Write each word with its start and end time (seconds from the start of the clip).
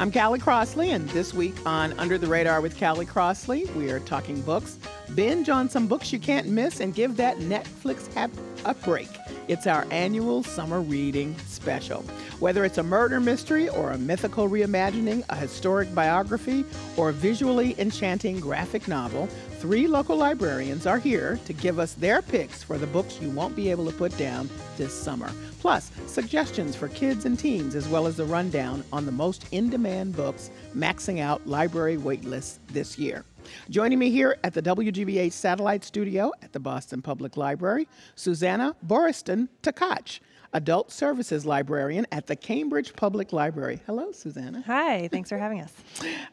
I'm 0.00 0.12
Callie 0.12 0.38
Crossley, 0.38 0.90
and 0.90 1.08
this 1.08 1.34
week 1.34 1.56
on 1.66 1.92
Under 1.98 2.18
the 2.18 2.28
Radar 2.28 2.60
with 2.60 2.78
Callie 2.78 3.04
Crossley, 3.04 3.64
we 3.74 3.90
are 3.90 3.98
talking 3.98 4.40
books. 4.42 4.78
Binge 5.16 5.48
on 5.48 5.68
some 5.68 5.88
books 5.88 6.12
you 6.12 6.20
can't 6.20 6.46
miss 6.46 6.78
and 6.78 6.94
give 6.94 7.16
that 7.16 7.38
Netflix 7.38 8.16
app 8.16 8.30
a 8.64 8.74
break. 8.74 9.08
It's 9.48 9.66
our 9.66 9.88
annual 9.90 10.44
summer 10.44 10.80
reading 10.80 11.36
special. 11.48 12.02
Whether 12.38 12.64
it's 12.64 12.78
a 12.78 12.82
murder 12.84 13.18
mystery 13.18 13.68
or 13.70 13.90
a 13.90 13.98
mythical 13.98 14.48
reimagining, 14.48 15.24
a 15.30 15.34
historic 15.34 15.92
biography, 15.92 16.64
or 16.96 17.08
a 17.08 17.12
visually 17.12 17.74
enchanting 17.80 18.38
graphic 18.38 18.86
novel, 18.86 19.26
three 19.58 19.88
local 19.88 20.16
librarians 20.16 20.86
are 20.86 21.00
here 21.00 21.40
to 21.44 21.52
give 21.52 21.80
us 21.80 21.94
their 21.94 22.22
picks 22.22 22.62
for 22.62 22.78
the 22.78 22.86
books 22.86 23.20
you 23.20 23.30
won't 23.30 23.56
be 23.56 23.68
able 23.68 23.86
to 23.86 23.96
put 23.96 24.16
down 24.16 24.48
this 24.76 24.94
summer. 24.94 25.32
Plus, 25.60 25.90
suggestions 26.06 26.76
for 26.76 26.88
kids 26.88 27.24
and 27.24 27.38
teens, 27.38 27.74
as 27.74 27.88
well 27.88 28.06
as 28.06 28.16
the 28.16 28.24
rundown 28.24 28.84
on 28.92 29.06
the 29.06 29.12
most 29.12 29.46
in 29.50 29.68
demand 29.68 30.14
books 30.14 30.50
maxing 30.76 31.20
out 31.20 31.46
library 31.46 31.96
waitlists 31.96 32.58
this 32.68 32.98
year. 32.98 33.24
Joining 33.70 33.98
me 33.98 34.10
here 34.10 34.36
at 34.44 34.54
the 34.54 34.62
WGBH 34.62 35.32
Satellite 35.32 35.84
Studio 35.84 36.30
at 36.42 36.52
the 36.52 36.60
Boston 36.60 37.02
Public 37.02 37.36
Library, 37.36 37.88
Susanna 38.14 38.76
Boriston 38.86 39.48
Tkach, 39.62 40.20
Adult 40.52 40.90
Services 40.90 41.44
Librarian 41.44 42.06
at 42.12 42.26
the 42.26 42.36
Cambridge 42.36 42.94
Public 42.94 43.32
Library. 43.32 43.80
Hello, 43.86 44.12
Susanna. 44.12 44.62
Hi, 44.66 45.08
thanks 45.08 45.28
for 45.28 45.38
having 45.38 45.60
us. 45.60 45.72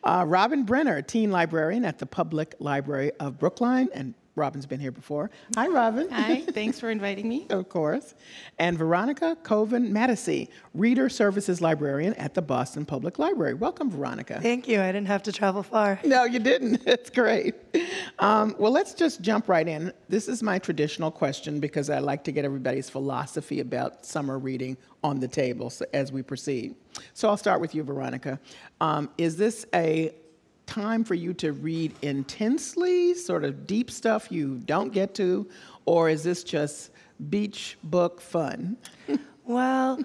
Uh, 0.04 0.24
Robin 0.28 0.64
Brenner, 0.64 1.02
Teen 1.02 1.32
Librarian 1.32 1.84
at 1.84 2.00
the 2.00 2.06
Public 2.06 2.56
Library 2.60 3.12
of 3.20 3.38
Brookline 3.38 3.90
and 3.94 4.14
Robin's 4.36 4.66
been 4.66 4.80
here 4.80 4.92
before. 4.92 5.32
Hi, 5.56 5.68
Robin. 5.68 6.10
Hi, 6.10 6.42
thanks 6.52 6.80
for 6.80 6.90
inviting 6.90 7.30
me. 7.30 7.48
of 7.50 7.70
course. 7.70 8.16
And 8.60 8.78
Veronica 8.78 9.38
Coven 9.44 9.94
Mattisey, 9.94 10.50
Reader 10.74 11.08
Services 11.10 11.62
Librarian 11.62 12.14
at 12.16 12.34
the 12.34 12.42
Boston 12.42 12.86
Public 12.86 13.18
Library. 13.18 13.54
Welcome, 13.54 13.90
Veronica. 13.90 14.40
Thank 14.42 14.68
you. 14.68 14.82
I 14.82 14.88
didn't 14.88 15.08
have 15.08 15.24
to 15.24 15.32
travel 15.32 15.64
far. 15.64 16.00
No, 16.04 16.24
you 16.26 16.40
didn't. 16.40 16.84
It's 16.96 17.10
great. 17.10 17.56
Um, 18.20 18.56
well, 18.58 18.72
let's 18.72 18.94
just 18.94 19.22
jump 19.22 19.50
right 19.50 19.68
in. 19.68 19.92
This 20.08 20.28
is 20.28 20.42
my 20.42 20.60
traditional 20.60 21.12
question 21.12 21.60
because 21.60 21.90
I 21.90 22.00
like 22.00 22.24
to 22.26 22.32
get 22.32 22.46
everybody's 22.46 22.90
philosophy 22.90 23.60
about 23.60 24.06
summer 24.06 24.40
reading 24.40 24.78
on 25.04 25.20
the 25.20 25.28
table 25.28 25.72
as 25.94 26.12
we 26.12 26.22
proceed. 26.22 26.76
So 27.14 27.28
I'll 27.28 27.38
start 27.38 27.60
with 27.62 27.76
you, 27.76 27.84
Veronica. 27.84 28.40
Um, 28.82 29.10
is 29.18 29.36
this 29.38 29.66
a 29.74 30.16
time 30.66 31.04
for 31.04 31.14
you 31.14 31.34
to 31.36 31.54
read 31.54 31.94
intensely, 32.02 33.14
sort 33.14 33.44
of 33.44 33.68
deep 33.68 33.92
stuff 33.92 34.32
you 34.32 34.58
don't 34.66 34.92
get 34.92 35.14
to, 35.16 35.48
or 35.86 36.10
is 36.10 36.24
this 36.24 36.44
just 36.44 36.92
beach 37.30 37.78
book 37.84 38.22
fun? 38.22 38.78
well, 39.46 40.00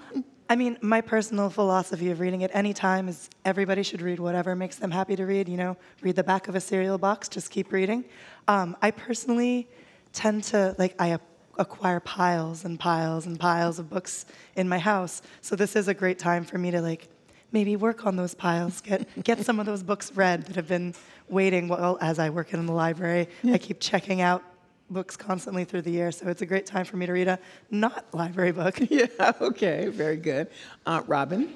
I 0.49 0.55
mean, 0.57 0.77
my 0.81 0.99
personal 0.99 1.49
philosophy 1.49 2.11
of 2.11 2.19
reading 2.19 2.43
at 2.43 2.51
any 2.53 2.73
time 2.73 3.07
is 3.07 3.29
everybody 3.45 3.83
should 3.83 4.01
read 4.01 4.19
whatever 4.19 4.55
makes 4.55 4.75
them 4.75 4.91
happy 4.91 5.15
to 5.15 5.25
read. 5.25 5.47
You 5.47 5.57
know, 5.57 5.77
read 6.01 6.15
the 6.17 6.23
back 6.23 6.47
of 6.47 6.55
a 6.55 6.59
cereal 6.59 6.97
box, 6.97 7.29
just 7.29 7.51
keep 7.51 7.71
reading. 7.71 8.03
Um, 8.47 8.75
I 8.81 8.91
personally 8.91 9.69
tend 10.11 10.43
to, 10.45 10.75
like, 10.77 10.95
I 10.99 11.17
acquire 11.57 11.99
piles 11.99 12.65
and 12.65 12.79
piles 12.79 13.25
and 13.25 13.39
piles 13.39 13.79
of 13.79 13.89
books 13.89 14.25
in 14.55 14.67
my 14.67 14.77
house. 14.77 15.21
So 15.39 15.55
this 15.55 15.75
is 15.75 15.87
a 15.87 15.93
great 15.93 16.19
time 16.19 16.43
for 16.43 16.57
me 16.57 16.71
to, 16.71 16.81
like, 16.81 17.07
maybe 17.51 17.75
work 17.75 18.05
on 18.05 18.15
those 18.15 18.33
piles, 18.33 18.81
get 18.81 19.07
get 19.23 19.45
some 19.45 19.59
of 19.59 19.65
those 19.65 19.83
books 19.83 20.11
read 20.13 20.45
that 20.45 20.55
have 20.55 20.67
been 20.67 20.93
waiting. 21.29 21.67
Well, 21.67 21.97
as 22.01 22.19
I 22.19 22.29
work 22.29 22.53
in 22.53 22.65
the 22.65 22.73
library, 22.73 23.27
I 23.45 23.57
keep 23.57 23.79
checking 23.79 24.21
out 24.21 24.43
books 24.89 25.15
constantly 25.15 25.63
through 25.63 25.83
the 25.83 25.91
year, 25.91 26.11
so 26.11 26.27
it's 26.27 26.41
a 26.41 26.45
great 26.45 26.65
time 26.65 26.85
for 26.85 26.97
me 26.97 27.05
to 27.05 27.13
read 27.13 27.27
a 27.27 27.39
not 27.69 28.05
library 28.13 28.51
book. 28.51 28.79
Yeah. 28.91 29.31
Okay. 29.39 29.87
Very 29.87 30.17
good. 30.17 30.47
Uh, 30.85 31.01
Robin. 31.07 31.53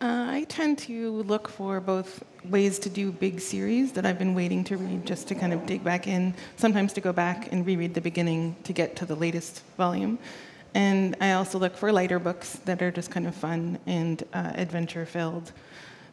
Uh, 0.00 0.26
I 0.28 0.44
tend 0.48 0.78
to 0.78 1.10
look 1.22 1.48
for 1.48 1.80
both 1.80 2.22
ways 2.44 2.78
to 2.80 2.90
do 2.90 3.10
big 3.10 3.40
series 3.40 3.90
that 3.92 4.06
I've 4.06 4.18
been 4.18 4.34
waiting 4.34 4.62
to 4.64 4.76
read 4.76 5.04
just 5.04 5.26
to 5.28 5.34
kind 5.34 5.52
of 5.52 5.66
dig 5.66 5.82
back 5.82 6.06
in, 6.06 6.34
sometimes 6.56 6.92
to 6.92 7.00
go 7.00 7.12
back 7.12 7.52
and 7.52 7.66
reread 7.66 7.94
the 7.94 8.00
beginning 8.00 8.54
to 8.62 8.72
get 8.72 8.94
to 8.96 9.06
the 9.06 9.16
latest 9.16 9.62
volume. 9.76 10.18
And 10.74 11.16
I 11.20 11.32
also 11.32 11.58
look 11.58 11.76
for 11.76 11.92
lighter 11.92 12.18
books 12.18 12.54
that 12.64 12.82
are 12.82 12.90
just 12.90 13.10
kind 13.10 13.26
of 13.26 13.34
fun 13.34 13.78
and 13.86 14.22
uh, 14.32 14.52
adventure 14.54 15.06
filled. 15.06 15.52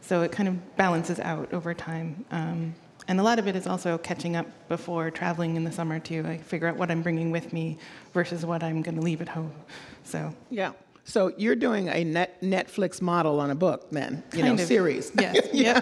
So 0.01 0.21
it 0.21 0.31
kind 0.31 0.47
of 0.47 0.75
balances 0.77 1.19
out 1.19 1.51
over 1.53 1.73
time. 1.73 2.25
Um, 2.31 2.75
and 3.07 3.19
a 3.19 3.23
lot 3.23 3.37
of 3.37 3.47
it 3.47 3.55
is 3.55 3.67
also 3.67 3.97
catching 3.97 4.35
up 4.35 4.47
before 4.67 5.11
traveling 5.11 5.55
in 5.55 5.63
the 5.63 5.71
summer 5.71 5.99
too. 5.99 6.25
I 6.27 6.37
figure 6.37 6.67
out 6.67 6.77
what 6.77 6.89
I'm 6.89 7.01
bringing 7.01 7.31
with 7.31 7.53
me 7.53 7.77
versus 8.13 8.45
what 8.45 8.63
I'm 8.63 8.81
going 8.81 8.95
to 8.95 9.01
leave 9.01 9.21
at 9.21 9.29
home. 9.29 9.51
So 10.03 10.33
yeah. 10.49 10.71
So 11.07 11.31
you're 11.37 11.55
doing 11.55 11.87
a 11.87 12.03
net 12.03 12.41
Netflix 12.41 12.99
model 12.99 13.39
on 13.39 13.51
a 13.51 13.55
book, 13.55 13.87
then 13.91 14.23
you 14.33 14.41
kind 14.41 14.57
know, 14.57 14.61
of. 14.63 14.67
series. 14.67 15.11
Yes. 15.19 15.47
yeah. 15.53 15.79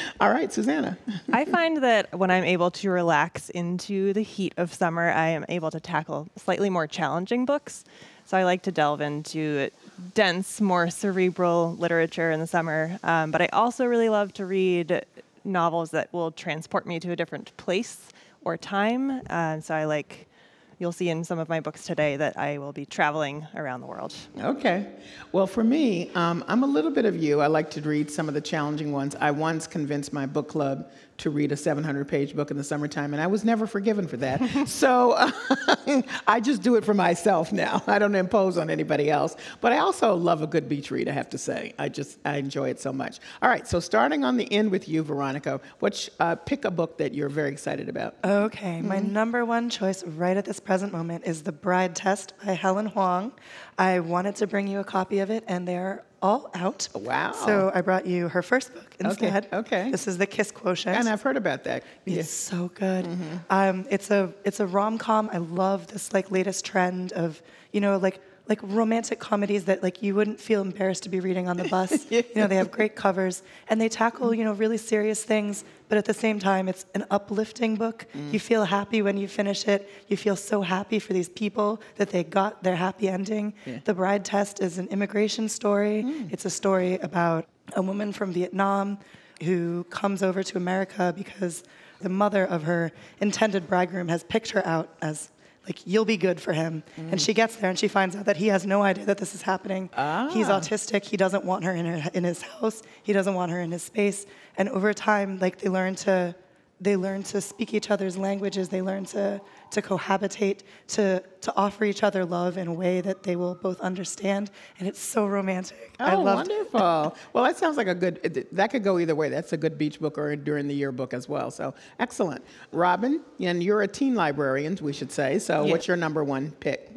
All 0.20 0.30
right, 0.30 0.52
Susanna. 0.52 0.98
I 1.32 1.44
find 1.44 1.82
that 1.84 2.12
when 2.18 2.30
I'm 2.30 2.42
able 2.42 2.72
to 2.72 2.90
relax 2.90 3.48
into 3.50 4.12
the 4.12 4.22
heat 4.22 4.54
of 4.56 4.74
summer, 4.74 5.08
I 5.08 5.28
am 5.28 5.44
able 5.48 5.70
to 5.70 5.78
tackle 5.78 6.28
slightly 6.36 6.68
more 6.68 6.88
challenging 6.88 7.46
books. 7.46 7.84
So 8.26 8.36
I 8.36 8.44
like 8.44 8.62
to 8.62 8.72
delve 8.72 9.00
into 9.00 9.70
dense, 10.14 10.60
more 10.60 10.90
cerebral 10.90 11.76
literature 11.76 12.32
in 12.32 12.40
the 12.40 12.46
summer. 12.46 12.98
Um, 13.04 13.30
but 13.30 13.40
I 13.40 13.46
also 13.52 13.86
really 13.86 14.08
love 14.08 14.32
to 14.34 14.44
read 14.44 15.04
novels 15.44 15.92
that 15.92 16.12
will 16.12 16.32
transport 16.32 16.86
me 16.86 16.98
to 17.00 17.12
a 17.12 17.16
different 17.16 17.56
place 17.56 18.08
or 18.44 18.56
time. 18.56 19.22
Uh, 19.30 19.60
so 19.60 19.74
I 19.74 19.84
like 19.84 20.28
you'll 20.78 20.92
see 20.92 21.08
in 21.08 21.24
some 21.24 21.38
of 21.38 21.48
my 21.48 21.60
books 21.60 21.84
today 21.84 22.16
that 22.16 22.36
I 22.36 22.58
will 22.58 22.72
be 22.72 22.86
traveling 22.86 23.46
around 23.54 23.80
the 23.80 23.86
world. 23.86 24.14
Okay. 24.38 24.86
Well, 25.32 25.46
for 25.46 25.64
me, 25.64 26.10
um, 26.14 26.44
I'm 26.48 26.62
a 26.62 26.66
little 26.66 26.90
bit 26.90 27.04
of 27.04 27.16
you. 27.16 27.40
I 27.40 27.46
like 27.46 27.70
to 27.70 27.80
read 27.80 28.10
some 28.10 28.28
of 28.28 28.34
the 28.34 28.40
challenging 28.40 28.92
ones. 28.92 29.14
I 29.20 29.30
once 29.30 29.66
convinced 29.66 30.12
my 30.12 30.26
book 30.26 30.48
club 30.48 30.90
to 31.18 31.30
read 31.30 31.52
a 31.52 31.56
700 31.56 32.08
page 32.08 32.34
book 32.34 32.50
in 32.50 32.56
the 32.56 32.64
summertime, 32.64 33.12
and 33.12 33.22
I 33.22 33.26
was 33.26 33.44
never 33.44 33.66
forgiven 33.66 34.06
for 34.06 34.16
that. 34.18 34.40
so 34.68 35.12
uh, 35.12 36.02
I 36.26 36.40
just 36.40 36.62
do 36.62 36.76
it 36.76 36.84
for 36.84 36.94
myself 36.94 37.52
now. 37.52 37.82
I 37.86 37.98
don't 37.98 38.14
impose 38.14 38.58
on 38.58 38.70
anybody 38.70 39.10
else. 39.10 39.36
But 39.60 39.72
I 39.72 39.78
also 39.78 40.14
love 40.14 40.42
a 40.42 40.46
good 40.46 40.68
beach 40.68 40.90
read, 40.90 41.08
I 41.08 41.12
have 41.12 41.30
to 41.30 41.38
say. 41.38 41.74
I 41.78 41.88
just, 41.88 42.18
I 42.24 42.36
enjoy 42.36 42.70
it 42.70 42.80
so 42.80 42.92
much. 42.92 43.20
All 43.40 43.48
right, 43.48 43.66
so 43.66 43.80
starting 43.80 44.24
on 44.24 44.36
the 44.36 44.50
end 44.52 44.70
with 44.70 44.88
you, 44.88 45.02
Veronica, 45.02 45.60
which, 45.78 46.10
uh, 46.20 46.34
pick 46.34 46.64
a 46.64 46.70
book 46.70 46.98
that 46.98 47.14
you're 47.14 47.28
very 47.28 47.50
excited 47.50 47.88
about. 47.88 48.16
Okay, 48.24 48.78
mm-hmm. 48.78 48.88
my 48.88 48.98
number 48.98 49.44
one 49.44 49.70
choice 49.70 50.04
right 50.04 50.36
at 50.36 50.44
this 50.44 50.60
present 50.60 50.92
moment 50.92 51.24
is 51.26 51.42
The 51.42 51.52
Bride 51.52 51.94
Test 51.94 52.34
by 52.44 52.52
Helen 52.52 52.86
Hoang. 52.86 53.32
I 53.78 54.00
wanted 54.00 54.36
to 54.36 54.46
bring 54.46 54.68
you 54.68 54.80
a 54.80 54.84
copy 54.84 55.20
of 55.20 55.30
it, 55.30 55.44
and 55.46 55.66
they're 55.66 56.04
all 56.22 56.50
out. 56.54 56.88
Wow. 56.94 57.32
So 57.32 57.72
I 57.74 57.80
brought 57.80 58.06
you 58.06 58.28
her 58.28 58.42
first 58.42 58.72
book 58.72 58.94
instead. 59.00 59.46
Okay. 59.46 59.56
okay. 59.56 59.90
This 59.90 60.06
is 60.06 60.18
The 60.18 60.26
Kiss 60.26 60.52
Quotient. 60.52 60.96
And 60.96 61.08
I've 61.08 61.22
heard 61.22 61.36
about 61.36 61.64
that. 61.64 61.82
It's 62.06 62.16
yeah. 62.16 62.22
so 62.22 62.68
good. 62.68 63.06
Mm-hmm. 63.06 63.36
Um, 63.50 63.86
it's 63.90 64.10
a 64.10 64.32
it's 64.44 64.60
a 64.60 64.66
rom 64.66 64.98
com. 64.98 65.28
I 65.32 65.38
love 65.38 65.88
this 65.88 66.12
like 66.12 66.30
latest 66.30 66.64
trend 66.64 67.12
of 67.12 67.42
you 67.72 67.80
know 67.80 67.96
like 67.96 68.20
like 68.52 68.60
romantic 68.64 69.18
comedies 69.18 69.64
that 69.64 69.82
like 69.82 70.02
you 70.02 70.14
wouldn't 70.14 70.38
feel 70.38 70.60
embarrassed 70.60 71.04
to 71.04 71.08
be 71.08 71.20
reading 71.20 71.48
on 71.48 71.56
the 71.56 71.68
bus. 71.68 71.90
yeah. 72.10 72.20
You 72.34 72.42
know, 72.42 72.46
they 72.46 72.56
have 72.56 72.70
great 72.70 72.94
covers 72.94 73.42
and 73.68 73.80
they 73.80 73.88
tackle, 73.88 74.34
you 74.34 74.44
know, 74.44 74.52
really 74.52 74.76
serious 74.76 75.24
things, 75.24 75.64
but 75.88 75.96
at 75.96 76.04
the 76.04 76.12
same 76.12 76.38
time 76.38 76.68
it's 76.68 76.84
an 76.94 77.06
uplifting 77.10 77.76
book. 77.76 78.04
Mm. 78.14 78.34
You 78.34 78.40
feel 78.40 78.64
happy 78.64 79.00
when 79.00 79.16
you 79.16 79.26
finish 79.26 79.66
it. 79.66 79.88
You 80.08 80.18
feel 80.18 80.36
so 80.36 80.60
happy 80.60 80.98
for 80.98 81.14
these 81.14 81.30
people 81.30 81.80
that 81.96 82.10
they 82.10 82.24
got 82.24 82.62
their 82.62 82.76
happy 82.76 83.08
ending. 83.08 83.54
Yeah. 83.64 83.78
The 83.84 83.94
Bride 83.94 84.22
Test 84.22 84.60
is 84.60 84.76
an 84.76 84.88
immigration 84.88 85.48
story. 85.48 86.02
Mm. 86.02 86.30
It's 86.30 86.44
a 86.44 86.50
story 86.50 86.98
about 86.98 87.46
a 87.74 87.80
woman 87.80 88.12
from 88.12 88.34
Vietnam 88.34 88.98
who 89.42 89.84
comes 89.84 90.22
over 90.22 90.42
to 90.42 90.58
America 90.58 91.14
because 91.16 91.64
the 92.02 92.10
mother 92.10 92.44
of 92.44 92.64
her 92.64 92.92
intended 93.18 93.66
bridegroom 93.66 94.08
has 94.08 94.22
picked 94.24 94.50
her 94.50 94.66
out 94.66 94.90
as 95.00 95.30
like 95.66 95.86
you'll 95.86 96.04
be 96.04 96.16
good 96.16 96.40
for 96.40 96.52
him. 96.52 96.82
Mm. 96.98 97.12
And 97.12 97.22
she 97.22 97.32
gets 97.34 97.56
there 97.56 97.70
and 97.70 97.78
she 97.78 97.88
finds 97.88 98.16
out 98.16 98.24
that 98.24 98.36
he 98.36 98.48
has 98.48 98.66
no 98.66 98.82
idea 98.82 99.04
that 99.06 99.18
this 99.18 99.34
is 99.34 99.42
happening. 99.42 99.84
He's 100.32 100.48
Ah. 100.48 100.58
autistic. 100.60 101.04
He 101.04 101.16
doesn't 101.16 101.44
want 101.44 101.64
her 101.64 101.72
in 101.72 101.86
her, 101.86 102.10
in 102.12 102.24
his 102.24 102.42
house. 102.42 102.82
He 103.02 103.12
doesn't 103.12 103.34
want 103.34 103.52
her 103.52 103.60
in 103.60 103.70
his 103.72 103.82
space. 103.82 104.26
And 104.56 104.68
over 104.68 104.92
time, 104.92 105.38
like 105.38 105.58
they 105.58 105.68
learn 105.68 105.94
to 106.06 106.34
they 106.80 106.96
learn 106.96 107.22
to 107.22 107.40
speak 107.40 107.74
each 107.74 107.92
other's 107.92 108.16
languages. 108.16 108.68
They 108.70 108.82
learn 108.82 109.04
to 109.06 109.40
to 109.72 109.82
cohabitate, 109.82 110.60
to 110.88 111.22
to 111.40 111.52
offer 111.56 111.84
each 111.84 112.02
other 112.02 112.24
love 112.24 112.56
in 112.56 112.68
a 112.68 112.72
way 112.72 113.00
that 113.00 113.22
they 113.24 113.34
will 113.36 113.54
both 113.56 113.80
understand. 113.80 114.50
And 114.78 114.86
it's 114.88 115.00
so 115.00 115.26
romantic. 115.26 115.94
I 115.98 116.14
Oh, 116.14 116.22
loved 116.22 116.48
wonderful. 116.50 117.16
well, 117.32 117.44
that 117.44 117.56
sounds 117.56 117.76
like 117.76 117.88
a 117.88 117.94
good, 117.94 118.46
that 118.52 118.70
could 118.70 118.84
go 118.84 118.98
either 119.00 119.14
way. 119.16 119.28
That's 119.28 119.52
a 119.52 119.56
good 119.56 119.76
beach 119.76 119.98
book 119.98 120.18
or 120.18 120.36
during 120.36 120.68
the 120.68 120.74
year 120.74 120.92
book 120.92 121.12
as 121.12 121.28
well. 121.28 121.50
So 121.50 121.74
excellent. 121.98 122.44
Robin, 122.70 123.20
and 123.40 123.62
you're 123.62 123.82
a 123.82 123.88
teen 123.88 124.14
librarian, 124.14 124.78
we 124.80 124.92
should 124.92 125.10
say. 125.10 125.38
So 125.40 125.64
Yeah. 125.64 125.72
what's 125.72 125.88
your 125.88 125.96
number 125.96 126.22
one 126.22 126.52
pick? 126.60 126.90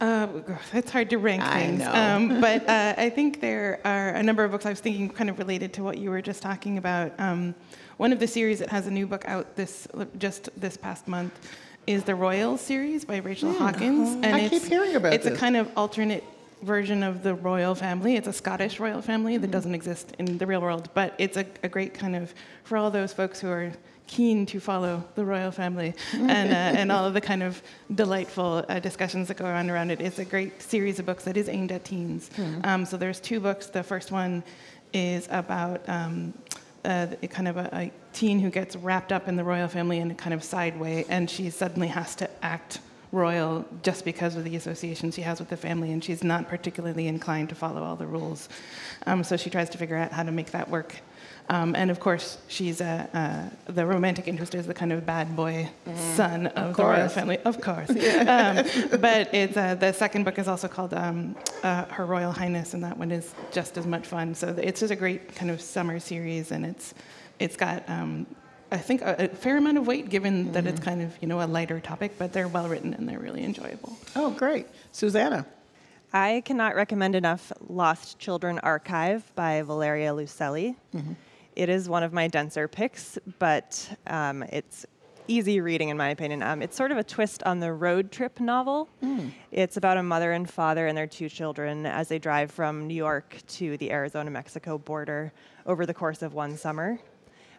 Uh, 0.00 0.26
it's 0.72 0.90
hard 0.90 1.08
to 1.10 1.18
rank 1.18 1.42
I 1.42 1.60
things. 1.60 1.78
know. 1.80 1.92
Um, 1.92 2.40
but 2.40 2.68
uh, 2.68 2.94
I 2.96 3.10
think 3.10 3.40
there 3.40 3.80
are 3.84 4.10
a 4.10 4.22
number 4.22 4.44
of 4.44 4.50
books 4.50 4.66
I 4.66 4.70
was 4.70 4.80
thinking 4.80 5.08
kind 5.10 5.28
of 5.30 5.38
related 5.38 5.72
to 5.74 5.82
what 5.84 5.98
you 5.98 6.10
were 6.10 6.22
just 6.22 6.42
talking 6.42 6.78
about. 6.78 7.12
Um, 7.18 7.54
one 7.98 8.12
of 8.12 8.18
the 8.18 8.26
series 8.26 8.58
that 8.60 8.70
has 8.70 8.86
a 8.86 8.90
new 8.90 9.06
book 9.06 9.24
out 9.28 9.54
this 9.56 9.86
just 10.18 10.48
this 10.60 10.76
past 10.76 11.06
month 11.06 11.32
is 11.86 12.04
the 12.04 12.14
Royal 12.14 12.56
series 12.56 13.04
by 13.04 13.18
Rachel 13.18 13.52
Hawkins. 13.52 14.14
and 14.24 14.26
I 14.36 14.48
keep 14.48 14.62
hearing 14.64 14.94
about 14.96 15.12
It's 15.12 15.24
this. 15.24 15.34
a 15.34 15.36
kind 15.36 15.56
of 15.56 15.70
alternate 15.76 16.24
version 16.62 17.02
of 17.02 17.22
the 17.22 17.34
royal 17.34 17.74
family. 17.74 18.16
It's 18.16 18.28
a 18.28 18.32
Scottish 18.32 18.80
royal 18.80 19.02
family 19.02 19.36
that 19.36 19.50
doesn't 19.50 19.74
exist 19.74 20.14
in 20.18 20.38
the 20.38 20.46
real 20.46 20.60
world, 20.62 20.88
but 20.94 21.14
it's 21.18 21.36
a, 21.36 21.44
a 21.62 21.68
great 21.68 21.92
kind 21.92 22.16
of 22.16 22.32
for 22.64 22.78
all 22.78 22.90
those 22.90 23.12
folks 23.12 23.38
who 23.40 23.48
are 23.50 23.70
keen 24.06 24.44
to 24.46 24.60
follow 24.60 25.02
the 25.14 25.24
royal 25.24 25.50
family 25.50 25.94
and 26.12 26.52
uh, 26.52 26.54
and 26.80 26.92
all 26.92 27.04
of 27.06 27.14
the 27.14 27.20
kind 27.20 27.42
of 27.42 27.62
delightful 27.94 28.64
uh, 28.68 28.78
discussions 28.78 29.28
that 29.28 29.36
go 29.36 29.44
on 29.46 29.68
around 29.70 29.90
it. 29.90 30.00
It's 30.00 30.18
a 30.18 30.24
great 30.24 30.62
series 30.62 30.98
of 30.98 31.06
books 31.06 31.24
that 31.24 31.36
is 31.36 31.48
aimed 31.48 31.72
at 31.72 31.84
teens. 31.84 32.30
Um, 32.64 32.84
so 32.86 32.96
there's 32.96 33.20
two 33.20 33.40
books. 33.40 33.66
The 33.66 33.82
first 33.82 34.10
one 34.10 34.42
is 34.94 35.26
about. 35.30 35.86
Um, 35.88 36.32
uh, 36.84 37.06
kind 37.30 37.48
of 37.48 37.56
a, 37.56 37.68
a 37.72 37.92
teen 38.12 38.40
who 38.40 38.50
gets 38.50 38.76
wrapped 38.76 39.12
up 39.12 39.28
in 39.28 39.36
the 39.36 39.44
royal 39.44 39.68
family 39.68 39.98
in 39.98 40.10
a 40.10 40.14
kind 40.14 40.34
of 40.34 40.42
side 40.42 40.78
way, 40.78 41.04
and 41.08 41.28
she 41.28 41.50
suddenly 41.50 41.88
has 41.88 42.14
to 42.16 42.30
act 42.44 42.80
royal 43.12 43.64
just 43.82 44.04
because 44.04 44.36
of 44.36 44.44
the 44.44 44.56
association 44.56 45.10
she 45.10 45.22
has 45.22 45.38
with 45.38 45.48
the 45.48 45.56
family, 45.56 45.92
and 45.92 46.02
she's 46.02 46.24
not 46.24 46.48
particularly 46.48 47.06
inclined 47.06 47.48
to 47.48 47.54
follow 47.54 47.82
all 47.82 47.96
the 47.96 48.06
rules. 48.06 48.48
Um, 49.06 49.24
so 49.24 49.36
she 49.36 49.50
tries 49.50 49.70
to 49.70 49.78
figure 49.78 49.96
out 49.96 50.12
how 50.12 50.24
to 50.24 50.32
make 50.32 50.50
that 50.50 50.68
work. 50.68 50.96
Um, 51.48 51.74
and 51.76 51.90
of 51.90 52.00
course, 52.00 52.38
she's 52.48 52.80
uh, 52.80 53.06
uh, 53.12 53.72
the 53.72 53.84
romantic 53.84 54.28
interest 54.28 54.54
is 54.54 54.66
the 54.66 54.72
kind 54.72 54.92
of 54.92 55.04
bad 55.04 55.36
boy 55.36 55.68
son 56.14 56.46
of, 56.48 56.76
the 56.76 56.82
royal 56.84 57.08
family, 57.08 57.38
of 57.38 57.60
course. 57.68 57.90
um, 57.90 58.64
but 59.00 59.32
it's 59.34 59.56
uh, 59.56 59.74
the 59.74 59.92
second 59.92 60.24
book 60.24 60.38
is 60.38 60.48
also 60.48 60.68
called 60.68 60.94
um, 60.94 61.36
uh, 61.62 61.84
Her 61.86 62.06
Royal 62.06 62.32
Highness, 62.32 62.72
and 62.72 62.82
that 62.82 62.96
one 62.96 63.10
is 63.10 63.34
just 63.52 63.76
as 63.76 63.86
much 63.86 64.06
fun. 64.06 64.34
So 64.34 64.48
it's 64.56 64.80
just 64.80 64.92
a 64.92 64.96
great 64.96 65.34
kind 65.34 65.50
of 65.50 65.60
summer 65.60 66.00
series, 66.00 66.50
and 66.50 66.64
it's 66.64 66.94
it's 67.38 67.56
got 67.56 67.86
um, 67.90 68.26
I 68.72 68.78
think 68.78 69.02
a, 69.02 69.24
a 69.24 69.28
fair 69.28 69.58
amount 69.58 69.76
of 69.78 69.86
weight 69.86 70.08
given 70.08 70.50
that 70.52 70.66
it's 70.66 70.80
kind 70.80 71.02
of 71.02 71.14
you 71.20 71.28
know 71.28 71.42
a 71.42 71.46
lighter 71.46 71.78
topic, 71.78 72.12
but 72.18 72.32
they're 72.32 72.48
well 72.48 72.68
written 72.68 72.94
and 72.94 73.06
they're 73.06 73.20
really 73.20 73.44
enjoyable. 73.44 73.96
Oh, 74.16 74.30
great. 74.30 74.66
Susanna. 74.92 75.44
I 76.12 76.42
cannot 76.44 76.74
recommend 76.76 77.16
enough 77.16 77.52
Lost 77.68 78.18
Children 78.20 78.60
Archive 78.60 79.30
by 79.34 79.62
Valeria 79.62 80.12
Luiselli. 80.12 80.76
It 81.56 81.68
is 81.68 81.88
one 81.88 82.02
of 82.02 82.12
my 82.12 82.28
denser 82.28 82.68
picks, 82.68 83.18
but 83.38 83.96
um, 84.06 84.42
it's 84.44 84.86
easy 85.28 85.60
reading 85.60 85.88
in 85.88 85.96
my 85.96 86.10
opinion. 86.10 86.42
Um, 86.42 86.60
it's 86.62 86.76
sort 86.76 86.92
of 86.92 86.98
a 86.98 87.04
twist 87.04 87.42
on 87.44 87.60
the 87.60 87.72
road 87.72 88.12
trip 88.12 88.40
novel. 88.40 88.88
It's 89.52 89.76
about 89.76 89.96
a 89.96 90.02
mother 90.02 90.32
and 90.32 90.48
father 90.50 90.86
and 90.86 90.96
their 90.98 91.06
two 91.06 91.28
children 91.28 91.86
as 91.86 92.08
they 92.08 92.18
drive 92.18 92.50
from 92.50 92.86
New 92.86 92.94
York 92.94 93.36
to 93.48 93.76
the 93.78 93.90
Arizona 93.90 94.30
Mexico 94.30 94.78
border 94.78 95.32
over 95.64 95.86
the 95.86 95.94
course 95.94 96.22
of 96.22 96.34
one 96.34 96.56
summer. 96.56 96.98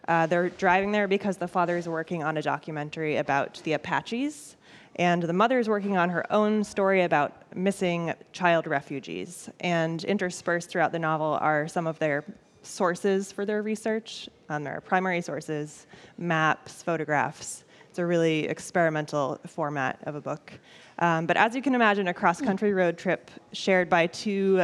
Uh, 0.06 0.26
they're 0.26 0.50
driving 0.50 0.92
there 0.92 1.08
because 1.08 1.36
the 1.36 1.48
father 1.48 1.76
is 1.76 1.88
working 1.88 2.22
on 2.22 2.36
a 2.36 2.42
documentary 2.42 3.16
about 3.16 3.60
the 3.64 3.72
Apaches, 3.72 4.56
and 4.96 5.22
the 5.22 5.32
mother 5.32 5.58
is 5.58 5.68
working 5.68 5.96
on 5.96 6.08
her 6.10 6.30
own 6.32 6.62
story 6.62 7.02
about 7.02 7.32
missing 7.56 8.14
child 8.32 8.68
refugees. 8.68 9.50
And 9.58 10.04
interspersed 10.04 10.70
throughout 10.70 10.92
the 10.92 11.00
novel 11.00 11.38
are 11.40 11.66
some 11.66 11.88
of 11.88 11.98
their 11.98 12.24
sources 12.66 13.32
for 13.32 13.44
their 13.44 13.62
research, 13.62 14.28
um, 14.48 14.64
their 14.64 14.80
primary 14.80 15.20
sources, 15.20 15.86
maps, 16.18 16.82
photographs. 16.82 17.64
It's 17.88 17.98
a 17.98 18.06
really 18.06 18.46
experimental 18.46 19.40
format 19.46 20.00
of 20.04 20.16
a 20.16 20.20
book. 20.20 20.52
Um, 20.98 21.26
but 21.26 21.36
as 21.36 21.54
you 21.54 21.62
can 21.62 21.74
imagine, 21.74 22.08
a 22.08 22.14
cross 22.14 22.40
country 22.40 22.72
road 22.74 22.98
trip 22.98 23.30
shared 23.52 23.88
by 23.88 24.06
two 24.06 24.62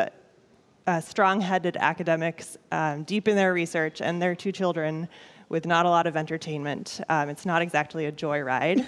uh, 0.86 1.00
strong 1.00 1.40
headed 1.40 1.76
academics 1.76 2.56
um, 2.72 3.04
deep 3.04 3.28
in 3.28 3.36
their 3.36 3.52
research 3.52 4.00
and 4.00 4.20
their 4.20 4.34
two 4.34 4.52
children 4.52 5.08
with 5.48 5.66
not 5.66 5.84
a 5.84 5.88
lot 5.88 6.06
of 6.06 6.16
entertainment. 6.16 7.00
Um, 7.10 7.28
it's 7.28 7.44
not 7.44 7.60
exactly 7.60 8.06
a 8.06 8.12
joyride. 8.12 8.86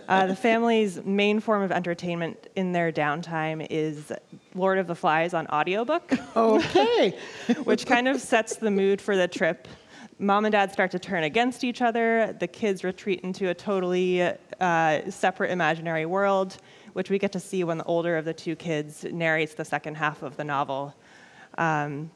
uh, 0.08 0.26
the 0.26 0.36
family's 0.36 1.04
main 1.04 1.40
form 1.40 1.62
of 1.62 1.72
entertainment 1.72 2.46
in 2.54 2.70
their 2.70 2.92
downtime 2.92 3.66
is 3.68 4.12
Lord 4.54 4.78
of 4.78 4.86
the 4.86 4.94
Flies 4.94 5.34
on 5.34 5.46
audiobook, 5.48 6.12
Okay. 6.36 7.16
which 7.64 7.86
kind 7.86 8.08
of 8.08 8.20
sets 8.20 8.56
the 8.56 8.70
mood 8.70 9.00
for 9.00 9.16
the 9.16 9.28
trip. 9.28 9.68
Mom 10.18 10.44
and 10.44 10.52
dad 10.52 10.70
start 10.72 10.90
to 10.90 10.98
turn 10.98 11.24
against 11.24 11.64
each 11.64 11.80
other. 11.80 12.36
The 12.38 12.46
kids 12.46 12.84
retreat 12.84 13.20
into 13.20 13.48
a 13.48 13.54
totally 13.54 14.22
uh, 14.60 15.10
separate 15.10 15.50
imaginary 15.50 16.04
world, 16.04 16.58
which 16.92 17.08
we 17.10 17.18
get 17.18 17.32
to 17.32 17.40
see 17.40 17.64
when 17.64 17.78
the 17.78 17.84
older 17.84 18.16
of 18.18 18.24
the 18.24 18.34
two 18.34 18.54
kids 18.56 19.04
narrates 19.04 19.54
the 19.54 19.64
second 19.64 19.94
half 19.96 20.22
of 20.22 20.36
the 20.36 20.44
novel. 20.44 20.94
Um, 21.56 22.10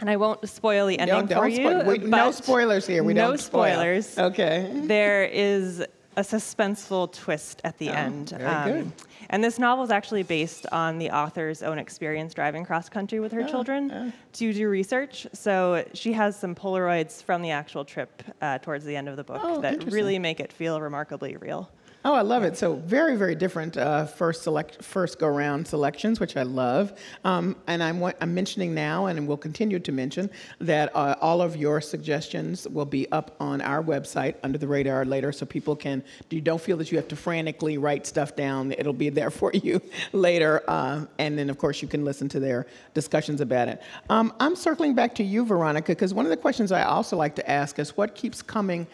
and 0.00 0.10
I 0.10 0.16
won't 0.16 0.48
spoil 0.48 0.86
the 0.88 0.98
ending 0.98 1.26
No, 1.26 1.36
for 1.36 1.46
you. 1.46 1.56
spoil- 1.68 1.84
we- 1.84 1.98
no 1.98 2.30
spoilers 2.32 2.86
here. 2.86 3.04
We 3.04 3.14
no 3.14 3.28
don't 3.28 3.38
spoil. 3.40 3.72
spoilers. 3.74 4.18
Okay. 4.18 4.70
There 4.86 5.24
is 5.24 5.80
a 6.16 6.20
suspenseful 6.22 7.12
twist 7.12 7.60
at 7.62 7.78
the 7.78 7.90
end. 7.90 8.32
Oh, 8.34 8.38
very 8.38 8.82
good. 8.82 8.92
And 9.30 9.42
this 9.42 9.58
novel 9.58 9.84
is 9.84 9.90
actually 9.90 10.22
based 10.22 10.66
on 10.72 10.98
the 10.98 11.10
author's 11.10 11.62
own 11.62 11.78
experience 11.78 12.34
driving 12.34 12.64
cross 12.64 12.88
country 12.88 13.20
with 13.20 13.32
her 13.32 13.42
Oh, 13.42 13.46
children 13.46 14.12
to 14.34 14.52
do 14.52 14.68
research. 14.68 15.26
So 15.32 15.84
she 15.94 16.12
has 16.12 16.38
some 16.38 16.54
Polaroids 16.54 17.22
from 17.22 17.42
the 17.42 17.50
actual 17.50 17.84
trip 17.84 18.22
uh, 18.40 18.58
towards 18.58 18.84
the 18.84 18.96
end 18.96 19.08
of 19.08 19.16
the 19.16 19.24
book 19.24 19.40
Oh, 19.42 19.60
that 19.60 19.84
really 19.92 20.18
make 20.18 20.40
it 20.40 20.52
feel 20.52 20.80
remarkably 20.80 21.36
real. 21.36 21.70
Oh, 22.06 22.12
I 22.12 22.20
love 22.20 22.42
it. 22.42 22.54
So 22.54 22.74
very, 22.74 23.16
very 23.16 23.34
different 23.34 23.78
uh, 23.78 24.04
first 24.04 24.42
select, 24.42 24.84
first 24.84 25.18
go 25.18 25.26
round 25.26 25.66
selections, 25.66 26.20
which 26.20 26.36
I 26.36 26.42
love. 26.42 26.92
Um, 27.24 27.56
and 27.66 27.82
I'm, 27.82 28.04
I'm 28.20 28.34
mentioning 28.34 28.74
now, 28.74 29.06
and 29.06 29.26
will 29.26 29.38
continue 29.38 29.78
to 29.78 29.90
mention 29.90 30.28
that 30.60 30.94
uh, 30.94 31.14
all 31.22 31.40
of 31.40 31.56
your 31.56 31.80
suggestions 31.80 32.68
will 32.68 32.84
be 32.84 33.10
up 33.10 33.34
on 33.40 33.62
our 33.62 33.82
website 33.82 34.34
under 34.42 34.58
the 34.58 34.68
radar 34.68 35.06
later, 35.06 35.32
so 35.32 35.46
people 35.46 35.74
can. 35.74 36.04
You 36.28 36.42
don't 36.42 36.60
feel 36.60 36.76
that 36.76 36.92
you 36.92 36.98
have 36.98 37.08
to 37.08 37.16
frantically 37.16 37.78
write 37.78 38.06
stuff 38.06 38.36
down. 38.36 38.72
It'll 38.72 38.92
be 38.92 39.08
there 39.08 39.30
for 39.40 39.50
you 39.54 39.80
later, 40.12 40.62
uh, 40.68 41.06
and 41.18 41.38
then 41.38 41.48
of 41.48 41.56
course 41.56 41.80
you 41.80 41.88
can 41.88 42.04
listen 42.04 42.28
to 42.30 42.40
their 42.40 42.66
discussions 42.92 43.40
about 43.40 43.68
it. 43.68 43.80
Um, 44.10 44.34
I'm 44.40 44.56
circling 44.56 44.94
back 44.94 45.14
to 45.14 45.24
you, 45.24 45.46
Veronica, 45.46 45.92
because 45.92 46.12
one 46.12 46.26
of 46.26 46.30
the 46.30 46.36
questions 46.36 46.70
I 46.70 46.82
also 46.82 47.16
like 47.16 47.34
to 47.36 47.50
ask 47.50 47.78
is 47.78 47.96
what 47.96 48.14
keeps 48.14 48.42
coming 48.42 48.86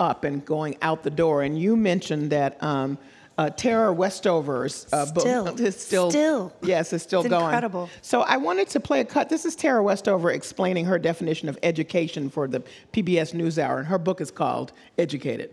up 0.00 0.24
and 0.24 0.44
going 0.44 0.76
out 0.82 1.02
the 1.02 1.10
door. 1.10 1.42
And 1.42 1.58
you 1.58 1.76
mentioned 1.76 2.30
that 2.30 2.62
um, 2.62 2.98
uh, 3.38 3.50
Tara 3.50 3.92
Westover's 3.92 4.86
uh, 4.92 5.06
Still. 5.06 5.44
book 5.44 5.60
is 5.60 5.76
still, 5.80 6.10
Still. 6.10 6.52
yes, 6.62 6.92
it's 6.92 7.04
still 7.04 7.20
It's 7.20 7.28
going. 7.30 7.44
incredible. 7.44 7.88
So 8.02 8.22
I 8.22 8.36
wanted 8.36 8.68
to 8.70 8.80
play 8.80 9.00
a 9.00 9.04
cut. 9.04 9.28
This 9.28 9.44
is 9.44 9.56
Tara 9.56 9.82
Westover 9.82 10.30
explaining 10.30 10.84
her 10.86 10.98
definition 10.98 11.48
of 11.48 11.58
education 11.62 12.30
for 12.30 12.46
the 12.46 12.60
PBS 12.92 13.34
NewsHour, 13.34 13.78
and 13.78 13.86
her 13.88 13.98
book 13.98 14.20
is 14.20 14.30
called 14.30 14.72
Educated. 14.98 15.50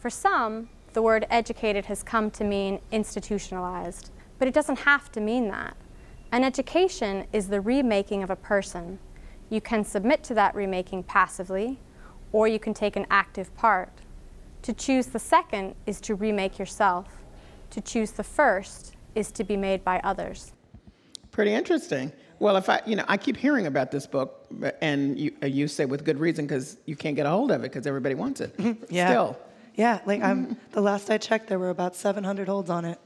For 0.00 0.10
some, 0.10 0.68
the 0.94 1.02
word 1.02 1.26
educated 1.30 1.84
has 1.86 2.02
come 2.02 2.30
to 2.32 2.44
mean 2.44 2.80
institutionalized, 2.90 4.10
but 4.38 4.48
it 4.48 4.54
doesn't 4.54 4.80
have 4.80 5.10
to 5.12 5.20
mean 5.20 5.48
that. 5.48 5.76
An 6.32 6.42
education 6.44 7.26
is 7.32 7.48
the 7.48 7.60
remaking 7.60 8.22
of 8.22 8.30
a 8.30 8.36
person. 8.36 8.98
You 9.48 9.60
can 9.60 9.84
submit 9.84 10.22
to 10.24 10.34
that 10.34 10.54
remaking 10.54 11.02
passively, 11.04 11.78
or 12.32 12.48
you 12.48 12.58
can 12.58 12.74
take 12.74 12.96
an 12.96 13.06
active 13.10 13.54
part. 13.56 13.92
To 14.62 14.72
choose 14.72 15.06
the 15.06 15.18
second 15.18 15.74
is 15.86 16.00
to 16.02 16.14
remake 16.14 16.58
yourself. 16.58 17.22
To 17.70 17.80
choose 17.80 18.12
the 18.12 18.24
first 18.24 18.94
is 19.14 19.30
to 19.32 19.44
be 19.44 19.56
made 19.56 19.84
by 19.84 20.00
others. 20.04 20.52
Pretty 21.30 21.52
interesting. 21.52 22.12
Well, 22.38 22.56
if 22.56 22.68
I, 22.68 22.80
you 22.86 22.96
know, 22.96 23.04
I 23.08 23.16
keep 23.16 23.36
hearing 23.36 23.66
about 23.66 23.90
this 23.90 24.06
book, 24.06 24.46
and 24.80 25.18
you, 25.18 25.32
uh, 25.42 25.46
you 25.46 25.68
say 25.68 25.84
with 25.84 26.04
good 26.04 26.18
reason 26.18 26.46
because 26.46 26.76
you 26.86 26.96
can't 26.96 27.16
get 27.16 27.24
a 27.26 27.30
hold 27.30 27.50
of 27.50 27.60
it 27.60 27.70
because 27.70 27.86
everybody 27.86 28.14
wants 28.14 28.40
it. 28.40 28.54
Yeah. 28.90 29.08
Still. 29.08 29.38
Yeah, 29.74 30.00
like 30.04 30.22
I'm 30.22 30.58
the 30.72 30.82
last 30.82 31.08
I 31.08 31.16
checked, 31.16 31.48
there 31.48 31.58
were 31.58 31.70
about 31.70 31.96
700 31.96 32.46
holds 32.46 32.68
on 32.68 32.84
it. 32.84 32.98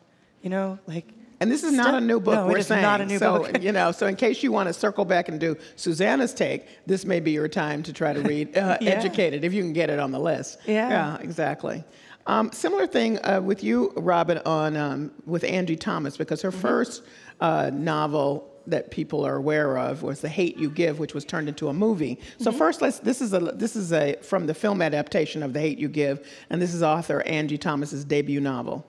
You 0.42 0.50
know, 0.50 0.78
like. 0.86 1.06
And 1.40 1.50
this 1.50 1.62
is 1.62 1.72
not 1.72 1.94
a 1.94 2.00
new 2.00 2.18
book. 2.20 2.34
No, 2.34 2.46
we're 2.46 2.62
saying. 2.62 2.82
not 2.82 3.00
a 3.00 3.06
new 3.06 3.18
so, 3.18 3.40
book. 3.40 3.62
you 3.62 3.72
know, 3.72 3.92
so 3.92 4.06
in 4.06 4.16
case 4.16 4.42
you 4.42 4.52
want 4.52 4.68
to 4.68 4.72
circle 4.72 5.04
back 5.04 5.28
and 5.28 5.38
do 5.38 5.56
Susanna's 5.76 6.32
take, 6.32 6.66
this 6.86 7.04
may 7.04 7.20
be 7.20 7.32
your 7.32 7.48
time 7.48 7.82
to 7.82 7.92
try 7.92 8.12
to 8.12 8.20
read 8.22 8.56
uh, 8.56 8.78
Yeah. 8.80 8.90
Educated 8.90 9.44
if 9.44 9.52
you 9.52 9.62
can 9.62 9.72
get 9.72 9.90
it 9.90 9.98
on 9.98 10.12
the 10.12 10.18
list. 10.20 10.58
Yeah. 10.66 10.88
Yeah, 10.88 11.18
exactly. 11.20 11.84
Um, 12.26 12.50
similar 12.52 12.86
thing 12.86 13.18
uh, 13.24 13.40
with 13.40 13.62
you, 13.62 13.92
Robin, 13.96 14.38
on 14.46 14.76
um, 14.76 15.12
with 15.26 15.44
Angie 15.44 15.76
Thomas, 15.76 16.16
because 16.16 16.42
her 16.42 16.50
first 16.50 17.04
uh, 17.40 17.70
novel 17.72 18.52
that 18.66 18.90
people 18.90 19.24
are 19.24 19.36
aware 19.36 19.78
of 19.78 20.02
was 20.02 20.20
The 20.20 20.28
Hate 20.28 20.56
You 20.56 20.70
Give, 20.70 20.98
which 20.98 21.14
was 21.14 21.24
turned 21.24 21.48
into 21.48 21.68
a 21.68 21.72
movie. 21.72 22.18
So 22.38 22.50
first, 22.50 22.82
let's 22.82 22.98
this 22.98 23.20
is 23.20 23.32
a 23.32 23.38
this 23.38 23.76
is 23.76 23.92
a 23.92 24.16
from 24.22 24.46
the 24.46 24.54
film 24.54 24.82
adaptation 24.82 25.44
of 25.44 25.52
The 25.52 25.60
Hate 25.60 25.78
You 25.78 25.88
Give, 25.88 26.26
and 26.50 26.60
this 26.60 26.74
is 26.74 26.82
author 26.82 27.22
Angie 27.22 27.58
Thomas's 27.58 28.04
debut 28.04 28.40
novel. 28.40 28.84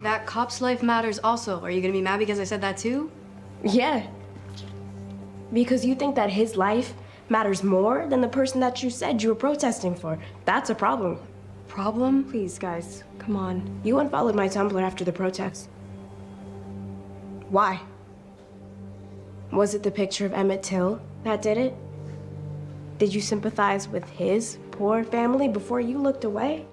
That 0.00 0.26
cop's 0.26 0.60
life 0.60 0.80
matters 0.80 1.18
also. 1.24 1.60
Are 1.60 1.72
you 1.72 1.80
gonna 1.80 1.92
be 1.92 2.00
mad 2.00 2.20
because 2.20 2.38
I 2.38 2.44
said 2.44 2.60
that 2.60 2.76
too? 2.76 3.10
Yeah. 3.64 4.06
Because 5.52 5.84
you 5.84 5.96
think 5.96 6.14
that 6.14 6.30
his 6.30 6.54
life 6.54 6.94
matters 7.28 7.64
more 7.64 8.06
than 8.06 8.20
the 8.20 8.28
person 8.28 8.60
that 8.60 8.80
you 8.80 8.90
said 8.90 9.20
you 9.20 9.30
were 9.30 9.34
protesting 9.34 9.96
for. 9.96 10.16
That's 10.44 10.70
a 10.70 10.74
problem. 10.76 11.18
Problem? 11.66 12.22
Please, 12.30 12.60
guys, 12.60 13.02
come 13.18 13.34
on. 13.34 13.80
You 13.82 13.98
unfollowed 13.98 14.36
my 14.36 14.48
Tumblr 14.48 14.80
after 14.80 15.02
the 15.02 15.12
protest. 15.12 15.68
Why? 17.48 17.80
Was 19.50 19.74
it 19.74 19.82
the 19.82 19.90
picture 19.90 20.26
of 20.26 20.32
Emmett 20.32 20.62
Till 20.62 21.00
that 21.24 21.42
did 21.42 21.58
it? 21.58 21.74
Did 22.98 23.12
you 23.12 23.20
sympathize 23.20 23.88
with 23.88 24.08
his 24.10 24.58
poor 24.70 25.02
family 25.02 25.48
before 25.48 25.80
you 25.80 25.98
looked 25.98 26.22
away? 26.22 26.66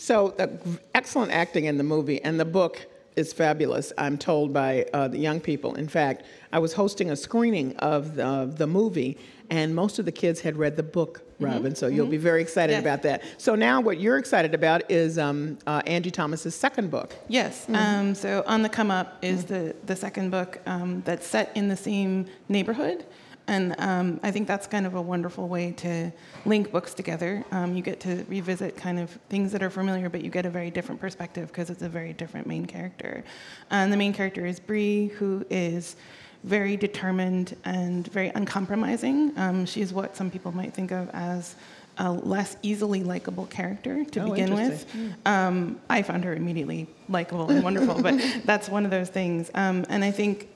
So, 0.00 0.32
the 0.38 0.48
excellent 0.94 1.30
acting 1.30 1.66
in 1.66 1.76
the 1.76 1.84
movie, 1.84 2.22
and 2.22 2.40
the 2.40 2.46
book 2.46 2.86
is 3.16 3.34
fabulous, 3.34 3.92
I'm 3.98 4.16
told 4.16 4.50
by 4.50 4.86
uh, 4.94 5.08
the 5.08 5.18
young 5.18 5.40
people. 5.40 5.74
In 5.74 5.88
fact, 5.88 6.24
I 6.54 6.58
was 6.58 6.72
hosting 6.72 7.10
a 7.10 7.16
screening 7.16 7.76
of 7.76 8.14
the, 8.14 8.50
the 8.56 8.66
movie, 8.66 9.18
and 9.50 9.74
most 9.74 9.98
of 9.98 10.06
the 10.06 10.12
kids 10.12 10.40
had 10.40 10.56
read 10.56 10.76
the 10.76 10.82
book, 10.82 11.20
Robin, 11.38 11.74
so 11.74 11.86
you'll 11.86 12.06
be 12.06 12.16
very 12.16 12.40
excited 12.40 12.72
Yes. 12.72 12.80
about 12.80 13.02
that. 13.02 13.22
So, 13.36 13.54
now 13.54 13.82
what 13.82 14.00
you're 14.00 14.16
excited 14.16 14.54
about 14.54 14.90
is 14.90 15.18
um, 15.18 15.58
uh, 15.66 15.82
Angie 15.86 16.10
Thomas's 16.10 16.54
second 16.54 16.90
book. 16.90 17.14
Yes. 17.28 17.66
Um, 17.68 18.14
so 18.14 18.42
On 18.46 18.62
the 18.62 18.70
Come 18.70 18.90
Up 18.90 19.18
is 19.20 19.44
the, 19.44 19.76
the 19.84 19.96
second 19.96 20.30
book 20.30 20.60
um, 20.64 21.02
that's 21.04 21.26
set 21.26 21.54
in 21.54 21.68
the 21.68 21.76
same 21.76 22.24
neighborhood. 22.48 23.04
And 23.50 23.74
um, 23.78 24.20
I 24.22 24.30
think 24.30 24.46
that's 24.46 24.68
kind 24.68 24.86
of 24.86 24.94
a 24.94 25.02
wonderful 25.02 25.48
way 25.48 25.72
to 25.78 26.12
link 26.44 26.70
books 26.70 26.94
together. 26.94 27.44
Um, 27.50 27.74
you 27.74 27.82
get 27.82 27.98
to 28.00 28.24
revisit 28.28 28.76
kind 28.76 29.00
of 29.00 29.10
things 29.28 29.50
that 29.50 29.60
are 29.60 29.70
familiar, 29.70 30.08
but 30.08 30.22
you 30.22 30.30
get 30.30 30.46
a 30.46 30.50
very 30.50 30.70
different 30.70 31.00
perspective 31.00 31.48
because 31.48 31.68
it's 31.68 31.82
a 31.82 31.88
very 31.88 32.12
different 32.12 32.46
main 32.46 32.64
character. 32.64 33.24
And 33.72 33.92
the 33.92 33.96
main 33.96 34.12
character 34.12 34.46
is 34.46 34.60
Bree, 34.60 35.08
who 35.08 35.44
is 35.50 35.96
very 36.44 36.76
determined 36.76 37.56
and 37.64 38.06
very 38.12 38.28
uncompromising. 38.28 39.36
Um, 39.36 39.66
she's 39.66 39.92
what 39.92 40.16
some 40.16 40.30
people 40.30 40.52
might 40.52 40.72
think 40.72 40.92
of 40.92 41.10
as 41.12 41.56
a 41.98 42.12
less 42.12 42.56
easily 42.62 43.02
likable 43.02 43.46
character 43.46 44.04
to 44.04 44.20
Oh, 44.20 44.30
begin 44.30 44.54
with. 44.54 44.86
Um, 45.26 45.80
I 45.90 46.02
found 46.02 46.22
her 46.24 46.34
immediately 46.34 46.86
likable 47.08 47.50
and 47.50 47.64
wonderful, 47.64 48.00
but 48.00 48.14
that's 48.44 48.68
one 48.68 48.84
of 48.84 48.92
those 48.92 49.08
things. 49.08 49.50
Um, 49.54 49.84
and 49.88 50.04
I 50.04 50.12
think 50.12 50.48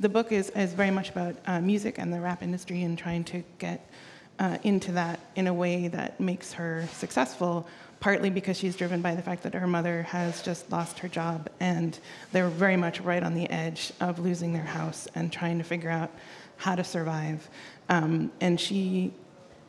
the 0.00 0.08
book 0.08 0.32
is, 0.32 0.50
is 0.50 0.72
very 0.72 0.90
much 0.90 1.10
about 1.10 1.36
uh, 1.46 1.60
music 1.60 1.98
and 1.98 2.12
the 2.12 2.20
rap 2.20 2.42
industry 2.42 2.82
and 2.82 2.98
trying 2.98 3.24
to 3.24 3.42
get 3.58 3.88
uh, 4.38 4.58
into 4.62 4.92
that 4.92 5.20
in 5.36 5.46
a 5.46 5.54
way 5.54 5.88
that 5.88 6.18
makes 6.20 6.52
her 6.52 6.86
successful, 6.92 7.66
partly 8.00 8.30
because 8.30 8.56
she's 8.56 8.76
driven 8.76 9.00
by 9.00 9.14
the 9.14 9.22
fact 9.22 9.42
that 9.42 9.54
her 9.54 9.66
mother 9.66 10.02
has 10.02 10.42
just 10.42 10.70
lost 10.72 10.98
her 10.98 11.08
job 11.08 11.48
and 11.60 11.98
they're 12.32 12.48
very 12.48 12.76
much 12.76 13.00
right 13.00 13.22
on 13.22 13.34
the 13.34 13.48
edge 13.50 13.92
of 14.00 14.18
losing 14.18 14.52
their 14.52 14.64
house 14.64 15.06
and 15.14 15.32
trying 15.32 15.58
to 15.58 15.64
figure 15.64 15.90
out 15.90 16.10
how 16.56 16.74
to 16.74 16.84
survive. 16.84 17.48
Um, 17.88 18.32
and 18.40 18.60
she 18.60 19.12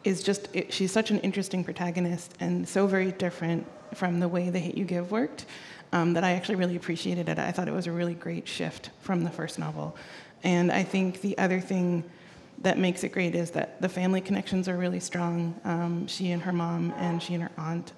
is 0.04 0.22
just 0.22 0.50
she's 0.70 0.92
such 0.92 1.12
an 1.12 1.20
interesting 1.22 1.64
protagonist 1.64 2.34
and 2.40 2.68
so 2.68 2.88
very 2.88 3.12
different 3.14 3.66
from 3.94 4.20
the 4.20 4.28
way 4.28 4.50
the 4.50 4.60
hate 4.60 4.78
you 4.78 4.84
give 4.84 5.12
worked 5.12 5.46
um, 5.94 6.14
that 6.14 6.24
i 6.24 6.32
actually 6.32 6.56
really 6.56 6.76
appreciated 6.76 7.30
it 7.30 7.40
i 7.40 7.52
thought 7.52 7.68
it 7.68 7.74
was 7.74 7.88
a 7.88 7.92
really 7.92 8.14
great 8.16 8.46
shift 8.48 8.90
from 9.02 9.24
the 9.24 9.30
first 9.30 9.58
novel 9.58 9.96
and 10.44 10.72
i 10.72 10.84
think 10.84 11.22
the 11.22 11.38
other 11.38 11.62
thing 11.62 12.04
that 12.62 12.78
makes 12.78 13.04
it 13.04 13.10
great 13.10 13.34
is 13.36 13.52
that 13.52 13.82
the 13.82 13.90
family 13.90 14.22
connections 14.22 14.68
are 14.68 14.78
really 14.78 15.00
strong 15.00 15.36
um, 15.64 16.06
she 16.08 16.32
and 16.32 16.42
her 16.42 16.52
mom 16.54 16.94
and 16.98 17.22
she 17.24 17.34
and 17.36 17.44
her 17.44 17.52
aunt 17.58 17.94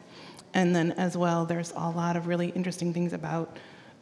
and 0.54 0.76
then 0.76 0.92
as 0.94 1.18
well 1.18 1.46
there's 1.46 1.72
a 1.76 1.90
lot 1.90 2.16
of 2.16 2.28
really 2.28 2.50
interesting 2.50 2.94
things 2.94 3.14
about 3.14 3.58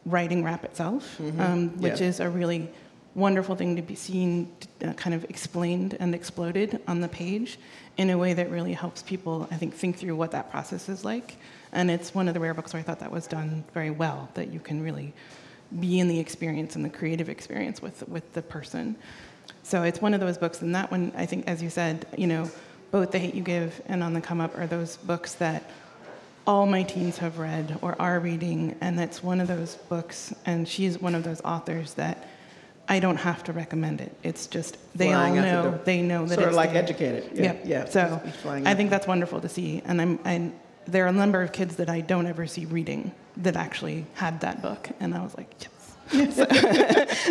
writing 0.06 0.44
rap 0.44 0.64
itself 0.64 1.18
Mhm. 1.18 1.40
um, 1.40 1.68
which 1.80 2.00
Yeah. 2.00 2.08
is 2.08 2.20
a 2.20 2.28
really 2.28 2.68
wonderful 3.14 3.54
thing 3.54 3.76
to 3.76 3.82
be 3.82 3.94
seen 3.94 4.48
uh, 4.84 4.92
kind 4.94 5.14
of 5.14 5.22
explained 5.30 5.96
and 6.00 6.14
exploded 6.14 6.80
on 6.88 7.00
the 7.00 7.08
page 7.08 7.58
in 7.96 8.10
a 8.10 8.18
way 8.18 8.34
that 8.34 8.50
really 8.50 8.72
helps 8.72 9.02
people 9.02 9.46
i 9.52 9.56
think 9.56 9.72
think 9.72 9.96
through 9.96 10.16
what 10.16 10.30
that 10.32 10.50
process 10.50 10.88
is 10.88 11.04
like 11.04 11.36
and 11.74 11.90
it's 11.90 12.14
one 12.14 12.28
of 12.28 12.34
the 12.34 12.40
rare 12.40 12.54
books 12.54 12.72
where 12.72 12.80
i 12.80 12.82
thought 12.82 12.98
that 13.00 13.10
was 13.10 13.26
done 13.26 13.64
very 13.74 13.90
well 13.90 14.28
that 14.34 14.52
you 14.52 14.60
can 14.60 14.82
really 14.82 15.12
be 15.80 15.98
in 16.00 16.08
the 16.08 16.18
experience 16.18 16.76
and 16.76 16.84
the 16.84 16.88
creative 16.90 17.28
experience 17.28 17.82
with 17.82 18.08
with 18.08 18.32
the 18.32 18.42
person 18.42 18.96
so 19.62 19.82
it's 19.82 20.00
one 20.00 20.14
of 20.14 20.20
those 20.20 20.38
books 20.38 20.62
and 20.62 20.74
that 20.74 20.90
one 20.90 21.12
i 21.16 21.26
think 21.26 21.46
as 21.46 21.62
you 21.62 21.68
said 21.70 22.06
you 22.16 22.26
know 22.26 22.50
both 22.90 23.10
the 23.10 23.18
hate 23.18 23.34
you 23.34 23.42
give 23.42 23.82
and 23.86 24.02
on 24.02 24.14
the 24.14 24.20
come 24.20 24.40
up 24.40 24.56
are 24.56 24.66
those 24.66 24.96
books 24.98 25.34
that 25.34 25.68
all 26.46 26.66
my 26.66 26.82
teens 26.82 27.18
have 27.18 27.38
read 27.38 27.78
or 27.82 28.00
are 28.00 28.20
reading 28.20 28.76
and 28.80 28.98
that's 28.98 29.22
one 29.22 29.40
of 29.40 29.48
those 29.48 29.76
books 29.88 30.34
and 30.46 30.68
she's 30.68 31.00
one 31.00 31.14
of 31.14 31.24
those 31.24 31.40
authors 31.42 31.94
that 31.94 32.28
I 32.86 33.00
don't 33.00 33.16
have 33.16 33.42
to 33.44 33.52
recommend 33.54 34.02
it. 34.02 34.14
It's 34.22 34.46
just 34.46 34.76
they 34.94 35.06
Flying 35.06 35.38
all 35.38 35.44
out 35.46 35.62
the 35.64 35.70
know—they 35.70 36.02
know 36.02 36.26
that 36.26 36.32
it's 36.32 36.34
Sort 36.34 36.48
of 36.48 36.54
like 36.54 36.74
there. 36.74 36.82
Educated. 36.82 37.30
Yeah, 37.34 37.42
Yep. 37.44 37.62
yeah. 37.64 37.84
So 37.86 38.20
I 38.44 38.74
think 38.74 38.90
that's 38.90 39.06
wonderful 39.06 39.40
to 39.40 39.48
see, 39.48 39.80
and 39.86 40.02
I'm 40.02 40.18
and 40.24 40.52
there 40.86 41.04
are 41.04 41.08
a 41.08 41.12
number 41.12 41.42
of 41.42 41.52
kids 41.52 41.76
that 41.76 41.88
I 41.88 42.00
don't 42.00 42.26
ever 42.26 42.46
see 42.46 42.66
reading 42.66 43.12
that 43.38 43.56
actually 43.56 44.06
had 44.14 44.40
that 44.40 44.62
book, 44.62 44.88
and 45.00 45.14
I 45.14 45.22
was 45.22 45.36
like, 45.36 45.52
yes. 45.60 45.70
So, 46.34 46.42
um, 46.42 46.48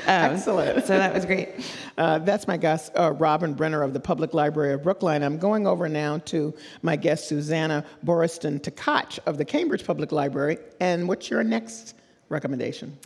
Excellent. 0.07 0.85
So 0.85 0.97
that 0.97 1.13
was 1.13 1.25
great. 1.25 1.49
Uh, 1.97 2.19
that's 2.19 2.47
my 2.47 2.57
guest, 2.57 2.91
uh, 2.97 3.11
Robin 3.11 3.53
Brenner 3.53 3.83
of 3.83 3.93
the 3.93 3.99
Public 3.99 4.33
Library 4.33 4.73
of 4.73 4.83
Brookline. 4.83 5.23
I'm 5.23 5.37
going 5.37 5.67
over 5.67 5.87
now 5.87 6.17
to 6.25 6.53
my 6.81 6.95
guest, 6.95 7.27
Susanna 7.27 7.85
Boriston 8.03 8.59
Takach 8.59 9.19
of 9.25 9.37
the 9.37 9.45
Cambridge 9.45 9.85
Public 9.85 10.11
Library. 10.11 10.57
And 10.79 11.07
what's 11.07 11.29
your 11.29 11.43
next 11.43 11.95
recommendation? 12.29 12.97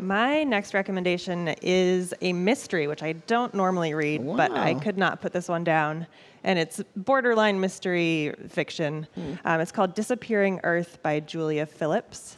My 0.00 0.44
next 0.44 0.72
recommendation 0.72 1.48
is 1.62 2.14
a 2.22 2.32
mystery, 2.32 2.86
which 2.86 3.02
I 3.02 3.12
don't 3.12 3.52
normally 3.54 3.92
read, 3.94 4.24
but 4.36 4.50
I 4.52 4.74
could 4.74 4.96
not 4.96 5.20
put 5.20 5.32
this 5.32 5.48
one 5.48 5.62
down. 5.62 6.06
And 6.42 6.58
it's 6.58 6.82
borderline 6.96 7.60
mystery 7.60 8.34
fiction. 8.48 9.06
Um, 9.44 9.60
it's 9.60 9.72
called 9.72 9.94
Disappearing 9.94 10.60
Earth 10.64 10.98
by 11.02 11.20
Julia 11.20 11.66
Phillips. 11.66 12.36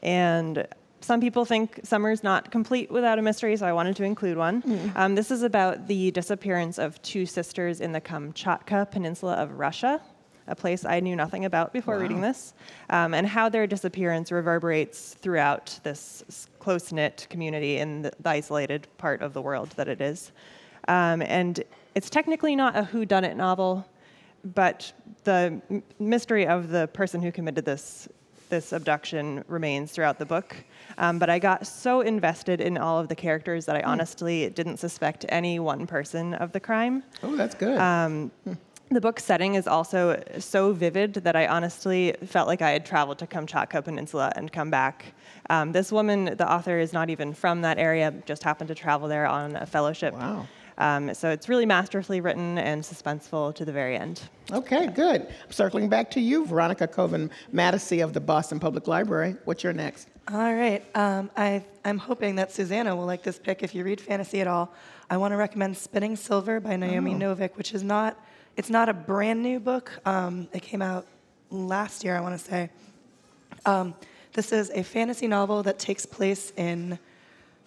And 0.00 0.68
some 1.00 1.20
people 1.20 1.44
think 1.44 1.80
summer's 1.82 2.22
not 2.22 2.50
complete 2.52 2.90
without 2.90 3.18
a 3.18 3.22
mystery, 3.22 3.56
so 3.56 3.66
I 3.66 3.72
wanted 3.72 3.96
to 3.96 4.04
include 4.04 4.36
one. 4.38 4.62
Um, 4.94 5.14
this 5.16 5.30
is 5.30 5.42
about 5.42 5.88
the 5.88 6.10
disappearance 6.12 6.78
of 6.78 7.00
two 7.02 7.26
sisters 7.26 7.80
in 7.80 7.92
the 7.92 8.00
Kamchatka 8.00 8.90
Peninsula 8.90 9.34
of 9.34 9.58
Russia, 9.58 10.00
a 10.46 10.54
place 10.54 10.84
I 10.84 11.00
knew 11.00 11.16
nothing 11.16 11.44
about 11.44 11.72
before 11.72 11.96
Wow. 11.96 12.00
reading 12.02 12.20
this, 12.20 12.54
um, 12.88 13.14
and 13.14 13.26
how 13.26 13.48
their 13.48 13.66
disappearance 13.66 14.32
reverberates 14.32 15.14
throughout 15.14 15.78
this 15.82 16.24
close 16.58 16.92
knit 16.92 17.26
community 17.30 17.78
in 17.78 18.02
the, 18.02 18.12
the 18.20 18.30
isolated 18.30 18.86
part 18.98 19.22
of 19.22 19.32
the 19.32 19.42
world 19.42 19.70
that 19.76 19.88
it 19.88 20.00
is. 20.00 20.32
Um, 20.88 21.22
and 21.22 21.62
it's 21.94 22.10
technically 22.10 22.56
not 22.56 22.76
a 22.76 22.82
whodunit 22.82 23.36
novel, 23.36 23.86
but 24.44 24.92
the 25.24 25.60
m- 25.70 25.82
mystery 25.98 26.46
of 26.46 26.68
the 26.70 26.88
person 26.88 27.20
who 27.22 27.30
committed 27.32 27.64
this 27.64 28.08
this 28.48 28.72
abduction 28.72 29.44
remains 29.46 29.92
throughout 29.92 30.18
the 30.18 30.26
book. 30.26 30.56
Um, 30.98 31.20
but 31.20 31.30
I 31.30 31.38
got 31.38 31.68
so 31.68 32.00
invested 32.00 32.60
in 32.60 32.76
all 32.76 32.98
of 32.98 33.06
the 33.06 33.14
characters 33.14 33.64
that 33.66 33.76
I 33.76 33.82
honestly 33.82 34.50
didn't 34.50 34.78
suspect 34.78 35.24
any 35.28 35.60
one 35.60 35.86
person 35.86 36.34
of 36.34 36.50
the 36.50 36.58
crime. 36.58 37.04
Oh, 37.22 37.36
that's 37.36 37.54
good. 37.54 37.78
Um, 37.78 38.32
the 38.90 39.00
book's 39.00 39.24
setting 39.24 39.54
is 39.54 39.66
also 39.68 40.20
so 40.38 40.72
vivid 40.72 41.14
that 41.14 41.36
I 41.36 41.46
honestly 41.46 42.14
felt 42.26 42.48
like 42.48 42.60
I 42.60 42.70
had 42.70 42.84
traveled 42.84 43.18
to 43.18 43.26
Kamchatka 43.26 43.84
Peninsula 43.84 44.32
and 44.34 44.52
come 44.52 44.70
back. 44.70 45.14
Um, 45.48 45.72
this 45.72 45.92
woman, 45.92 46.24
the 46.36 46.50
author, 46.50 46.78
is 46.78 46.92
not 46.92 47.08
even 47.08 47.32
from 47.32 47.62
that 47.62 47.78
area, 47.78 48.12
just 48.26 48.42
happened 48.42 48.68
to 48.68 48.74
travel 48.74 49.06
there 49.08 49.26
on 49.26 49.54
a 49.56 49.66
fellowship. 49.66 50.14
Wow. 50.14 50.46
Um, 50.78 51.14
so 51.14 51.28
it's 51.30 51.48
really 51.48 51.66
masterfully 51.66 52.20
written 52.20 52.56
and 52.58 52.82
suspenseful 52.82 53.54
to 53.54 53.64
the 53.64 53.72
very 53.72 53.96
end. 53.96 54.22
Okay, 54.50 54.86
good. 54.88 55.28
Circling 55.50 55.88
back 55.88 56.10
to 56.12 56.20
you, 56.20 56.46
Veronica 56.46 56.88
Coven 56.88 57.30
Mattisey 57.54 58.02
of 58.02 58.12
the 58.12 58.20
Boston 58.20 58.58
Public 58.58 58.88
Library. 58.88 59.36
What's 59.44 59.62
your 59.62 59.74
next? 59.74 60.08
All 60.32 60.54
right. 60.54 60.82
Um, 60.96 61.30
I, 61.36 61.64
I'm 61.84 61.98
hoping 61.98 62.36
that 62.36 62.50
Susanna 62.50 62.96
will 62.96 63.04
like 63.06 63.22
this 63.22 63.38
pick. 63.38 63.62
If 63.62 63.74
you 63.74 63.84
read 63.84 64.00
fantasy 64.00 64.40
at 64.40 64.46
all, 64.46 64.72
I 65.10 65.16
want 65.16 65.32
to 65.32 65.36
recommend 65.36 65.76
Spinning 65.76 66.16
Silver 66.16 66.60
by 66.60 66.76
Naomi 66.76 67.14
Oh. 67.14 67.18
Novik, 67.18 67.56
which 67.56 67.74
is 67.74 67.82
not, 67.82 68.18
it's 68.60 68.68
not 68.68 68.90
a 68.90 68.92
brand 68.92 69.42
new 69.42 69.58
book. 69.58 69.90
Um, 70.04 70.46
it 70.52 70.60
came 70.60 70.82
out 70.82 71.06
last 71.50 72.04
year, 72.04 72.14
I 72.14 72.20
want 72.20 72.38
to 72.38 72.44
say. 72.44 72.68
Um, 73.64 73.94
this 74.34 74.52
is 74.52 74.68
a 74.74 74.82
fantasy 74.82 75.26
novel 75.26 75.62
that 75.62 75.78
takes 75.78 76.04
place 76.04 76.52
in 76.58 76.98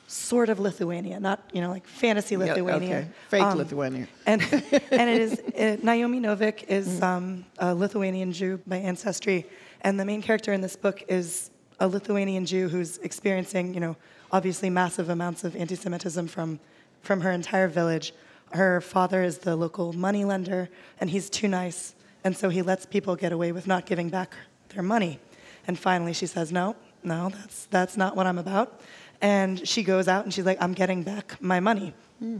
sort 0.05 0.49
of 0.49 0.59
Lithuania, 0.59 1.19
not 1.19 1.39
you 1.51 1.61
know 1.61 1.71
like 1.71 1.87
fantasy 1.87 2.35
Yeah, 2.35 2.41
Lithuania, 2.53 2.95
okay. 2.97 3.07
Fake 3.29 3.41
Um, 3.41 3.57
Lithuania. 3.57 4.07
and 4.27 4.39
and 4.91 5.09
it 5.09 5.19
is 5.19 5.39
uh, 5.39 5.77
Naomi 5.81 6.19
Novik 6.19 6.65
is 6.67 6.87
Mm-hmm. 6.87 7.03
um, 7.03 7.45
a 7.57 7.73
Lithuanian 7.73 8.31
Jew 8.31 8.59
by 8.67 8.77
ancestry, 8.77 9.47
and 9.81 9.99
the 9.99 10.05
main 10.05 10.21
character 10.21 10.53
in 10.53 10.61
this 10.61 10.75
book 10.75 11.03
is 11.07 11.49
a 11.79 11.87
Lithuanian 11.87 12.45
Jew 12.45 12.69
who's 12.69 12.99
experiencing 12.99 13.73
you 13.73 13.79
know 13.79 13.95
obviously 14.31 14.69
massive 14.69 15.09
amounts 15.09 15.43
of 15.43 15.55
anti-Semitism 15.55 16.27
from 16.27 16.59
from 17.01 17.21
her 17.21 17.31
entire 17.31 17.67
village. 17.67 18.13
Her 18.53 18.81
father 18.81 19.23
is 19.23 19.39
the 19.39 19.55
local 19.55 19.93
money 19.93 20.25
lender, 20.25 20.69
and 20.99 21.09
he's 21.09 21.29
too 21.29 21.47
nice, 21.47 21.95
and 22.23 22.37
so 22.37 22.49
he 22.49 22.61
lets 22.61 22.85
people 22.85 23.15
get 23.15 23.31
away 23.31 23.51
with 23.51 23.65
not 23.65 23.85
giving 23.85 24.09
back 24.09 24.35
their 24.69 24.83
money. 24.83 25.19
And 25.67 25.77
finally, 25.77 26.13
she 26.13 26.27
says, 26.27 26.51
"No, 26.51 26.75
no, 27.03 27.29
that's 27.29 27.65
that's 27.65 27.97
not 27.97 28.15
what 28.15 28.27
I'm 28.27 28.37
about." 28.37 28.79
And 29.21 29.67
she 29.67 29.83
goes 29.83 30.07
out 30.07 30.25
and 30.25 30.33
she's 30.33 30.45
like, 30.45 30.61
"I'm 30.61 30.73
getting 30.73 31.03
back 31.03 31.41
my 31.41 31.59
money." 31.59 31.93
Hmm. 32.19 32.37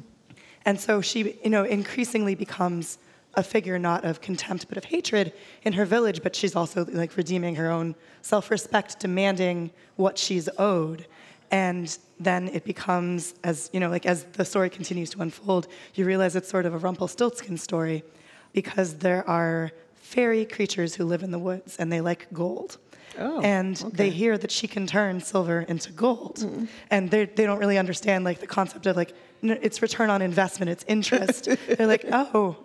And 0.65 0.79
so 0.79 1.01
she, 1.01 1.37
you 1.43 1.49
know, 1.49 1.63
increasingly 1.63 2.35
becomes 2.35 2.97
a 3.35 3.43
figure 3.43 3.79
not 3.79 4.05
of 4.05 4.21
contempt 4.21 4.67
but 4.69 4.77
of 4.77 4.85
hatred 4.85 5.33
in 5.63 5.73
her 5.73 5.85
village, 5.85 6.21
but 6.21 6.35
she's 6.35 6.55
also 6.55 6.85
like 6.85 7.17
redeeming 7.17 7.55
her 7.55 7.71
own 7.71 7.95
self-respect, 8.21 8.99
demanding 8.99 9.71
what 9.95 10.17
she's 10.17 10.47
owed. 10.59 11.07
And 11.51 11.95
then 12.19 12.47
it 12.49 12.63
becomes 12.63 13.35
as, 13.43 13.69
you 13.73 13.79
know, 13.79 13.89
like 13.89 14.05
as 14.05 14.23
the 14.25 14.45
story 14.45 14.69
continues 14.69 15.09
to 15.11 15.21
unfold, 15.21 15.67
you 15.95 16.05
realize 16.05 16.35
it's 16.35 16.49
sort 16.49 16.65
of 16.65 16.73
a 16.73 16.77
Rumpelstiltskin 16.77 17.57
story 17.57 18.03
because 18.53 18.95
there 18.95 19.27
are 19.27 19.71
fairy 19.95 20.45
creatures 20.45 20.95
who 20.95 21.05
live 21.05 21.23
in 21.23 21.31
the 21.31 21.39
woods 21.39 21.75
and 21.77 21.91
they 21.91 22.01
like 22.01 22.27
gold. 22.33 22.77
Oh, 23.17 23.41
and 23.41 23.75
they 23.93 24.09
hear 24.09 24.37
that 24.37 24.51
she 24.51 24.67
can 24.67 24.87
turn 24.87 25.21
silver 25.21 25.61
into 25.61 25.91
gold. 25.91 26.37
Mm-hmm. 26.37 26.65
And 26.89 27.11
they 27.11 27.25
they 27.25 27.45
don't 27.45 27.59
really 27.59 27.77
understand 27.77 28.23
like 28.23 28.39
the 28.39 28.47
concept 28.47 28.85
of 28.87 28.95
like 28.95 29.13
n- 29.43 29.59
it's 29.61 29.81
return 29.81 30.09
on 30.09 30.21
investment, 30.21 30.71
it's 30.71 30.83
interest. 30.87 31.47
they're 31.67 31.87
like, 31.87 32.05
"Oh, 32.11 32.57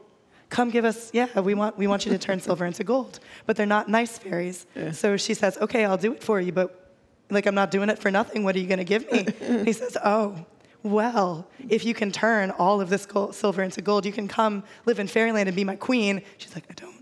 come 0.49 0.71
give 0.71 0.87
us 0.87 1.11
yeah, 1.13 1.41
we 1.41 1.55
want 1.55 1.77
we 1.77 1.87
want 1.87 2.07
you 2.07 2.13
to 2.13 2.19
turn 2.19 2.41
silver 2.41 2.65
into 2.65 2.83
gold." 2.83 3.21
But 3.45 3.57
they're 3.57 3.67
not 3.67 3.89
nice 3.89 4.19
fairies. 4.19 4.67
So 4.93 5.19
she 5.19 5.35
says, 5.35 5.59
"Okay, 5.59 5.85
I'll 5.85 5.99
do 5.99 6.15
it 6.15 6.23
for 6.23 6.41
you, 6.41 6.53
but 6.53 6.88
like 7.31 7.47
I'm 7.47 7.55
not 7.55 7.71
doing 7.71 7.89
it 7.89 7.99
for 7.99 8.11
nothing. 8.11 8.45
What 8.45 8.57
are 8.57 8.59
you 8.59 8.67
going 8.67 8.79
to 8.79 8.85
give 8.85 9.11
me?" 9.11 9.27
And 9.41 9.67
he 9.67 9.73
says, 9.73 9.97
"Oh, 10.05 10.47
well, 10.83 11.47
if 11.69 11.85
you 11.85 11.95
can 11.95 12.13
turn 12.13 12.51
all 12.53 12.81
of 12.81 12.89
this 12.89 13.07
gold, 13.07 13.35
silver 13.35 13.63
into 13.63 13.83
gold, 13.83 14.07
you 14.07 14.13
can 14.13 14.29
come 14.29 14.65
live 14.87 14.99
in 14.99 15.07
fairyland 15.07 15.49
and 15.49 15.57
be 15.57 15.65
my 15.65 15.77
queen." 15.77 16.23
She's 16.39 16.55
like, 16.55 16.65
"I 16.71 16.75
don't 16.75 16.99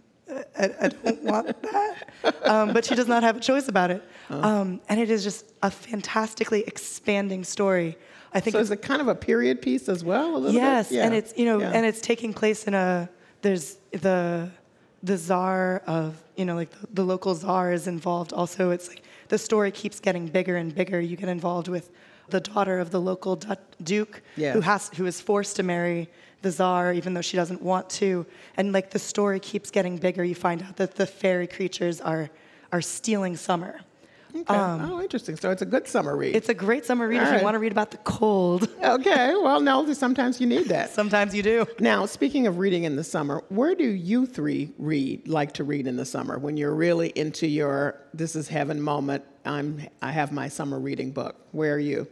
I, 0.59 0.71
I 0.80 0.88
don't 0.88 1.23
want 1.23 1.62
that. 1.62 2.47
Um, 2.47 2.73
but 2.73 2.85
she 2.85 2.95
does 2.95 3.09
not 3.09 3.23
have 3.23 3.37
a 3.37 3.40
choice 3.40 3.68
about 3.68 3.90
it. 3.90 4.02
Um, 4.28 4.80
and 4.88 5.00
it 5.00 5.11
is 5.11 5.23
just 5.23 5.52
a 5.62 5.71
fantastically 5.71 6.64
expanding 6.66 7.45
story. 7.45 7.97
I 8.33 8.40
think 8.40 8.52
so 8.52 8.59
it's 8.59 8.68
is 8.68 8.73
it 8.73 8.83
kind 8.83 9.00
of 9.00 9.09
a 9.09 9.14
period 9.14 9.62
piece 9.62 9.88
as 9.88 10.04
well? 10.04 10.37
A 10.37 10.38
little 10.38 10.52
yes, 10.52 10.88
bit? 10.88 10.97
Yeah. 10.97 11.04
and 11.06 11.14
it's 11.14 11.33
you 11.37 11.45
know, 11.47 11.61
Yeah. 11.61 11.71
and 11.73 11.87
it's 11.87 12.00
taking 12.00 12.35
place 12.35 12.66
in 12.66 12.75
a 12.75 13.09
there's 13.42 13.76
the 13.92 14.50
the 15.02 15.16
czar 15.16 15.83
of 15.87 16.23
you 16.37 16.45
know 16.45 16.56
like 16.56 16.71
the, 16.71 16.87
the 16.95 17.04
local 17.04 17.35
czar 17.35 17.73
is 17.73 17.87
involved. 17.87 18.33
Also, 18.33 18.71
it's 18.71 18.88
like 18.88 19.02
the 19.28 19.38
story 19.38 19.71
keeps 19.71 20.00
getting 20.00 20.26
bigger 20.26 20.56
and 20.56 20.75
bigger. 20.75 21.00
You 21.00 21.16
get 21.16 21.28
involved 21.28 21.68
with 21.68 21.90
the 22.28 22.40
daughter 22.40 22.78
of 22.78 22.90
the 22.90 23.00
local 23.00 23.37
du- 23.37 23.56
duke 23.83 24.23
Yeah. 24.37 24.52
who 24.52 24.61
has 24.61 24.90
who 24.97 25.06
is 25.06 25.21
forced 25.21 25.56
to 25.56 25.62
marry 25.62 26.09
the 26.42 26.50
czar 26.50 26.92
even 26.92 27.14
though 27.14 27.21
she 27.23 27.37
doesn't 27.37 27.62
want 27.62 27.88
to 27.88 28.26
and 28.56 28.73
like 28.73 28.90
the 28.90 28.99
story 28.99 29.38
keeps 29.40 29.71
getting 29.71 29.97
bigger 29.97 30.25
you 30.25 30.35
find 30.35 30.62
out 30.62 30.76
that 30.76 30.97
the 30.97 31.06
fairy 31.06 31.47
creatures 31.47 32.00
are 32.00 32.28
are 32.73 32.83
stealing 32.83 33.37
summer 33.37 33.80
Okay. 34.40 34.54
oh, 34.54 35.00
interesting. 35.00 35.36
So 35.36 35.50
it's 35.50 35.62
a 35.62 35.66
good 35.66 35.86
summer 35.86 36.16
read. 36.16 36.30
Um, 36.30 36.36
it's 36.36 36.48
a 36.48 36.54
great 36.54 36.84
summer 36.84 37.08
read 37.08 37.18
All 37.18 37.24
if 37.24 37.30
right. 37.30 37.38
you 37.38 37.44
want 37.44 37.54
to 37.54 37.58
read 37.58 37.72
about 37.72 37.90
the 37.90 37.96
cold 37.98 38.68
okay. 38.82 39.34
Well, 39.34 39.60
no, 39.60 39.92
sometimes 39.92 40.40
you 40.40 40.46
need 40.46 40.68
that. 40.68 40.90
Sometimes 40.90 41.34
you 41.34 41.42
do. 41.42 41.66
Now, 41.80 42.06
speaking 42.06 42.46
of 42.46 42.58
reading 42.58 42.84
in 42.84 42.96
the 42.96 43.04
summer, 43.04 43.42
where 43.48 43.74
do 43.74 43.84
you 43.84 44.26
three 44.26 44.72
read, 44.78 45.28
like 45.28 45.52
to 45.52 45.64
read 45.64 45.86
in 45.86 45.96
the 45.96 46.04
summer 46.04 46.38
when 46.38 46.56
you're 46.56 46.74
really 46.74 47.10
into 47.10 47.46
your 47.46 48.00
this 48.14 48.36
is 48.36 48.48
heaven 48.48 48.80
moment? 48.80 49.24
I'm 49.44 49.86
I 50.02 50.10
have 50.10 50.32
my 50.32 50.48
summer 50.48 50.78
reading 50.78 51.12
book. 51.12 51.36
Where 51.52 51.74
are 51.74 51.78
you? 51.78 52.08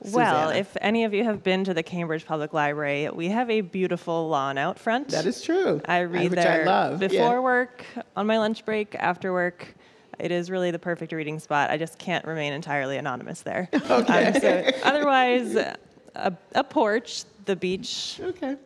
Well, 0.00 0.48
Susanna? 0.48 0.58
if 0.58 0.76
any 0.80 1.04
of 1.04 1.14
you 1.14 1.24
have 1.24 1.42
been 1.42 1.64
to 1.64 1.74
the 1.74 1.82
Cambridge 1.82 2.26
Public 2.26 2.52
Library, 2.52 3.08
we 3.10 3.28
have 3.28 3.48
a 3.48 3.62
beautiful 3.62 4.28
lawn 4.28 4.58
out 4.58 4.78
front. 4.78 5.08
That 5.08 5.24
is 5.24 5.40
true. 5.40 5.80
I 5.86 6.00
read 6.00 6.30
which 6.30 6.38
I 6.38 6.42
there 6.42 6.66
love, 6.66 7.02
yeah. 7.02 7.08
before 7.08 7.40
work, 7.40 7.84
on 8.14 8.26
my 8.26 8.38
lunch 8.38 8.64
break, 8.64 8.94
after 8.96 9.32
work. 9.32 9.74
It 10.18 10.30
is 10.32 10.50
really 10.50 10.70
the 10.70 10.78
perfect 10.78 11.12
reading 11.12 11.38
spot. 11.38 11.70
I 11.70 11.76
just 11.76 11.98
can't 11.98 12.24
remain 12.24 12.52
entirely 12.52 12.96
anonymous 12.96 13.42
there. 13.42 13.68
Okay. 13.90 14.26
Um, 14.26 14.40
so 14.40 14.70
otherwise, 14.82 15.54
a, 15.54 16.32
a 16.54 16.64
porch, 16.64 17.24
the 17.44 17.54
beach. 17.56 18.18
Okay. 18.22 18.56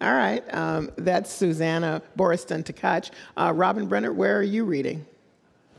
All 0.00 0.12
right. 0.14 0.42
Um, 0.54 0.90
that's 0.96 1.30
Susanna 1.32 2.00
Boriston 2.16 2.62
Tkach. 2.64 3.10
Uh, 3.36 3.52
Robin 3.54 3.86
Brenner, 3.86 4.12
where 4.12 4.38
are 4.38 4.42
you 4.42 4.64
reading? 4.64 5.04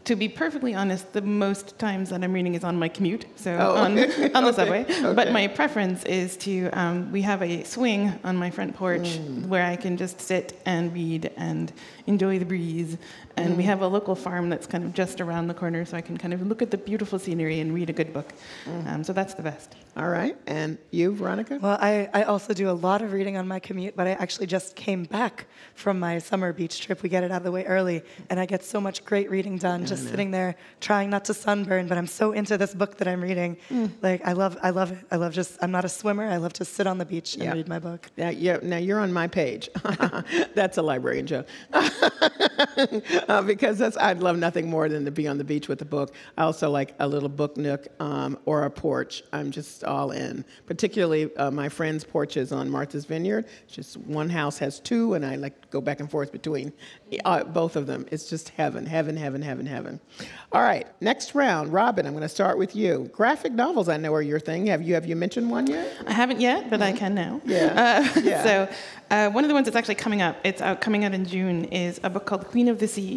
To 0.05 0.15
be 0.15 0.27
perfectly 0.27 0.73
honest, 0.73 1.13
the 1.13 1.21
most 1.21 1.77
times 1.77 2.09
that 2.09 2.23
I'm 2.23 2.33
reading 2.33 2.55
is 2.55 2.63
on 2.63 2.75
my 2.77 2.89
commute, 2.89 3.25
so 3.35 3.55
Oh, 3.59 3.75
on, 3.75 3.99
okay. 3.99 4.31
on 4.33 4.43
the 4.43 4.49
Okay, 4.49 4.55
subway. 4.55 4.81
okay. 4.89 5.13
But 5.13 5.31
my 5.31 5.47
preference 5.47 6.03
is 6.05 6.37
to, 6.37 6.69
um, 6.71 7.11
we 7.11 7.21
have 7.21 7.43
a 7.43 7.63
swing 7.63 8.11
on 8.23 8.35
my 8.35 8.49
front 8.49 8.75
porch 8.75 9.19
Mm. 9.19 9.45
where 9.47 9.63
I 9.63 9.75
can 9.75 9.97
just 9.97 10.19
sit 10.19 10.59
and 10.65 10.91
read 10.91 11.31
and 11.37 11.71
enjoy 12.07 12.39
the 12.39 12.45
breeze. 12.45 12.97
And 13.37 13.55
we 13.57 13.63
Mm. 13.63 13.67
have 13.67 13.81
a 13.81 13.87
local 13.87 14.15
farm 14.15 14.49
that's 14.49 14.67
kind 14.67 14.83
of 14.83 14.93
just 14.93 15.21
around 15.21 15.47
the 15.47 15.53
corner, 15.53 15.85
so 15.85 15.95
I 15.97 16.01
can 16.01 16.17
kind 16.17 16.33
of 16.33 16.45
look 16.45 16.61
at 16.61 16.69
the 16.71 16.77
beautiful 16.77 17.17
scenery 17.19 17.59
and 17.59 17.73
read 17.73 17.89
a 17.89 17.93
good 17.93 18.13
book. 18.13 18.33
Mm. 18.65 18.87
Um, 18.93 19.03
so 19.03 19.13
that's 19.13 19.33
the 19.33 19.41
best. 19.43 19.75
All 19.97 20.07
right. 20.07 20.35
And 20.47 20.77
you, 20.91 21.13
Veronica? 21.13 21.59
Well, 21.61 21.77
I, 21.81 22.09
I 22.13 22.23
also 22.23 22.53
do 22.53 22.69
a 22.69 22.71
lot 22.87 23.01
of 23.01 23.11
reading 23.13 23.35
on 23.37 23.47
my 23.47 23.59
commute, 23.59 23.95
but 23.95 24.07
I 24.07 24.11
actually 24.11 24.47
just 24.47 24.75
came 24.75 25.03
back 25.03 25.47
from 25.75 25.99
my 25.99 26.17
summer 26.19 26.53
beach 26.53 26.79
trip. 26.81 27.03
We 27.03 27.09
get 27.09 27.23
it 27.23 27.31
out 27.31 27.37
of 27.37 27.43
the 27.43 27.51
way 27.51 27.65
early, 27.65 28.01
and 28.29 28.39
I 28.39 28.45
get 28.45 28.63
so 28.63 28.79
much 28.81 29.03
great 29.05 29.29
reading 29.29 29.57
done 29.57 29.85
just 29.85 30.09
sitting 30.09 30.31
there 30.31 30.55
trying 30.79 31.09
not 31.09 31.25
to 31.25 31.33
sunburn. 31.33 31.87
But 31.87 31.97
I'm 31.97 32.07
so 32.07 32.31
into 32.31 32.57
this 32.57 32.73
book 32.73 32.97
that 32.97 33.07
I'm 33.07 33.21
reading. 33.21 33.57
Like 34.01 34.25
I 34.25 34.31
love, 34.33 34.57
I 34.61 34.69
love 34.69 34.91
it. 34.91 34.99
I 35.11 35.15
love 35.17 35.33
just. 35.33 35.57
I'm 35.61 35.71
not 35.71 35.83
a 35.85 35.89
swimmer. 35.89 36.25
I 36.27 36.37
love 36.37 36.53
to 36.53 36.65
sit 36.65 36.87
on 36.87 36.97
the 36.97 37.05
beach 37.05 37.33
and 37.35 37.43
Yeah. 37.43 37.53
read 37.53 37.67
my 37.67 37.79
book. 37.79 38.09
Now, 38.17 38.29
yeah, 38.29 38.59
now 38.61 38.77
you're 38.77 38.99
on 38.99 39.11
my 39.11 39.27
page. 39.27 39.69
that's 40.55 40.77
a 40.77 40.81
librarian 40.81 41.27
joke. 41.27 41.47
uh, 43.27 43.41
because 43.41 43.77
that's 43.77 43.97
I'd 43.97 44.19
love 44.19 44.37
nothing 44.37 44.69
more 44.69 44.89
than 44.89 45.05
to 45.05 45.11
be 45.11 45.27
on 45.27 45.37
the 45.37 45.43
beach 45.43 45.67
with 45.67 45.81
a 45.81 45.85
book. 45.85 46.13
I 46.37 46.43
also 46.43 46.69
like 46.69 46.93
a 46.99 47.07
little 47.07 47.29
book 47.29 47.57
nook 47.57 47.87
um, 47.99 48.37
or 48.45 48.63
a 48.63 48.69
porch. 48.69 49.23
I'm 49.33 49.51
just 49.51 49.83
all 49.83 50.11
in. 50.11 50.45
Particularly 50.65 51.35
uh, 51.35 51.51
my 51.51 51.69
friend's 51.69 52.03
porches 52.03 52.51
on 52.51 52.69
Martha's 52.69 53.05
Vineyard. 53.05 53.45
It's 53.65 53.75
just 53.75 53.97
one 53.97 54.29
house 54.29 54.57
has 54.59 54.79
two, 54.79 55.13
and 55.13 55.25
I 55.25 55.35
like 55.35 55.61
to 55.61 55.67
go 55.69 55.81
back 55.81 55.99
and 55.99 56.09
forth 56.09 56.31
between 56.31 56.73
uh, 57.25 57.43
both 57.43 57.75
of 57.75 57.87
them. 57.87 58.05
It's 58.11 58.29
just 58.29 58.49
heaven, 58.49 58.85
heaven, 58.85 59.17
heaven, 59.17 59.41
heaven, 59.41 59.65
heaven. 59.65 59.99
All 60.51 60.61
right, 60.61 60.87
next 61.01 61.35
round, 61.35 61.71
Robin. 61.73 62.05
I'm 62.05 62.13
going 62.13 62.21
to 62.23 62.29
start 62.29 62.57
with 62.57 62.75
you. 62.75 63.09
Graphic 63.13 63.53
novels, 63.53 63.89
I 63.89 63.97
know 63.97 64.13
are 64.13 64.21
your 64.21 64.39
thing. 64.39 64.67
Have 64.67 64.81
you 64.81 64.93
have 64.93 65.05
you 65.05 65.15
mentioned 65.15 65.49
one 65.49 65.67
yet? 65.67 65.91
I 66.07 66.13
haven't 66.13 66.39
yet, 66.41 66.69
but 66.69 66.81
I 66.81 66.91
can 66.91 67.13
now. 67.15 67.41
Yeah. 67.45 67.69
Uh, 67.81 68.21
Yeah. 68.21 68.43
So, 68.43 68.69
uh, 69.09 69.29
one 69.29 69.43
of 69.43 69.47
the 69.49 69.53
ones 69.53 69.65
that's 69.65 69.75
actually 69.75 69.95
coming 69.95 70.21
up, 70.21 70.37
it's 70.43 70.61
out 70.61 70.79
coming 70.81 71.03
out 71.05 71.13
in 71.13 71.25
June, 71.25 71.65
is 71.65 71.99
a 72.03 72.09
book 72.09 72.25
called 72.25 72.47
Queen 72.47 72.67
of 72.67 72.79
the 72.79 72.87
Sea. 72.87 73.10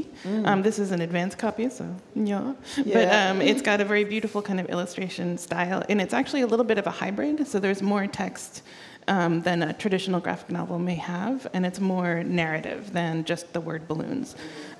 Um, 0.48 0.62
this 0.62 0.78
is 0.78 0.90
an 0.90 1.00
advanced 1.08 1.38
copy, 1.38 1.68
so 1.70 1.84
yeah. 2.14 2.54
But 2.94 3.08
um, 3.20 3.40
it's 3.50 3.62
got 3.62 3.80
a 3.80 3.84
very 3.84 4.04
beautiful 4.04 4.40
kind 4.42 4.58
of 4.62 4.66
illustration 4.74 5.38
style, 5.38 5.82
and 5.88 6.00
it's 6.00 6.14
actually 6.14 6.42
a 6.42 6.46
little 6.52 6.68
bit 6.72 6.78
of 6.78 6.86
a 6.86 6.94
hybrid. 7.02 7.46
So 7.46 7.58
there's 7.64 7.82
more 7.82 8.06
text. 8.06 8.62
Um, 9.06 9.42
than 9.42 9.62
a 9.62 9.74
traditional 9.74 10.18
graphic 10.18 10.48
novel 10.50 10.78
may 10.78 10.94
have, 10.94 11.46
and 11.52 11.66
it's 11.66 11.78
more 11.78 12.24
narrative 12.24 12.90
than 12.98 13.24
just 13.24 13.52
the 13.52 13.60
word 13.60 13.82
balloons. 13.86 14.34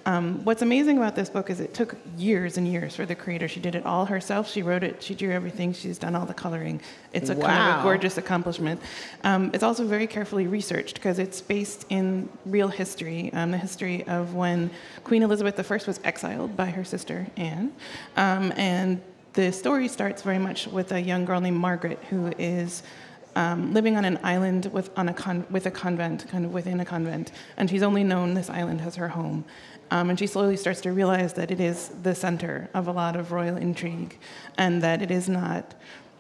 Um, 0.07 0.45
what's 0.45 0.61
amazing 0.61 0.99
about 0.99 1.17
this 1.17 1.31
book 1.31 1.49
is 1.49 1.61
it 1.61 1.73
took 1.73 1.97
years 2.19 2.59
and 2.59 2.69
years 2.69 2.95
for 2.95 3.07
the 3.07 3.15
creator. 3.15 3.49
She 3.49 3.61
did 3.61 3.75
it 3.75 3.87
all 3.87 4.05
herself. 4.05 4.51
She 4.51 4.63
wrote 4.63 4.85
it, 4.85 5.03
she 5.03 5.15
drew 5.15 5.31
everything, 5.31 5.73
she's 5.73 5.99
done 5.99 6.15
all 6.15 6.27
the 6.27 6.35
coloring. 6.35 6.81
It's 7.15 7.31
a 7.31 7.35
kind 7.35 7.73
of 7.75 7.81
a 7.81 7.83
gorgeous 7.83 8.19
accomplishment. 8.19 8.81
Um, 9.23 9.51
it's 9.55 9.63
also 9.63 9.87
very 9.87 10.07
carefully 10.07 10.47
researched 10.47 10.97
because 10.97 11.19
it's 11.19 11.41
based 11.41 11.87
in 11.89 12.29
real 12.45 12.69
history, 12.69 13.33
um, 13.33 13.51
the 13.51 13.59
history 13.59 14.07
of 14.07 14.35
when 14.35 14.71
Queen 15.05 15.23
Elizabeth 15.23 15.59
I 15.59 15.75
was 15.87 16.01
exiled 16.05 16.55
by 16.57 16.67
her 16.67 16.85
sister 16.85 17.27
Anne. 17.37 17.73
Um, 18.17 18.53
and 18.57 19.01
the 19.33 19.53
story 19.53 19.89
starts 19.89 20.23
very 20.23 20.39
much 20.39 20.67
with 20.67 20.93
a 20.93 21.01
young 21.01 21.25
girl 21.25 21.41
named 21.41 21.57
Margaret 21.57 21.99
who 22.11 22.31
is 22.39 22.83
um, 23.37 23.75
living 23.75 23.97
on 23.97 24.05
an 24.05 24.19
island 24.23 24.67
with, 24.67 24.97
on 24.97 25.09
a 25.09 25.15
con- 25.15 25.47
with 25.51 25.67
a 25.67 25.71
convent, 25.71 26.29
kind 26.29 26.45
of 26.45 26.53
within 26.53 26.81
a 26.81 26.85
convent, 26.85 27.33
and 27.57 27.69
she's 27.69 27.83
only 27.83 28.05
known 28.05 28.35
this 28.35 28.49
island 28.51 28.81
as 28.81 28.97
her 28.97 29.09
home. 29.09 29.45
Um, 29.91 30.11
and 30.11 30.19
she 30.19 30.27
slowly 30.27 30.57
starts 30.57 30.81
to 30.83 30.93
realize 30.93 31.35
that 31.35 31.51
it 31.51 31.61
is 31.61 31.91
the 32.03 32.15
center 32.15 32.69
of 32.75 32.89
a 32.89 32.93
lot 32.93 33.17
of 33.17 33.33
royal 33.33 33.57
intrigue, 33.57 34.19
and 34.59 34.83
that 34.83 35.03
it 35.03 35.11
is 35.11 35.29
not 35.29 35.75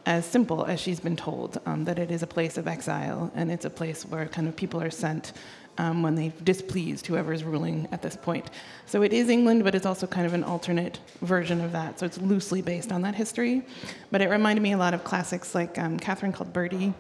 as 0.06 0.26
simple 0.26 0.64
as 0.66 0.78
she's 0.80 1.00
been 1.00 1.16
told, 1.16 1.60
um, 1.66 1.84
that 1.84 1.98
it 1.98 2.10
is 2.10 2.22
a 2.22 2.26
place 2.26 2.58
of 2.58 2.68
exile, 2.68 3.32
and 3.34 3.50
it's 3.50 3.64
a 3.64 3.70
place 3.70 4.04
where 4.04 4.26
kind 4.26 4.46
of 4.46 4.54
people 4.54 4.82
are 4.82 4.90
sent 4.90 5.32
um, 5.78 6.02
when 6.02 6.14
they've 6.14 6.44
displeased 6.44 7.06
whoever 7.06 7.32
is 7.32 7.42
ruling 7.42 7.88
at 7.90 8.02
this 8.02 8.16
point. 8.16 8.50
So 8.86 9.02
it 9.02 9.12
is 9.12 9.28
England, 9.28 9.64
but 9.64 9.74
it's 9.74 9.86
also 9.86 10.06
kind 10.06 10.26
of 10.26 10.34
an 10.34 10.44
alternate 10.44 11.00
version 11.22 11.60
of 11.60 11.72
that. 11.72 11.98
So 11.98 12.06
it's 12.06 12.18
loosely 12.18 12.62
based 12.62 12.92
on 12.92 13.02
that 13.02 13.14
history. 13.14 13.62
But 14.10 14.20
it 14.20 14.28
reminded 14.28 14.62
me 14.62 14.72
a 14.72 14.78
lot 14.78 14.94
of 14.94 15.04
classics 15.04 15.54
like 15.54 15.78
um, 15.78 15.98
Catherine 15.98 16.32
called 16.32 16.52
Birdy 16.52 16.94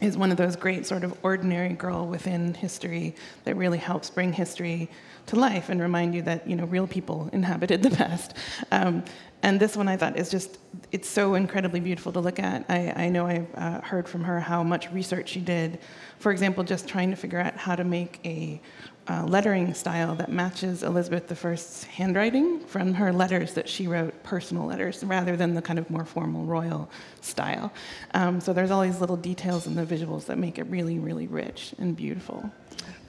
is 0.00 0.18
one 0.18 0.30
of 0.30 0.36
those 0.36 0.56
great 0.56 0.86
sort 0.86 1.04
of 1.04 1.16
ordinary 1.22 1.72
girl 1.72 2.06
within 2.06 2.52
history 2.52 3.14
that 3.44 3.56
really 3.56 3.78
helps 3.78 4.10
bring 4.10 4.32
history 4.32 4.90
to 5.26 5.36
life 5.36 5.68
and 5.68 5.80
remind 5.80 6.14
you 6.14 6.22
that 6.22 6.48
you 6.48 6.56
know 6.56 6.64
real 6.64 6.86
people 6.86 7.28
inhabited 7.32 7.82
the 7.82 7.90
past. 7.90 8.34
Um, 8.70 9.04
and 9.42 9.60
this 9.60 9.76
one 9.76 9.88
I 9.88 9.96
thought 9.98 10.16
is 10.16 10.30
just 10.30 10.58
it's 10.90 11.08
so 11.08 11.34
incredibly 11.34 11.80
beautiful 11.80 12.12
to 12.12 12.20
look 12.20 12.38
at. 12.38 12.64
I, 12.68 12.92
I 12.96 13.08
know 13.10 13.26
I 13.26 13.46
uh, 13.54 13.80
heard 13.82 14.08
from 14.08 14.24
her 14.24 14.40
how 14.40 14.62
much 14.62 14.90
research 14.90 15.28
she 15.28 15.40
did. 15.40 15.78
For 16.18 16.32
example, 16.32 16.64
just 16.64 16.88
trying 16.88 17.10
to 17.10 17.16
figure 17.16 17.38
out 17.38 17.56
how 17.56 17.76
to 17.76 17.84
make 17.84 18.20
a 18.24 18.60
uh, 19.06 19.24
lettering 19.26 19.74
style 19.74 20.14
that 20.14 20.32
matches 20.32 20.82
Elizabeth 20.82 21.44
I's 21.44 21.84
handwriting 21.84 22.60
from 22.60 22.94
her 22.94 23.12
letters 23.12 23.52
that 23.52 23.68
she 23.68 23.86
wrote, 23.86 24.22
personal 24.22 24.64
letters, 24.64 25.04
rather 25.04 25.36
than 25.36 25.54
the 25.54 25.60
kind 25.60 25.78
of 25.78 25.90
more 25.90 26.06
formal 26.06 26.44
royal 26.44 26.88
style. 27.20 27.70
Um, 28.14 28.40
so 28.40 28.52
there's 28.52 28.70
all 28.70 28.80
these 28.80 29.00
little 29.00 29.16
details 29.16 29.66
in 29.66 29.74
the 29.74 29.84
visuals 29.84 30.24
that 30.26 30.38
make 30.38 30.58
it 30.58 30.64
really, 30.68 30.98
really 30.98 31.26
rich 31.26 31.74
and 31.78 31.94
beautiful. 31.94 32.50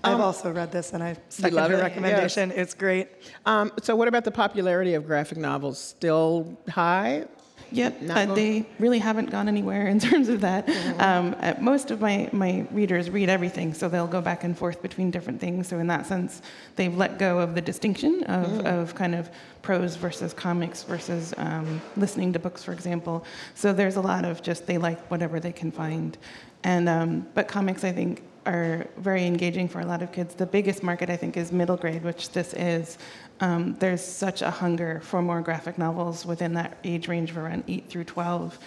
I've 0.05 0.15
Um, 0.15 0.21
also 0.21 0.51
read 0.51 0.71
this 0.71 0.93
and 0.93 1.01
I 1.03 1.17
second 1.29 1.55
love 1.55 1.71
her 1.71 1.77
it? 1.77 1.81
recommendation. 1.81 2.49
Yes. 2.49 2.57
It's 2.59 2.73
great. 2.73 3.07
Um, 3.45 3.71
so, 3.81 3.95
what 3.95 4.07
about 4.07 4.23
the 4.23 4.31
popularity 4.31 4.93
of 4.93 5.05
graphic 5.05 5.37
novels? 5.37 5.77
Still 5.79 6.57
high? 6.69 7.25
Yep, 7.71 7.93
uh, 8.11 8.25
they 8.35 8.63
really 8.79 8.99
haven't 8.99 9.31
gone 9.31 9.47
anywhere 9.47 9.87
in 9.87 9.99
terms 10.09 10.29
of 10.29 10.41
that. 10.41 10.69
Um, 10.99 11.35
uh, 11.41 11.55
most 11.59 11.89
of 11.89 11.99
my, 11.99 12.29
my 12.31 12.65
readers 12.71 13.09
read 13.09 13.27
everything, 13.27 13.73
so 13.73 13.89
they'll 13.89 14.05
go 14.07 14.21
back 14.21 14.43
and 14.43 14.55
forth 14.55 14.81
between 14.83 15.09
different 15.09 15.41
things. 15.41 15.67
So 15.67 15.79
in 15.79 15.87
that 15.87 16.05
sense, 16.05 16.43
they've 16.75 16.95
let 16.95 17.17
go 17.17 17.39
of 17.39 17.55
the 17.55 17.61
distinction 17.61 18.23
of, 18.25 18.45
Mm. 18.45 18.65
of 18.81 18.93
kind 18.95 19.15
of 19.15 19.29
prose 19.63 19.95
versus 19.95 20.31
comics 20.31 20.83
versus 20.83 21.33
um, 21.37 21.81
listening 21.97 22.31
to 22.33 22.39
books, 22.39 22.63
for 22.63 22.71
example. 22.71 23.25
So 23.55 23.73
there's 23.73 23.95
a 23.95 24.01
lot 24.01 24.25
of 24.25 24.43
just 24.43 24.67
they 24.67 24.77
like 24.77 24.99
whatever 25.09 25.39
they 25.39 25.51
can 25.51 25.71
find. 25.71 26.17
And 26.63 26.87
um, 26.87 27.27
but 27.33 27.47
comics, 27.47 27.83
I 27.83 27.91
think, 27.91 28.21
are 28.45 28.87
very 28.97 29.25
engaging 29.25 29.67
for 29.67 29.79
a 29.79 29.85
lot 29.85 30.01
of 30.01 30.11
kids. 30.11 30.35
The 30.35 30.45
biggest 30.45 30.83
market, 30.83 31.09
I 31.09 31.17
think, 31.17 31.37
is 31.37 31.51
middle 31.51 31.77
grade, 31.77 32.03
which 32.03 32.31
this 32.31 32.53
is. 32.53 32.97
Um, 33.39 33.75
there's 33.79 34.03
such 34.03 34.41
a 34.41 34.49
hunger 34.51 35.01
for 35.03 35.21
more 35.21 35.41
graphic 35.41 35.77
novels 35.77 36.25
within 36.25 36.53
that 36.53 36.77
age 36.83 37.07
range 37.07 37.31
of 37.31 37.37
around 37.37 37.63
8 37.67 37.89
through 37.89 38.03
12. 38.05 38.57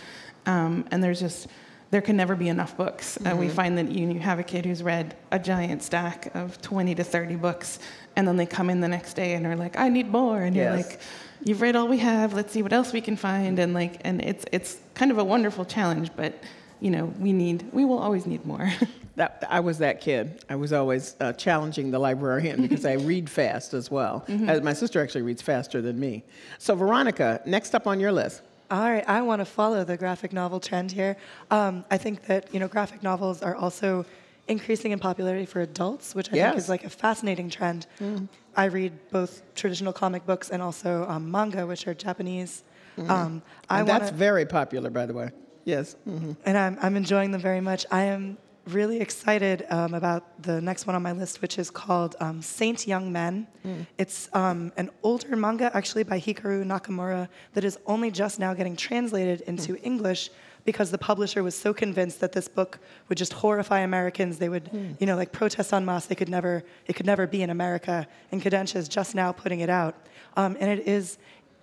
Um, 0.47 0.85
and 0.91 1.03
there's 1.03 1.21
just, 1.21 1.47
there 1.91 2.03
can 2.03 2.17
never 2.17 2.35
be 2.37 2.49
enough 2.49 2.77
books. 2.77 3.17
Uh, 3.25 3.35
we 3.37 3.47
Mhm. 3.47 3.51
find 3.53 3.79
that 3.79 3.91
you, 3.91 4.09
you 4.11 4.21
have 4.21 4.39
a 4.39 4.43
kid 4.43 4.67
who's 4.67 4.83
read 4.83 5.17
a 5.31 5.39
giant 5.39 5.83
stack 5.83 6.35
of 6.35 6.61
20 6.61 6.95
to 6.97 7.05
30 7.05 7.37
books, 7.37 7.79
and 8.17 8.27
then 8.27 8.37
they 8.37 8.47
come 8.47 8.69
in 8.71 8.81
the 8.81 8.89
next 8.89 9.15
day 9.15 9.35
and 9.35 9.47
are 9.47 9.57
like, 9.57 9.79
I 9.79 9.89
need 9.89 10.11
more. 10.11 10.43
And 10.43 10.55
you're 10.57 10.71
like, 10.75 11.01
you've 11.45 11.63
read 11.63 11.77
all 11.77 11.89
we 11.89 11.99
have, 11.99 12.35
let's 12.35 12.53
see 12.53 12.63
what 12.63 12.73
else 12.73 12.93
we 12.93 13.01
can 13.01 13.17
find. 13.17 13.59
And 13.59 13.73
like, 13.75 14.01
and 14.05 14.21
it's, 14.23 14.45
it's 14.53 14.79
kind 14.95 15.11
of 15.11 15.19
a 15.19 15.25
wonderful 15.25 15.65
challenge, 15.65 16.11
but 16.17 16.35
you 16.81 16.91
know, 16.91 17.07
we 17.19 17.33
need, 17.33 17.65
we 17.73 17.85
will 17.85 17.99
always 17.99 18.27
need 18.27 18.45
more. 18.45 18.71
That, 19.19 19.43
I 19.49 19.59
was 19.59 19.79
that 19.79 20.01
kid. 20.01 20.45
I 20.49 20.55
was 20.55 20.73
always 20.73 21.17
uh, 21.21 21.33
challenging 21.33 21.91
the 21.91 21.99
librarian 21.99 22.63
because 22.67 22.85
I 22.85 22.93
read 22.95 23.29
fast 23.29 23.75
as 23.75 23.91
well. 23.91 24.25
Mhm. 24.29 24.49
Uh, 24.49 24.63
my 24.63 24.73
sister 24.73 25.03
actually 25.03 25.23
reads 25.23 25.43
faster 25.43 25.83
than 25.83 25.99
me. 25.99 26.23
So, 26.59 26.77
Veronica, 26.77 27.41
next 27.45 27.75
up 27.75 27.89
on 27.89 27.99
your 27.99 28.13
list. 28.13 28.43
All 28.71 28.89
right, 28.89 29.05
I 29.09 29.21
want 29.23 29.41
to 29.41 29.45
follow 29.45 29.83
the 29.83 29.97
graphic 29.97 30.33
novel 30.33 30.61
trend 30.61 30.93
here. 30.93 31.17
Um, 31.51 31.85
I 31.91 31.99
think 31.99 32.27
that 32.27 32.53
you 32.53 32.61
know 32.61 32.69
graphic 32.69 33.03
novels 33.03 33.43
are 33.43 33.57
also 33.57 34.05
increasing 34.47 34.93
in 34.93 34.99
popularity 35.01 35.47
for 35.47 35.61
adults, 35.63 36.15
which 36.15 36.29
I 36.29 36.37
think 36.37 36.57
is 36.57 36.69
like 36.69 36.85
a 36.85 36.91
fascinating 36.91 37.51
trend. 37.51 37.87
Mm. 38.01 38.29
I 38.57 38.67
read 38.67 38.93
both 39.11 39.43
traditional 39.55 39.93
comic 39.93 40.27
books 40.27 40.51
and 40.51 40.63
also 40.63 41.07
um, 41.09 41.29
manga, 41.31 41.67
which 41.67 41.87
are 41.89 41.95
Japanese. 41.95 42.63
Mhm. 42.97 43.11
Um, 43.11 43.43
I 43.69 43.81
and 43.81 43.89
that's 43.89 44.11
very 44.11 44.47
popular, 44.47 44.91
by 44.91 45.07
the 45.07 45.15
way. 45.15 45.31
Yes. 45.65 45.97
hmm 46.05 46.33
and 46.47 46.57
I'm, 46.57 46.79
I'm 46.81 46.97
enjoying 46.97 47.31
them 47.33 47.41
very 47.41 47.61
much. 47.61 47.85
I 47.91 48.05
am 48.05 48.39
really 48.69 49.01
excited 49.01 49.67
um, 49.71 49.95
about 49.95 50.43
the 50.43 50.61
next 50.61 50.87
one 50.87 50.95
on 50.95 51.03
my 51.03 51.13
list, 51.13 51.41
which 51.43 51.59
is 51.59 51.71
called 51.71 52.17
um, 52.21 52.41
Saint 52.43 52.87
Young 52.87 53.11
Men. 53.13 53.47
Mm. 53.65 53.87
It's 53.99 54.29
um, 54.35 54.73
an 54.77 54.91
older 55.03 55.37
manga, 55.37 55.71
actually, 55.75 56.05
by 56.05 56.19
Hikaru 56.21 56.65
Nakamura, 56.65 57.29
that 57.55 57.65
is 57.65 57.79
only 57.87 58.11
just 58.11 58.39
now 58.39 58.55
getting 58.55 58.77
translated 58.77 59.41
into 59.43 59.73
Hmm. 59.75 59.85
English 59.85 60.31
because 60.65 60.91
the 60.91 60.99
publisher 60.99 61.43
was 61.43 61.55
so 61.59 61.73
convinced 61.73 62.21
that 62.21 62.33
this 62.33 62.47
book 62.47 62.79
would 63.09 63.17
just 63.17 63.33
horrify 63.33 63.81
Americans. 63.81 64.39
They 64.39 64.49
would, 64.51 64.69
Hmm. 64.69 64.93
you 65.01 65.07
know, 65.07 65.17
like 65.17 65.33
protest 65.33 65.73
en 65.73 65.85
masse. 65.85 66.07
They 66.07 66.15
could 66.15 66.29
never, 66.29 66.63
it 66.87 66.93
could 66.95 67.07
never 67.07 67.27
be 67.27 67.43
in 67.43 67.51
America. 67.51 68.07
And 68.31 68.43
Kodansha 68.43 68.77
is 68.77 68.89
just 68.89 69.15
now 69.15 69.33
putting 69.33 69.61
it 69.61 69.71
out, 69.71 69.95
um, 70.37 70.57
and 70.61 70.71
it 70.71 70.87
is 70.87 71.19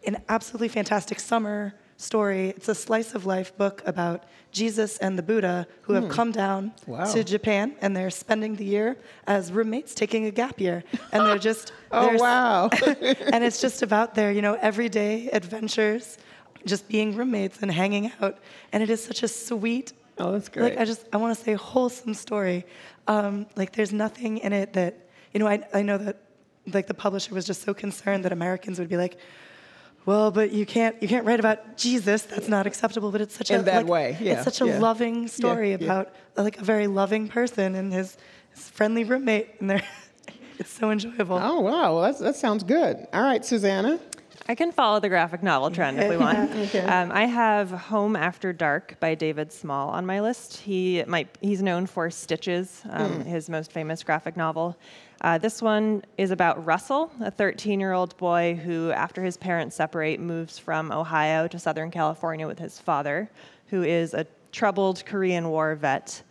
an 0.08 0.18
absolutely 0.30 0.68
fantastic 0.70 1.20
summer 1.20 1.74
story. 1.98 2.50
It's 2.50 2.68
a 2.68 2.76
slice 2.76 3.16
of 3.16 3.26
life 3.26 3.56
book 3.58 3.82
about 3.86 4.24
Jesus 4.52 4.98
and 4.98 5.18
the 5.18 5.24
Buddha 5.24 5.68
who 5.84 5.94
have 5.94 6.06
Hmm. 6.06 6.10
come 6.10 6.32
down 6.32 6.74
Wow. 6.88 7.06
to 7.14 7.24
Japan 7.24 7.76
and 7.82 7.96
they're 7.96 8.10
spending 8.10 8.56
the 8.56 8.66
year 8.66 8.98
as 9.28 9.52
roommates 9.52 9.94
taking 9.94 10.26
a 10.26 10.32
gap 10.32 10.60
year. 10.60 10.84
And 11.12 11.26
they're 11.26 11.38
just 11.52 11.72
Oh, 11.92 12.08
they're 12.08 12.18
wow. 12.18 12.70
and 13.34 13.44
it's 13.44 13.60
just 13.62 13.82
about 13.82 14.16
their, 14.16 14.32
you 14.32 14.42
know, 14.42 14.58
everyday 14.62 15.30
adventures, 15.30 16.18
just 16.66 16.88
being 16.90 17.16
roommates 17.16 17.60
and 17.62 17.72
hanging 17.72 18.12
out. 18.22 18.38
And 18.72 18.82
it 18.84 18.90
is 18.90 19.04
such 19.04 19.24
a 19.24 19.28
sweet 19.28 19.94
Oh, 20.18 20.32
that's 20.32 20.48
great. 20.48 20.64
like. 20.72 20.78
I 20.80 20.86
just 20.86 21.06
I 21.12 21.18
want 21.18 21.38
to 21.38 21.44
say 21.44 21.54
wholesome 21.54 22.14
story. 22.14 22.66
Um, 23.08 23.48
like 23.58 23.74
there's 23.74 23.92
nothing 23.92 24.38
in 24.40 24.54
it 24.54 24.72
that 24.74 24.94
you 25.34 25.40
know. 25.42 25.48
I 25.48 25.62
I 25.74 25.82
know 25.82 25.98
that 25.98 26.16
like 26.74 26.88
the 26.88 26.94
publisher 26.94 27.36
was 27.36 27.46
just 27.46 27.62
so 27.64 27.74
concerned 27.74 28.24
that 28.24 28.32
Americans 28.32 28.80
would 28.80 28.88
be 28.88 28.96
like, 28.96 29.18
well, 30.06 30.32
but 30.32 30.52
you 30.52 30.66
can't 30.66 30.96
you 31.02 31.08
can't 31.08 31.26
write 31.26 31.40
about 31.40 31.78
Jesus. 31.78 32.24
That's 32.24 32.48
not 32.48 32.68
acceptable. 32.68 33.12
But 33.12 33.22
it's 33.22 33.36
such 33.36 33.52
In 33.52 33.62
a 33.62 33.64
that 33.64 33.76
like, 33.78 33.88
way, 33.88 34.18
yeah, 34.22 34.34
It's 34.34 34.44
such 34.44 34.62
a 34.62 34.68
yeah. 34.68 34.80
loving 34.80 35.28
story 35.28 35.72
Yeah, 35.72 35.78
yeah. 35.80 35.86
about 35.86 36.14
like 36.38 36.60
a 36.60 36.64
very 36.64 36.88
loving 36.88 37.28
person 37.28 37.76
and 37.76 37.92
his, 37.94 38.18
his 38.54 38.70
friendly 38.70 39.04
roommate, 39.04 39.50
and 39.60 39.70
they're 39.70 39.84
it's 40.60 40.72
so 40.72 40.92
enjoyable. 40.92 41.40
Oh, 41.42 41.60
wow. 41.62 41.96
Well, 41.96 42.02
that's, 42.04 42.20
that 42.20 42.36
sounds 42.36 42.64
good. 42.64 43.08
All 43.14 43.22
right, 43.24 43.44
Susanna. 43.44 44.00
I 44.48 44.54
can 44.54 44.72
follow 44.72 45.00
the 45.00 45.10
graphic 45.10 45.42
novel 45.42 45.72
trend 45.72 46.00
if 46.00 46.08
we 46.10 46.18
want. 46.18 46.52
Okay. 46.66 46.82
Um, 46.82 47.12
I 47.12 47.26
have 47.26 47.72
Home 47.72 48.16
After 48.16 48.54
Dark 48.54 49.00
by 49.00 49.16
David 49.16 49.52
Small 49.52 49.90
on 49.90 50.06
my 50.06 50.22
list. 50.22 50.58
He 50.58 51.04
might 51.08 51.28
he's 51.42 51.64
known 51.64 51.88
for 51.88 52.12
Stitches, 52.12 52.84
um, 52.92 53.12
Mm. 53.12 53.26
his 53.26 53.50
most 53.50 53.72
famous 53.72 54.04
graphic 54.04 54.38
novel. 54.38 54.78
Uh, 55.22 55.38
this 55.38 55.62
one 55.62 56.04
is 56.18 56.32
about 56.32 56.64
Russell, 56.66 57.12
a 57.22 57.32
13-year-old 57.32 58.16
boy 58.18 58.60
who, 58.64 58.92
after 58.92 59.24
his 59.24 59.38
parents 59.38 59.76
separate, 59.76 60.20
moves 60.20 60.60
from 60.60 60.92
Ohio 60.92 61.48
to 61.48 61.58
Southern 61.58 61.90
California 61.90 62.46
with 62.46 62.60
his 62.60 62.80
father, 62.80 63.30
who 63.68 63.84
is 63.84 64.14
a 64.14 64.28
troubled 64.52 65.06
Korean 65.06 65.50
War 65.50 65.76
vet. 65.76 66.22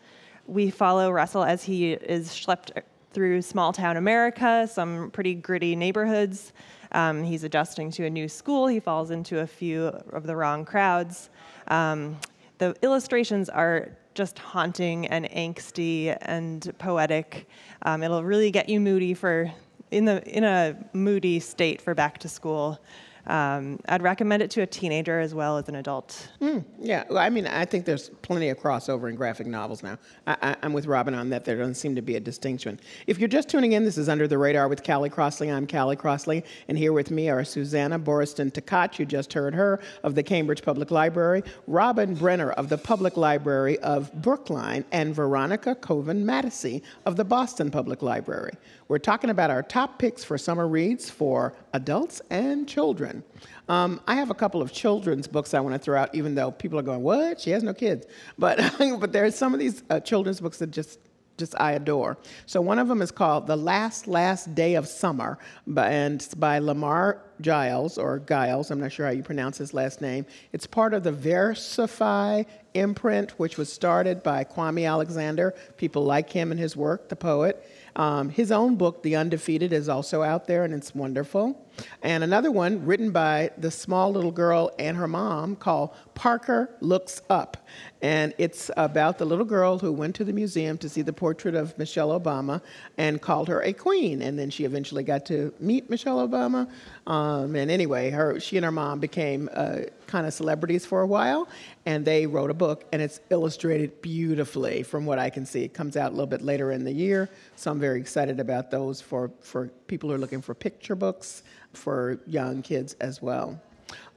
We 0.47 0.71
follow 0.71 1.11
Russell 1.11 1.45
as 1.45 1.65
he 1.65 1.93
is 1.93 2.29
schlepped 2.31 2.83
through 3.13 3.43
small 3.43 3.73
town 3.73 3.97
America, 3.97 4.69
some 4.71 5.11
pretty 5.11 5.35
gritty 5.35 5.75
neighborhoods. 5.77 6.53
Um, 6.93 7.23
he's 7.23 7.45
adjusting 7.45 7.91
to 7.93 8.05
a 8.05 8.11
new 8.11 8.29
school. 8.29 8.67
He 8.67 8.81
falls 8.81 9.11
into 9.11 9.41
a 9.41 9.47
few 9.47 9.87
of 10.13 10.25
the 10.25 10.37
wrong 10.37 10.65
crowds. 10.65 11.31
Um, 11.69 12.19
the 12.59 12.77
illustrations 12.83 13.49
are 13.49 13.97
just 14.15 14.39
haunting 14.39 15.07
and 15.09 15.29
angsty 15.31 16.17
and 16.23 16.73
poetic. 16.79 17.49
Um, 17.83 18.03
it'll 18.03 18.25
really 18.25 18.51
get 18.51 18.69
you 18.69 18.81
moody 18.81 19.15
for 19.15 19.53
in 19.91 20.05
the 20.05 20.23
in 20.27 20.45
a 20.45 20.77
moody 20.93 21.41
state 21.41 21.81
for 21.81 21.95
back 21.95 22.19
to 22.19 22.29
school. 22.29 22.81
Um, 23.27 23.81
I'd 23.89 24.03
recommend 24.03 24.43
it 24.43 24.51
to 24.53 24.63
a 24.63 24.67
teenager 24.67 25.19
as 25.19 25.35
well 25.35 25.57
as 25.57 25.69
an 25.69 25.77
adult. 25.77 26.29
Mm, 26.41 26.65
yeah, 26.79 27.05
well, 27.09 27.19
I 27.19 27.31
mean, 27.31 27.47
I 27.47 27.65
think 27.65 27.85
there's 27.85 28.11
plenty 28.23 28.51
of 28.51 28.59
crossover 28.59 29.09
in 29.09 29.17
graphic 29.17 29.47
novels 29.47 29.83
now. 29.83 29.99
I, 30.27 30.57
I'm 30.63 30.73
with 30.73 30.87
Robin 30.87 31.15
on 31.15 31.31
that. 31.31 31.45
There 31.45 31.57
doesn't 31.57 31.77
seem 31.77 31.95
to 31.95 32.03
be 32.03 32.17
a 32.17 32.21
distinction. 32.21 32.79
If 33.07 33.19
you're 33.19 33.29
just 33.29 33.49
tuning 33.49 33.73
in, 33.73 33.85
this 33.85 33.97
is 33.97 34.09
Under 34.09 34.29
the 34.29 34.37
Radar 34.37 34.69
with 34.69 34.85
Callie 34.85 35.09
Crossley. 35.09 35.51
I'm 35.51 35.67
Callie 35.67 35.97
Crossley, 35.97 36.45
and 36.69 36.77
here 36.77 36.93
with 36.93 37.11
me 37.11 37.31
are 37.31 37.45
Susanna 37.45 37.99
Boriston 37.99 38.51
Takach, 38.53 38.99
you 38.99 39.07
just 39.07 39.33
heard 39.33 39.55
her, 39.55 39.81
of 40.03 40.15
the 40.15 40.23
Cambridge 40.23 40.63
Public 40.63 40.91
Library, 40.91 41.43
Robin 41.67 42.15
Brenner 42.15 42.51
of 42.53 42.69
the 42.69 42.79
Public 42.79 43.17
Library 43.17 43.79
of 43.79 44.13
Brookline, 44.21 44.85
and 44.93 45.15
Veronica 45.15 45.75
Coven 45.75 46.25
Mattisey 46.25 46.83
of 47.07 47.17
the 47.17 47.25
Boston 47.25 47.71
Public 47.71 48.03
Library. 48.03 48.53
We're 48.89 48.99
talking 48.99 49.31
about 49.31 49.51
our 49.51 49.63
top 49.63 49.99
picks 49.99 50.23
for 50.23 50.37
summer 50.37 50.69
reads 50.69 51.09
for 51.09 51.55
adults 51.73 52.21
and 52.31 52.69
children. 52.69 53.25
Um, 53.69 54.01
I 54.07 54.17
have 54.17 54.31
a 54.31 54.35
couple 54.35 54.61
of 54.61 54.73
children's 54.73 55.27
books 55.27 55.55
I 55.55 55.61
want 55.61 55.75
to 55.75 55.79
throw 55.79 55.99
out, 55.99 56.15
even 56.15 56.35
though 56.35 56.51
people 56.51 56.79
are 56.79 56.83
going, 56.83 57.03
"What? 57.03 57.41
She 57.41 57.51
has 57.51 57.63
no 57.63 57.73
kids." 57.73 58.07
But 58.39 58.59
but 59.01 59.13
there 59.13 59.25
are 59.25 59.31
some 59.31 59.55
of 59.55 59.61
these 59.61 59.83
uh, 59.89 60.01
children's 60.01 60.41
books 60.41 60.59
that 60.59 60.71
just 60.71 60.99
just 61.37 61.55
I 61.61 61.73
adore. 61.73 62.17
So 62.47 62.61
one 62.61 62.79
of 62.79 62.89
them 62.89 63.01
is 63.01 63.11
called 63.11 63.47
"The 63.47 63.57
Last 63.57 64.07
Last 64.07 64.55
Day 64.55 64.75
of 64.75 64.87
Summer," 64.87 65.39
and 65.77 66.21
it's 66.21 66.35
by 66.35 66.59
Lamar 66.59 67.23
Giles, 67.41 67.99
or 67.99 68.21
Giles, 68.21 68.71
I'm 68.71 68.81
not 68.81 68.93
sure 68.93 69.07
how 69.07 69.13
you 69.13 69.23
pronounce 69.23 69.59
his 69.59 69.75
last 69.75 70.01
name. 70.01 70.25
It's 70.53 70.67
part 70.67 70.95
of 70.95 71.03
the 71.03 71.13
Versify 71.13 72.47
imprint, 72.75 73.33
which 73.39 73.57
was 73.57 73.73
started 73.73 74.23
by 74.23 74.45
Kwame 74.45 74.89
Alexander. 74.89 75.55
People 75.77 76.05
like 76.05 76.31
him 76.31 76.51
and 76.51 76.61
his 76.61 76.77
work, 76.77 77.09
the 77.09 77.17
poet. 77.17 77.69
Um, 77.97 78.29
his 78.29 78.51
own 78.51 78.77
book, 78.77 79.03
The 79.03 79.17
Undefeated, 79.17 79.73
is 79.73 79.89
also 79.89 80.23
out 80.23 80.47
there, 80.47 80.65
and 80.65 80.75
it's 80.75 80.95
wonderful. 80.95 81.64
And 82.03 82.23
another 82.23 82.51
one 82.51 82.85
written 82.85 83.11
by 83.11 83.51
the 83.59 83.71
small 83.71 84.13
little 84.13 84.31
girl 84.31 84.71
and 84.79 84.97
her 84.97 85.09
mom 85.09 85.57
called 85.57 85.95
Parker 86.15 86.71
Looks 86.81 87.23
Up. 87.31 87.67
And 88.03 88.35
it's 88.37 88.71
about 88.77 89.17
the 89.17 89.25
little 89.25 89.47
girl 89.47 89.79
who 89.79 89.91
went 89.91 90.15
to 90.17 90.25
the 90.25 90.33
museum 90.33 90.77
to 90.79 90.89
see 90.89 91.01
the 91.01 91.13
portrait 91.13 91.55
of 91.55 91.77
Michelle 91.79 92.19
Obama 92.19 92.61
and 92.99 93.21
called 93.21 93.49
her 93.49 93.63
a 93.63 93.73
queen. 93.73 94.21
And 94.21 94.39
then 94.39 94.51
she 94.51 94.65
eventually 94.65 95.03
got 95.03 95.25
to 95.27 95.55
meet 95.59 95.89
Michelle 95.89 96.27
Obama. 96.29 96.69
Um, 97.07 97.57
and 97.57 97.71
anyway, 97.71 98.11
her, 98.11 98.39
she 98.39 98.57
and 98.57 98.65
her 98.65 98.73
mom 98.73 99.01
became 99.01 99.49
uh, 99.55 99.81
kind 100.07 100.27
of 100.27 100.35
celebrities 100.35 100.85
for 100.85 101.01
a 101.01 101.07
while. 101.07 101.49
And 101.87 102.05
they 102.05 102.27
wrote 102.27 102.51
a 102.51 102.55
book, 102.55 102.85
and 102.93 103.01
it's 103.01 103.21
illustrated 103.31 104.03
beautifully 104.03 104.83
from 104.83 105.07
what 105.07 105.19
I 105.19 105.31
can 105.31 105.47
see. 105.47 105.65
It 105.65 105.73
comes 105.73 105.97
out 105.97 106.09
a 106.09 106.15
little 106.15 106.27
bit 106.27 106.43
later 106.43 106.73
in 106.73 106.85
the 106.85 106.93
year. 106.93 107.31
So 107.57 107.71
I'm 107.71 107.81
very 107.81 108.01
excited 108.01 108.39
about 108.39 108.71
those 108.71 109.01
for, 109.01 109.31
for 109.41 109.69
people 109.87 110.11
who 110.11 110.17
are 110.17 110.19
looking 110.19 110.43
for 110.43 110.55
picture 110.55 110.95
books 110.95 111.43
for 111.75 112.19
young 112.27 112.63
kids 112.63 112.95
as 113.01 113.21
well. 113.21 113.61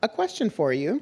A 0.03 0.09
question 0.09 0.49
for 0.49 0.71
you. 0.73 1.01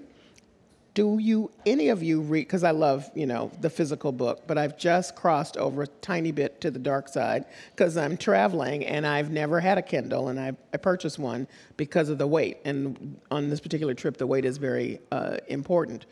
Do 0.94 1.18
you, 1.20 1.52
any 1.66 1.90
of 1.90 2.02
you 2.02 2.22
read, 2.22 2.44
because 2.44 2.64
I 2.64 2.72
love, 2.72 3.12
you 3.14 3.26
know, 3.26 3.52
the 3.60 3.70
physical 3.70 4.14
book, 4.14 4.44
but 4.48 4.58
I've 4.58 4.78
just 4.78 5.14
crossed 5.14 5.58
over 5.58 5.84
a 5.84 5.88
tiny 5.88 6.32
bit 6.32 6.62
to 6.62 6.72
the 6.72 6.80
dark 6.80 7.10
side 7.10 7.44
because 7.72 7.98
I'm 7.98 8.16
traveling 8.16 8.86
and 8.86 9.06
I've 9.06 9.30
never 9.30 9.60
had 9.60 9.78
a 9.78 9.82
Kindle 9.82 10.30
and 10.30 10.40
I, 10.40 10.54
I 10.74 10.78
purchased 10.78 11.20
one 11.20 11.50
because 11.76 12.08
of 12.08 12.18
the 12.18 12.28
weight. 12.28 12.60
And 12.64 13.20
on 13.30 13.50
this 13.50 13.60
particular 13.60 13.94
trip, 13.94 14.16
the 14.16 14.26
weight 14.26 14.46
is 14.46 14.56
very 14.56 15.02
uh, 15.12 15.38
important. 15.50 16.06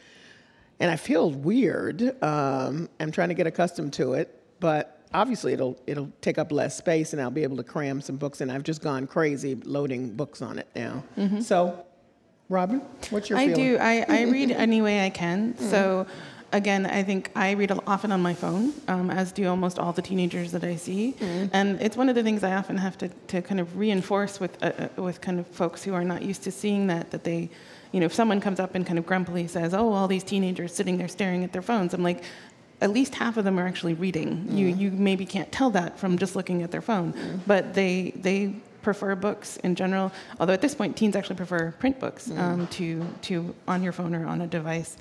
And 0.81 0.91
I 0.91 0.97
feel 0.97 1.31
weird. 1.31 2.21
Um, 2.21 2.89
I'm 2.99 3.11
trying 3.11 3.29
to 3.29 3.35
get 3.35 3.47
accustomed 3.47 3.93
to 3.93 4.15
it, 4.15 4.37
but 4.59 5.02
obviously 5.13 5.53
it'll 5.53 5.77
it'll 5.87 6.11
take 6.21 6.37
up 6.37 6.51
less 6.51 6.75
space 6.77 7.13
and 7.13 7.21
I'll 7.21 7.31
be 7.31 7.43
able 7.43 7.57
to 7.57 7.63
cram 7.63 8.01
some 8.01 8.17
books 8.17 8.41
in. 8.41 8.49
I've 8.49 8.63
just 8.63 8.81
gone 8.81 9.07
crazy 9.07 9.55
loading 9.63 10.09
books 10.15 10.41
on 10.41 10.59
it 10.59 10.67
now. 10.75 11.03
Mhm. 11.17 11.43
So, 11.43 11.85
Robin, 12.49 12.81
what's 13.09 13.29
your 13.29 13.39
I 13.39 13.47
feeling? 13.47 13.63
do. 13.65 13.77
I, 13.77 14.05
I 14.09 14.21
read 14.23 14.51
any 14.65 14.81
way 14.81 15.05
I 15.05 15.09
can. 15.09 15.57
So, 15.57 16.05
again, 16.51 16.85
I 16.85 17.01
think 17.03 17.31
I 17.35 17.51
read 17.51 17.71
often 17.87 18.11
on 18.11 18.21
my 18.21 18.33
phone, 18.33 18.73
um, 18.87 19.09
as 19.09 19.31
do 19.31 19.47
almost 19.47 19.79
all 19.79 19.91
the 19.93 20.01
teenagers 20.01 20.51
that 20.51 20.63
I 20.63 20.75
see. 20.75 21.15
And 21.51 21.81
it's 21.81 21.97
one 21.97 22.09
of 22.09 22.15
the 22.15 22.23
things 22.23 22.43
I 22.43 22.53
often 22.55 22.77
have 22.77 22.97
to, 22.99 23.07
to 23.27 23.41
kind 23.41 23.59
of 23.59 23.77
reinforce 23.77 24.39
with 24.39 24.61
uh, 24.61 24.71
uh, 24.97 25.01
with 25.01 25.21
kind 25.21 25.39
of 25.39 25.47
folks 25.47 25.83
who 25.83 25.93
are 25.93 26.03
not 26.03 26.21
used 26.21 26.43
to 26.43 26.51
seeing 26.51 26.87
that 26.87 27.11
that 27.11 27.23
they, 27.23 27.49
you 27.91 27.99
know, 27.99 28.05
if 28.05 28.13
someone 28.13 28.39
comes 28.41 28.59
up 28.59 28.75
and 28.75 28.85
kind 28.85 28.99
of 28.99 29.05
grumpily 29.05 29.47
says, 29.47 29.73
"Oh, 29.73 29.91
all 29.93 30.07
these 30.07 30.23
teenagers 30.23 30.73
sitting 30.75 30.97
there 30.97 31.07
staring 31.07 31.43
at 31.43 31.53
their 31.53 31.61
phones," 31.63 31.93
I'm 31.93 32.03
like. 32.03 32.23
At 32.83 32.91
least 32.91 33.15
half 33.15 33.37
of 33.37 33.45
them 33.45 33.57
are 33.59 33.65
actually 33.65 33.93
reading. 34.05 34.29
You 34.59 34.67
you 34.67 34.91
maybe 34.91 35.25
can't 35.25 35.49
tell 35.57 35.69
that 35.79 35.97
from 36.01 36.17
just 36.17 36.35
looking 36.35 36.63
at 36.63 36.69
their 36.71 36.81
phone, 36.91 37.09
but 37.47 37.73
they 37.73 38.11
they 38.27 38.39
prefer 38.81 39.15
books 39.15 39.55
in 39.63 39.73
general. 39.75 40.11
Although 40.41 40.51
at 40.51 40.59
this 40.59 40.75
point, 40.75 40.97
teens 40.97 41.15
actually 41.15 41.37
prefer 41.37 41.71
print 41.83 41.97
books 42.01 42.29
um, 42.31 42.67
to 42.77 42.87
to 43.27 43.55
on 43.73 43.81
your 43.85 43.93
phone 43.93 44.13
or 44.13 44.25
on 44.33 44.41
a 44.41 44.47
device. 44.47 44.97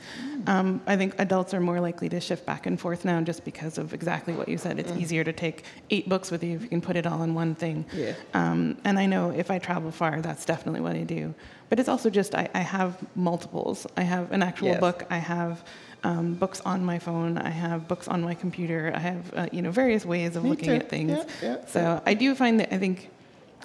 Um, 0.47 0.81
I 0.87 0.97
think 0.97 1.11
adults 1.19 1.53
are 1.55 1.61
more 1.71 1.81
likely 1.81 2.09
to 2.11 2.21
shift 2.21 2.47
back 2.47 2.67
and 2.67 2.79
forth 2.85 3.05
now, 3.05 3.21
just 3.21 3.45
because 3.45 3.79
of 3.79 3.93
exactly 3.93 4.33
what 4.39 4.49
you 4.49 4.59
said. 4.59 4.79
It's 4.79 4.93
Mm. 4.93 5.01
easier 5.03 5.25
to 5.25 5.33
take 5.33 5.65
eight 5.91 6.07
books 6.09 6.31
with 6.31 6.43
you 6.45 6.53
if 6.57 6.63
you 6.63 6.69
can 6.69 6.81
put 6.81 6.95
it 7.01 7.05
all 7.11 7.23
in 7.27 7.35
one 7.35 7.53
thing. 7.57 7.85
Yeah. 7.93 8.13
Um, 8.35 8.61
and 8.85 8.95
I 9.05 9.07
know 9.07 9.25
if 9.43 9.51
I 9.51 9.59
travel 9.59 9.91
far, 9.91 10.21
that's 10.29 10.45
definitely 10.45 10.83
what 10.87 10.95
I 10.95 11.05
do. 11.19 11.35
But 11.69 11.81
it's 11.81 11.89
also 11.89 12.09
just 12.11 12.35
I, 12.43 12.49
I 12.55 12.61
have 12.61 12.91
multiples. 13.17 13.87
I 13.97 14.03
have 14.15 14.31
an 14.31 14.43
actual 14.51 14.69
Yes. 14.69 14.81
book. 14.81 14.99
I 15.11 15.19
have. 15.19 15.65
Um, 16.05 16.35
books 16.35 16.61
on 16.65 16.85
my 16.85 16.99
phone. 16.99 17.39
I 17.39 17.51
have 17.51 17.87
books 17.87 18.09
on 18.09 18.23
my 18.23 18.35
computer. 18.35 18.93
I 18.95 18.99
have, 18.99 19.35
uh, 19.35 19.47
you 19.53 19.63
know, 19.63 19.71
various 19.71 20.05
ways 20.05 20.35
of 20.35 20.43
Me 20.43 20.51
looking 20.51 20.69
too. 20.71 20.75
at 20.75 20.89
things. 20.89 21.13
Yeah, 21.13 21.25
yeah, 21.41 21.67
so 21.67 22.03
I 22.05 22.15
do 22.15 22.35
find 22.35 22.59
that 22.59 22.75
I 22.75 22.79
think 22.79 23.11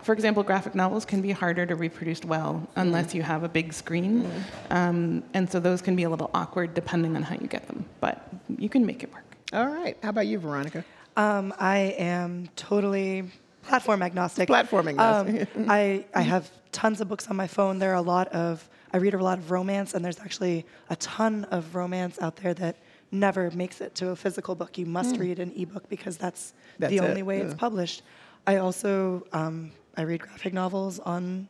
for 0.04 0.13
example, 0.13 0.41
graphic 0.41 0.73
novels 0.73 1.04
can 1.04 1.21
be 1.21 1.32
harder 1.32 1.65
to 1.65 1.76
reproduce 1.76 2.23
well 2.23 2.65
unless 2.78 3.13
you 3.13 3.23
have 3.23 3.43
a 3.43 3.50
big 3.50 3.73
screen. 3.73 4.26
Um, 4.69 5.21
and 5.34 5.52
so 5.52 5.60
those 5.60 5.82
can 5.82 5.97
be 5.97 6.04
a 6.04 6.10
little 6.10 6.30
awkward 6.34 6.73
depending 6.73 7.17
on 7.17 7.23
how 7.23 7.36
you 7.36 7.47
get 7.47 7.67
them, 7.67 7.84
but 8.00 8.26
you 8.58 8.69
can 8.69 8.86
make 8.86 9.04
it 9.04 9.12
work. 9.13 9.26
All 9.52 9.67
right. 9.67 9.97
How 10.02 10.10
about 10.10 10.28
you, 10.28 10.39
Veronica? 10.39 10.86
Um, 11.17 11.54
I 11.60 11.95
am 11.97 12.47
totally 12.56 13.26
platform 13.63 14.02
agnostic. 14.02 14.47
Platform 14.47 14.88
agnostic. 14.88 15.50
Um, 15.58 15.65
I, 15.69 16.06
I 16.15 16.21
have 16.21 16.50
tons 16.71 17.02
of 17.02 17.10
books 17.10 17.28
on 17.28 17.36
my 17.36 17.47
phone. 17.47 17.80
There 17.80 17.91
are 17.91 17.95
a 17.95 18.02
lot 18.02 18.30
of, 18.30 18.69
I 18.93 18.97
read 18.97 19.13
a 19.13 19.23
lot 19.23 19.38
of 19.38 19.52
romance, 19.52 19.93
and 19.93 20.04
there's 20.04 20.19
actually 20.19 20.65
a 20.89 20.95
ton 20.97 21.45
of 21.45 21.76
romance 21.76 22.17
out 22.21 22.38
there 22.38 22.54
that 22.56 22.78
never 23.12 23.52
makes 23.52 23.82
it 23.82 23.95
to 23.95 24.10
a 24.10 24.15
physical 24.15 24.56
book. 24.56 24.78
You 24.78 24.86
must 24.86 25.15
Hmm. 25.15 25.21
read 25.21 25.39
an 25.39 25.52
ebook 25.56 25.88
because 25.89 26.17
that's, 26.17 26.54
That's 26.80 26.89
the 26.91 26.97
it, 26.97 27.02
only 27.08 27.23
way 27.23 27.39
it's 27.39 27.54
published. 27.54 28.04
I 28.45 28.58
also, 28.58 29.26
um, 29.34 29.71
I 29.95 30.04
read 30.04 30.21
graphic 30.21 30.54
novels 30.54 31.00
on 31.00 31.47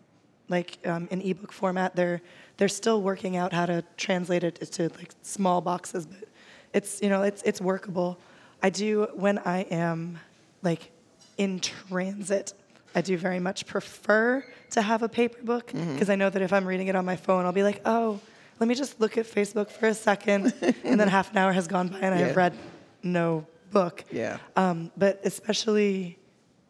like 0.49 0.77
um, 0.85 1.07
in 1.11 1.21
ebook 1.21 1.51
format. 1.51 1.95
They're 1.95 2.21
they're 2.55 2.69
still 2.69 3.01
working 3.01 3.35
out 3.35 3.51
how 3.53 3.65
to 3.65 3.83
translate 3.97 4.43
it 4.43 4.55
to 4.73 4.83
like 4.97 5.11
small 5.21 5.59
boxes, 5.61 6.05
but 6.05 6.27
it's 6.73 7.01
you 7.01 7.09
know 7.09 7.21
it's 7.23 7.43
it's 7.43 7.59
workable. 7.59 8.17
I 8.63 8.69
do 8.69 9.07
when 9.13 9.37
I 9.39 9.61
am 9.69 10.19
like 10.63 10.89
in 11.37 11.59
transit. 11.59 12.53
I 12.97 13.01
do 13.01 13.15
very 13.15 13.39
much 13.39 13.67
prefer 13.67 14.43
to 14.71 14.81
have 14.81 15.03
a 15.03 15.09
paper 15.09 15.37
book 15.43 15.67
Mm-hmm. 15.71 15.93
because 15.93 16.09
I 16.09 16.15
know 16.15 16.29
that 16.31 16.41
if 16.41 16.51
I'm 16.51 16.65
reading 16.65 16.87
it 16.87 16.95
on 16.95 17.05
my 17.05 17.15
phone, 17.15 17.45
I'll 17.45 17.51
be 17.51 17.61
like, 17.61 17.81
oh, 17.85 18.19
let 18.59 18.67
me 18.67 18.73
just 18.73 18.99
look 18.99 19.17
at 19.19 19.25
Facebook 19.27 19.69
for 19.69 19.87
a 19.87 19.93
second, 19.93 20.51
and 20.83 20.99
then 20.99 21.07
half 21.07 21.29
an 21.31 21.37
hour 21.37 21.51
has 21.53 21.67
gone 21.67 21.89
by 21.89 21.99
and 21.99 22.13
I 22.15 22.17
have 22.17 22.35
read 22.35 22.53
no 23.03 23.45
book. 23.71 24.03
Yeah. 24.11 24.37
Um, 24.55 24.91
but 24.97 25.19
especially, 25.23 26.17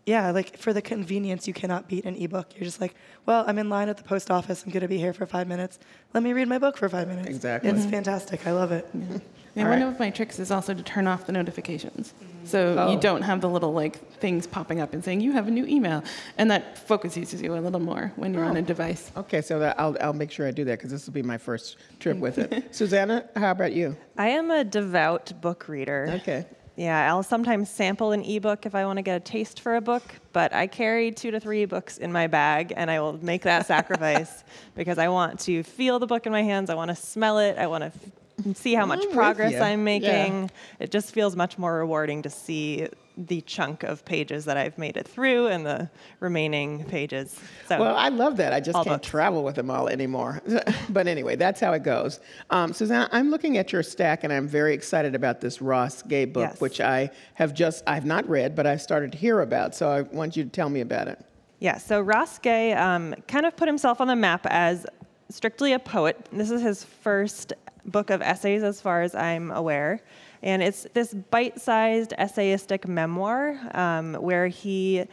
yeah, 0.06 0.32
like 0.32 0.58
for 0.58 0.74
the 0.74 0.82
convenience, 0.82 1.48
you 1.48 1.54
cannot 1.54 1.88
beat 1.88 2.04
an 2.04 2.16
ebook. 2.18 2.48
You're 2.56 2.66
just 2.66 2.82
like, 2.82 2.94
well, 3.26 3.46
I'm 3.48 3.58
in 3.58 3.70
line 3.70 3.88
at 3.88 3.96
the 3.96 4.04
post 4.04 4.30
office. 4.30 4.64
I'm 4.66 4.72
going 4.74 4.82
to 4.82 4.90
be 4.90 4.98
here 4.98 5.14
for 5.14 5.26
five 5.26 5.48
minutes. 5.48 5.80
Let 6.14 6.24
me 6.24 6.34
read 6.34 6.50
my 6.50 6.58
book 6.60 6.76
for 6.76 6.90
five 6.90 7.08
minutes. 7.08 7.30
Exactly. 7.30 7.70
It's 7.70 7.86
Mhm. 7.86 7.92
fantastic. 7.92 8.46
I 8.46 8.52
love 8.52 8.74
it. 8.74 8.86
And 8.94 9.22
All 9.58 9.64
one 9.64 9.82
right. 9.82 9.82
of 9.94 9.98
my 9.98 10.10
tricks 10.10 10.40
is 10.40 10.52
also 10.52 10.74
to 10.74 10.84
turn 10.84 11.08
off 11.08 11.26
the 11.26 11.32
notifications. 11.32 12.14
So 12.48 12.76
Oh. 12.78 12.92
you 12.92 13.00
don't 13.00 13.22
have 13.22 13.42
the 13.42 13.50
little 13.50 13.74
like 13.74 13.98
things 14.14 14.48
popping 14.48 14.80
up 14.80 14.94
and 14.94 15.04
saying 15.04 15.22
you 15.22 15.32
have 15.34 15.48
a 15.48 15.52
new 15.52 15.66
email. 15.66 16.04
And 16.38 16.50
that 16.52 16.78
focuses 16.78 17.42
you 17.42 17.54
a 17.54 17.60
little 17.60 17.80
more 17.80 18.14
when 18.16 18.34
you're 18.34 18.46
on 18.46 18.56
oh. 18.56 18.60
a 18.60 18.64
device. 18.64 19.12
Okay, 19.18 19.42
so 19.42 19.60
that 19.60 19.80
I'll, 19.80 19.98
I'll 20.02 20.14
make 20.14 20.32
sure 20.32 20.48
I 20.48 20.52
do 20.52 20.64
that 20.66 20.80
because 20.80 20.92
this 20.92 21.06
will 21.06 21.14
be 21.14 21.22
my 21.24 21.38
first 21.38 21.78
trip 22.00 22.18
with 22.18 22.38
it. 22.38 22.64
Susanna, 22.76 23.26
how 23.36 23.52
about 23.52 23.74
you? 23.74 23.96
I 24.18 24.30
am 24.30 24.50
a 24.52 24.64
devout 24.64 25.34
book 25.42 25.68
reader. 25.68 26.10
Okay. 26.22 26.46
Yeah, 26.78 27.12
I'll 27.12 27.24
sometimes 27.24 27.72
sample 27.72 28.12
an 28.12 28.24
ebook 28.24 28.68
if 28.68 28.76
I 28.76 28.86
want 28.86 28.98
to 28.98 29.02
get 29.02 29.18
a 29.18 29.20
taste 29.20 29.62
for 29.62 29.78
a 29.78 29.82
book, 29.82 30.04
but 30.32 30.54
I 30.54 30.68
carry 30.68 31.12
two 31.12 31.32
to 31.32 31.40
three 31.40 31.66
books 31.66 31.98
in 31.98 32.12
my 32.12 32.28
bag 32.28 32.72
and 32.78 32.92
I 32.92 33.00
will 33.00 33.14
make 33.24 33.42
that 33.44 33.66
sacrifice 33.66 34.44
because 34.76 35.00
I 35.00 35.08
want 35.08 35.40
to 35.42 35.64
feel 35.64 35.98
the 35.98 36.06
book 36.06 36.28
in 36.28 36.32
my 36.32 36.44
hands, 36.44 36.70
I 36.70 36.76
want 36.76 36.90
to 36.90 36.96
smell 36.96 37.40
it, 37.40 37.58
I 37.58 37.66
want 37.66 37.82
to 37.82 37.88
f- 37.88 38.12
see 38.54 38.74
how 38.76 38.86
much 38.86 39.04
I'm 39.04 39.12
progress. 39.12 39.54
I'm 39.56 39.80
Yeah. 39.80 39.84
making. 40.00 40.52
It 40.80 40.92
just 40.92 41.12
feels 41.14 41.36
much 41.36 41.58
more 41.58 41.74
rewarding 41.76 42.22
to 42.24 42.30
see 42.30 42.88
the 43.20 43.42
chunk 43.42 43.82
of 43.82 44.06
pages 44.06 44.46
that 44.46 44.58
I've 44.58 44.78
made 44.78 44.96
it 44.96 45.08
through 45.08 45.48
and 45.48 45.66
the 45.66 45.90
remaining 46.20 46.84
pages. 46.86 47.36
So 47.68 47.80
Well, 47.80 47.96
I 47.96 48.10
love 48.10 48.38
that. 48.38 48.54
I 48.54 48.60
just 48.60 48.76
can't 48.76 48.88
books. 48.88 49.08
travel 49.08 49.44
with 49.44 49.56
them 49.56 49.72
all 49.72 49.88
anymore. 49.90 50.40
but 50.90 51.08
anyway, 51.08 51.36
that's 51.36 51.60
how 51.60 51.74
it 51.74 51.82
goes. 51.82 52.20
Um, 52.52 52.74
Susanna, 52.74 53.10
I'm 53.12 53.32
looking 53.32 53.58
at 53.58 53.74
your 53.74 53.82
stack 53.82 54.24
and 54.24 54.32
I'm 54.32 54.48
very 54.48 54.76
excited 54.76 55.16
about 55.16 55.42
this 55.42 55.62
Ross 55.64 56.04
Gay 56.04 56.26
book, 56.26 56.50
Yes. 56.52 56.62
which 56.62 56.80
I 56.80 57.10
have 57.34 57.56
just, 57.56 57.84
I've 57.88 58.06
not 58.06 58.30
read, 58.30 58.56
but 58.56 58.68
I've 58.68 58.82
started 58.84 59.12
to 59.14 59.18
hear 59.18 59.42
about. 59.42 59.74
So 59.74 59.90
I 59.90 60.02
want 60.04 60.38
you 60.38 60.44
to 60.44 60.50
tell 60.50 60.70
me 60.70 60.82
about 60.82 61.08
it. 61.08 61.20
Yeah, 61.60 61.80
so 61.80 62.00
Ross 62.00 62.38
Gay 62.38 62.74
um, 62.74 63.16
kind 63.28 63.48
of 63.48 63.56
put 63.58 63.68
himself 63.68 64.00
on 64.00 64.08
the 64.08 64.16
map 64.16 64.46
as 64.48 64.86
strictly 65.30 65.74
a 65.74 65.80
poet. 65.80 66.28
This 66.32 66.52
is 66.52 66.62
his 66.62 66.84
first 66.84 67.54
book 67.88 68.10
of 68.10 68.22
essays, 68.22 68.64
as 68.64 68.82
far 68.82 69.02
as 69.02 69.16
I'm 69.16 69.52
aware. 69.52 70.02
And 70.44 70.62
it's 70.62 70.86
this 70.94 71.14
bite 71.14 71.60
sized 71.60 72.14
essayistic 72.18 72.88
memoir 72.88 73.60
um, 73.74 74.14
where 74.16 74.48
he 74.48 75.06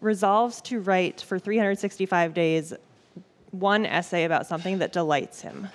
resolves 0.00 0.60
to 0.62 0.80
write 0.80 1.20
for 1.20 1.38
365 1.38 2.34
days 2.34 2.72
one 3.50 3.84
essay 3.84 4.24
about 4.24 4.46
something 4.46 4.78
that 4.78 4.92
delights 4.92 5.42
him. 5.42 5.68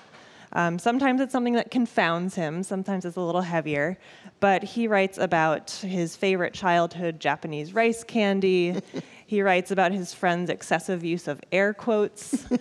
Um, 0.53 0.79
sometimes 0.79 1.19
it's 1.19 1.33
something 1.33 1.53
that 1.53 1.69
confounds 1.69 2.35
him, 2.35 2.63
sometimes 2.63 3.03
it's 3.03 3.17
a 3.17 3.21
little 3.21 3.41
heavier, 3.41 3.97
but 4.39 4.63
he 4.63 4.87
writes 4.87 5.17
about 5.17 5.69
his 5.69 6.15
favorite 6.15 6.53
childhood 6.53 7.19
Japanese 7.19 7.73
rice 7.73 8.05
candy. 8.05 8.81
he 9.27 9.41
writes 9.41 9.71
about 9.71 9.91
his 9.91 10.13
friend's 10.13 10.49
excessive 10.49 11.03
use 11.03 11.27
of 11.27 11.41
air 11.51 11.73
quotes. 11.73 12.45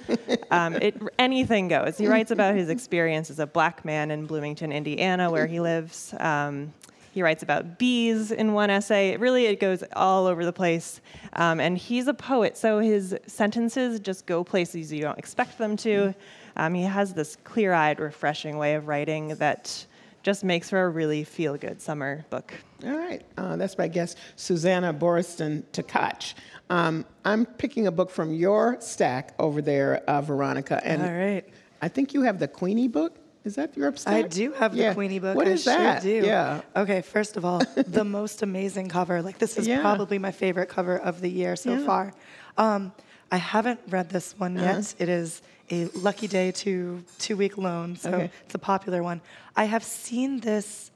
Um, 0.50 0.76
it, 0.76 0.94
anything 1.18 1.66
goes. 1.66 1.98
He 1.98 2.06
writes 2.06 2.30
about 2.30 2.54
his 2.54 2.68
experience 2.68 3.28
as 3.28 3.40
a 3.40 3.46
black 3.46 3.84
man 3.84 4.12
in 4.12 4.26
Bloomington, 4.26 4.70
Indiana, 4.70 5.28
where 5.28 5.48
he 5.48 5.58
lives. 5.58 6.14
Um, 6.20 6.72
He 7.12 7.22
writes 7.22 7.42
about 7.42 7.78
bees 7.78 8.30
in 8.30 8.52
one 8.52 8.70
essay. 8.70 9.10
It 9.10 9.20
really, 9.20 9.46
it 9.46 9.58
goes 9.58 9.82
all 9.94 10.26
over 10.26 10.44
the 10.44 10.52
place. 10.52 11.00
Um, 11.32 11.58
and 11.58 11.76
he's 11.76 12.06
a 12.08 12.14
poet, 12.14 12.56
so 12.56 12.78
his 12.78 13.16
sentences 13.26 14.00
just 14.00 14.26
go 14.26 14.44
places 14.44 14.92
you 14.92 15.00
don't 15.00 15.18
expect 15.18 15.58
them 15.58 15.76
to. 15.78 16.14
Um, 16.56 16.74
he 16.74 16.82
has 16.82 17.14
this 17.14 17.36
clear-eyed, 17.42 17.98
refreshing 17.98 18.56
way 18.56 18.74
of 18.74 18.86
writing 18.86 19.28
that 19.36 19.86
just 20.24 20.42
makes 20.42 20.70
for 20.70 20.82
a 20.82 20.88
really 20.88 21.22
feel-good 21.22 21.80
summer 21.80 22.24
book. 22.30 22.52
All 22.82 22.96
right, 22.96 23.22
uh, 23.36 23.56
that's 23.56 23.78
my 23.78 23.86
guest, 23.86 24.18
Susanna 24.36 24.92
Boriston 24.92 25.62
Tkach. 25.72 26.34
Um, 26.70 27.04
I'm 27.26 27.44
picking 27.46 27.86
a 27.86 27.92
book 27.92 28.10
from 28.10 28.32
your 28.32 28.78
stack 28.80 29.34
over 29.38 29.60
there, 29.62 29.98
uh, 30.08 30.22
Veronica. 30.22 30.80
And 30.84 31.02
All 31.02 31.12
right. 31.12 31.44
I 31.82 31.88
think 31.88 32.14
you 32.14 32.22
have 32.22 32.38
the 32.38 32.48
Queenie 32.48 32.88
book. 32.88 33.16
Is 33.44 33.56
that 33.56 33.76
your 33.76 33.94
stack? 33.94 34.14
I 34.14 34.22
do 34.22 34.52
have 34.52 34.74
Yeah. 34.74 34.88
the 34.88 34.94
Queenie 34.94 35.18
book. 35.18 35.36
What 35.36 35.46
is 35.46 35.68
I 35.68 35.72
is 35.72 35.76
sure 35.76 35.84
that? 35.84 36.02
do. 36.02 36.22
Yeah. 36.24 36.62
Okay, 36.74 37.02
first 37.02 37.36
of 37.36 37.44
all, 37.44 37.60
the 37.76 38.04
most 38.18 38.40
amazing 38.42 38.88
cover. 38.88 39.20
Like 39.20 39.36
this 39.38 39.58
is 39.58 39.68
Yeah. 39.68 39.82
probably 39.82 40.18
my 40.18 40.32
favorite 40.32 40.70
cover 40.70 40.96
of 40.96 41.20
the 41.20 41.28
year 41.28 41.54
so 41.54 41.74
Yeah. 41.74 41.84
far. 41.84 42.12
Um, 42.56 42.92
I 43.34 43.38
haven't 43.38 43.80
read 43.88 44.10
this 44.10 44.38
one 44.38 44.54
yet. 44.54 44.76
Uh-huh. 44.78 45.02
It 45.02 45.08
is 45.08 45.42
a 45.68 45.86
lucky 46.08 46.28
day 46.28 46.52
to 46.52 47.02
two 47.18 47.36
week 47.36 47.58
loan, 47.58 47.96
so 47.96 48.10
Okay. 48.10 48.30
it's 48.44 48.54
a 48.54 48.58
popular 48.72 49.02
one. 49.02 49.20
I 49.56 49.64
have 49.64 49.82
seen 49.82 50.38
this 50.38 50.92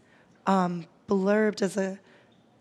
um, 0.46 0.87
blurbed 1.09 1.62
as 1.62 1.77
a 1.77 1.98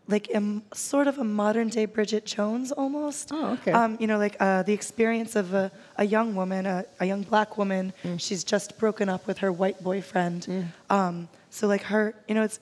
like 0.08 0.30
a, 0.34 0.42
sort 0.74 1.08
of 1.08 1.20
a 1.20 1.24
modern 1.24 1.68
day 1.70 1.86
Bridget 1.86 2.26
Jones 2.26 2.72
almost. 2.72 3.30
Oh, 3.32 3.52
okay. 3.56 3.72
Um, 3.72 3.98
you 4.00 4.08
know, 4.08 4.18
like 4.18 4.36
uh, 4.40 4.64
the 4.64 4.74
experience 4.74 5.36
of 5.36 5.54
a, 5.54 5.70
a 5.98 6.06
young 6.06 6.34
woman, 6.34 6.66
a, 6.66 6.86
a 7.02 7.06
young 7.06 7.22
black 7.24 7.58
woman. 7.58 7.94
Mm. 8.04 8.20
She's 8.26 8.44
just 8.54 8.80
broken 8.80 9.10
up 9.10 9.28
with 9.28 9.38
her 9.40 9.52
white 9.52 9.84
boyfriend. 9.84 10.40
Um, 10.90 11.28
so 11.52 11.68
like 11.68 11.84
her, 11.84 12.16
you 12.28 12.34
know, 12.36 12.44
it's 12.44 12.60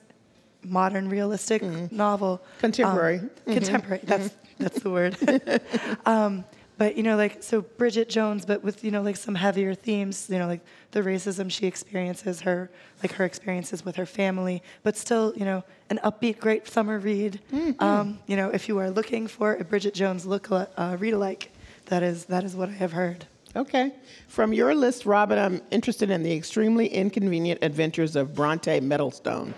modern 0.64 1.08
realistic 1.08 1.62
novel. 1.92 2.32
Mm-hmm. 2.38 2.60
Contemporary. 2.60 3.18
Um, 3.20 3.30
Mhm. 3.46 3.52
Contemporary. 3.58 4.00
That's 4.04 4.28
that's 4.58 4.80
the 4.80 4.90
word. 4.90 5.16
but 6.78 6.96
you 6.96 7.02
know, 7.02 7.16
like 7.16 7.42
so 7.42 7.62
Bridget 7.62 8.08
Jones, 8.08 8.44
but 8.44 8.62
with 8.62 8.84
you 8.84 8.90
know 8.90 9.02
like 9.02 9.16
some 9.16 9.34
heavier 9.34 9.74
themes. 9.74 10.28
You 10.30 10.38
know, 10.38 10.46
like 10.46 10.60
the 10.90 11.00
racism 11.02 11.50
she 11.50 11.66
experiences, 11.66 12.42
her 12.42 12.70
like 13.02 13.12
her 13.12 13.24
experiences 13.24 13.84
with 13.84 13.96
her 13.96 14.06
family, 14.06 14.62
but 14.82 14.96
still, 14.96 15.32
you 15.36 15.44
know, 15.44 15.64
an 15.90 15.98
upbeat, 16.04 16.38
great 16.38 16.68
summer 16.68 16.98
read. 16.98 17.40
Mm-hmm. 17.52 17.82
Um, 17.82 18.18
you 18.26 18.36
know, 18.36 18.50
if 18.50 18.68
you 18.68 18.78
are 18.78 18.90
looking 18.90 19.26
for 19.26 19.54
a 19.54 19.64
Bridget 19.64 19.94
Jones 19.94 20.26
look 20.26 20.50
uh, 20.50 20.96
read 20.98 21.14
alike, 21.14 21.50
that 21.86 22.02
is 22.02 22.26
that 22.26 22.44
is 22.44 22.54
what 22.54 22.68
I 22.68 22.72
have 22.72 22.92
heard. 22.92 23.26
Okay. 23.54 23.94
From 24.28 24.52
your 24.52 24.74
list, 24.74 25.06
Robin, 25.06 25.38
I'm 25.38 25.62
interested 25.70 26.10
in 26.10 26.22
the 26.22 26.32
extremely 26.32 26.88
inconvenient 26.88 27.60
adventures 27.62 28.14
of 28.14 28.34
Bronte 28.34 28.80
Mettlestone. 28.80 29.54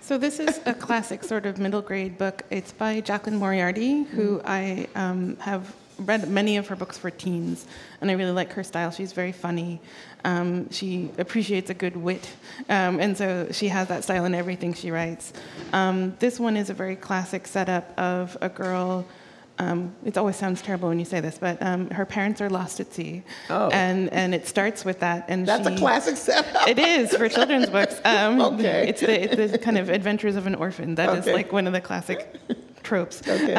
So 0.00 0.18
this 0.18 0.40
is 0.40 0.60
a 0.66 0.74
classic 0.86 1.22
sort 1.22 1.46
of 1.46 1.58
middle 1.58 1.80
grade 1.80 2.18
book. 2.18 2.42
It's 2.50 2.72
by 2.72 3.00
Jacqueline 3.00 3.38
Moriarty, 3.38 4.02
who 4.02 4.40
I 4.44 4.88
um, 4.96 5.36
have 5.36 5.72
read 5.98 6.28
many 6.28 6.56
of 6.56 6.66
her 6.68 6.76
books 6.76 6.98
for 6.98 7.10
teens, 7.10 7.66
and 8.00 8.10
I 8.10 8.14
really 8.14 8.30
like 8.32 8.52
her 8.52 8.62
style. 8.64 8.90
She's 8.90 9.12
very 9.12 9.32
funny. 9.32 9.80
Um, 10.24 10.70
she 10.70 11.10
appreciates 11.18 11.70
a 11.70 11.74
good 11.74 11.96
wit, 11.96 12.28
um, 12.68 13.00
and 13.00 13.16
so 13.16 13.48
she 13.52 13.68
has 13.68 13.88
that 13.88 14.04
style 14.04 14.24
in 14.24 14.34
everything 14.34 14.74
she 14.74 14.90
writes. 14.90 15.32
Um, 15.72 16.14
this 16.18 16.38
one 16.40 16.56
is 16.56 16.68
a 16.70 16.74
very 16.74 16.96
classic 16.96 17.46
setup 17.46 17.98
of 17.98 18.36
a 18.40 18.48
girl. 18.48 19.06
Um, 19.58 19.94
it 20.04 20.18
always 20.18 20.36
sounds 20.36 20.60
terrible 20.60 20.88
when 20.90 20.98
you 20.98 21.06
say 21.06 21.20
this, 21.20 21.38
but 21.38 21.62
um, 21.62 21.88
her 21.88 22.04
parents 22.04 22.42
are 22.42 22.50
lost 22.50 22.78
at 22.78 22.92
sea, 22.92 23.22
Oh. 23.48 23.70
and 23.70 24.12
and 24.12 24.34
it 24.34 24.46
starts 24.46 24.84
with 24.84 25.00
that. 25.00 25.24
And 25.28 25.46
That's 25.48 25.66
a 25.66 25.76
classic 25.76 26.18
setup. 26.18 26.68
It 26.68 26.78
is 26.78 27.16
for 27.16 27.26
children's 27.28 27.70
books. 27.70 27.98
Um, 28.04 28.38
Okay. 28.40 28.88
It's 28.88 29.00
the, 29.00 29.42
it's 29.42 29.52
the 29.52 29.58
kind 29.58 29.78
of 29.78 29.88
adventures 29.88 30.36
of 30.36 30.46
an 30.46 30.56
orphan. 30.56 30.96
That 30.96 31.08
is 31.16 31.24
Okay. 31.24 31.32
like 31.32 31.52
one 31.52 31.66
of 31.66 31.72
the 31.72 31.80
classic 31.80 32.34
tropes. 32.82 33.22
Okay. 33.26 33.54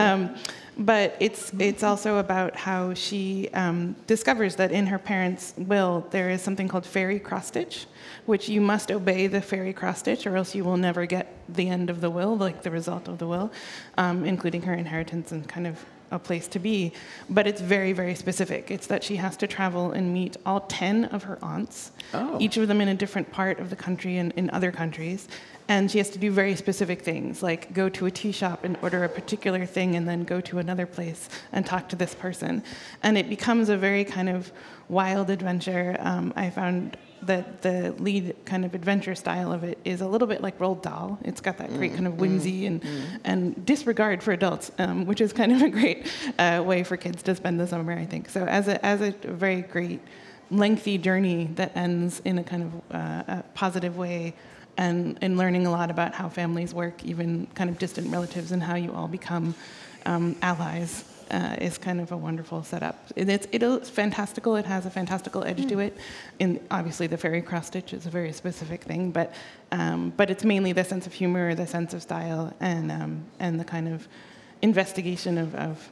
But 0.80 1.16
it's 1.20 1.52
it's 1.58 1.82
also 1.82 2.18
about 2.20 2.56
how 2.56 2.94
she 2.94 3.50
um, 3.54 3.96
discovers 4.06 4.58
that 4.58 4.72
in 4.72 4.86
her 4.88 5.00
parents' 5.00 5.56
will 5.58 6.06
there 6.12 6.30
is 6.30 6.42
something 6.44 6.68
called 6.68 6.86
fairy 6.86 7.20
cross 7.20 7.48
stitch, 7.48 7.88
which 8.28 8.48
you 8.48 8.62
must 8.62 8.92
obey 8.92 9.26
the 9.26 9.42
fairy 9.42 9.74
cross 9.74 10.00
stitch, 10.00 10.28
or 10.28 10.38
else 10.38 10.54
you 10.54 10.64
will 10.64 10.78
never 10.78 11.08
get 11.08 11.34
the 11.50 11.68
end 11.68 11.90
of 11.90 12.00
the 12.00 12.12
will, 12.12 12.38
like 12.38 12.62
the 12.62 12.70
result 12.70 13.08
of 13.08 13.18
the 13.18 13.26
will, 13.28 13.52
um, 13.98 14.24
including 14.24 14.62
her 14.64 14.74
inheritance 14.76 15.32
and 15.32 15.48
kind 15.50 15.66
of 15.66 15.84
a 16.12 16.20
place 16.20 16.48
to 16.48 16.60
be. 16.60 16.94
But 17.28 17.48
it's 17.48 17.60
very 17.60 17.92
very 17.92 18.14
specific. 18.14 18.70
It's 18.70 18.86
that 18.88 19.04
she 19.04 19.16
has 19.16 19.36
to 19.38 19.48
travel 19.48 19.92
and 19.94 20.14
meet 20.14 20.38
all 20.46 20.60
ten 20.62 21.06
of 21.06 21.24
her 21.24 21.40
aunts, 21.42 21.92
Oh. 22.14 22.38
each 22.40 22.56
of 22.56 22.68
them 22.68 22.82
in 22.82 22.88
a 22.88 22.94
different 22.96 23.32
part 23.32 23.60
of 23.60 23.72
the 23.72 23.76
country 23.76 24.18
and 24.18 24.32
in 24.34 24.52
other 24.52 24.72
countries. 24.72 25.28
And 25.70 25.92
she 25.92 25.98
has 25.98 26.10
to 26.12 26.20
do 26.20 26.32
very 26.32 26.56
specific 26.56 27.02
things, 27.02 27.44
like 27.44 27.74
go 27.74 27.90
to 27.90 28.06
a 28.06 28.12
tea 28.12 28.32
shop 28.32 28.64
and 28.64 28.78
order 28.82 29.04
a 29.04 29.10
particular 29.10 29.66
thing, 29.66 29.96
and 29.96 30.08
then 30.08 30.24
go 30.24 30.40
to 30.42 30.60
another 30.60 30.86
place 30.86 31.30
and 31.52 31.66
talk 31.66 31.90
to 31.90 31.96
this 31.96 32.16
person. 32.16 32.64
And 33.04 33.18
it 33.18 33.28
becomes 33.30 33.70
a 33.70 33.78
very 33.78 34.06
kind 34.06 34.30
of 34.30 34.52
wild 34.88 35.30
adventure. 35.30 35.98
Um, 36.00 36.32
I 36.36 36.50
found 36.50 36.96
that 37.24 37.62
the 37.64 37.94
lead 37.98 38.36
kind 38.46 38.64
of 38.64 38.76
adventure 38.76 39.16
style 39.16 39.52
of 39.52 39.64
it 39.64 39.78
is 39.84 40.02
a 40.02 40.08
little 40.08 40.28
bit 40.28 40.42
like 40.42 40.58
Roald 40.60 40.84
Dahl. 40.84 41.18
It's 41.24 41.42
got 41.42 41.58
that 41.58 41.70
great 41.76 41.94
kind 41.96 42.08
of 42.08 42.20
whimsy 42.20 42.66
and, 42.68 42.86
and 43.24 43.66
disregard 43.66 44.22
for 44.22 44.32
adults, 44.32 44.72
um, 44.78 45.06
which 45.06 45.20
is 45.20 45.34
kind 45.34 45.52
of 45.52 45.62
a 45.62 45.70
great 45.70 46.08
uh, 46.38 46.64
way 46.66 46.84
for 46.84 46.96
kids 46.96 47.24
to 47.24 47.36
spend 47.36 47.60
the 47.60 47.68
summer, 47.68 47.92
I 47.92 48.06
think. 48.06 48.30
So 48.30 48.46
as 48.46 48.68
a, 48.68 48.84
as 48.86 49.02
a 49.02 49.12
very 49.24 49.64
great 49.64 50.00
lengthy 50.52 50.98
journey 50.98 51.50
that 51.56 51.76
ends 51.76 52.22
in 52.24 52.38
a 52.38 52.44
kind 52.44 52.64
of 52.64 52.96
uh, 52.96 53.24
a 53.40 53.44
positive 53.54 53.98
way 53.98 54.34
and, 54.78 55.18
and 55.22 55.38
learning 55.38 55.66
a 55.66 55.72
lot 55.72 55.90
about 55.92 56.14
how 56.14 56.30
families 56.30 56.74
work, 56.74 57.04
even 57.04 57.48
kind 57.56 57.70
of 57.70 57.78
distant 57.80 58.12
relatives, 58.12 58.52
and 58.52 58.62
how 58.64 58.76
you 58.76 58.94
all 58.94 59.08
become 59.08 59.56
um, 60.06 60.36
allies. 60.42 61.04
Uh, 61.30 61.58
is 61.60 61.78
kind 61.78 62.00
of 62.00 62.14
a 62.14 62.16
wonderful 62.16 62.64
setup. 62.64 62.96
It- 63.18 63.28
It's, 63.28 63.48
it's 63.52 63.90
fantastical. 63.90 64.56
It 64.56 64.64
has 64.66 64.86
a 64.86 64.90
fantastical 64.90 65.44
edge 65.44 65.68
to 65.68 65.80
it. 65.80 65.98
And 66.40 66.62
obviously, 66.72 67.08
the 67.08 67.18
fairy 67.18 67.42
cross 67.42 67.68
stitch 67.68 67.92
is 67.92 68.06
a 68.06 68.10
very 68.10 68.32
specific 68.32 68.84
thing, 68.86 69.12
but 69.12 69.34
um, 69.74 70.14
but 70.16 70.30
it's 70.30 70.46
mainly 70.46 70.72
the 70.72 70.86
sense 70.86 71.06
of 71.06 71.12
humor, 71.12 71.54
the 71.54 71.68
sense 71.68 71.94
of 71.94 72.02
style, 72.02 72.54
and 72.62 72.90
um, 72.94 73.26
and 73.40 73.60
the 73.60 73.66
kind 73.66 73.90
of 73.90 74.08
investigation 74.62 75.38
of, 75.38 75.54
of 75.56 75.92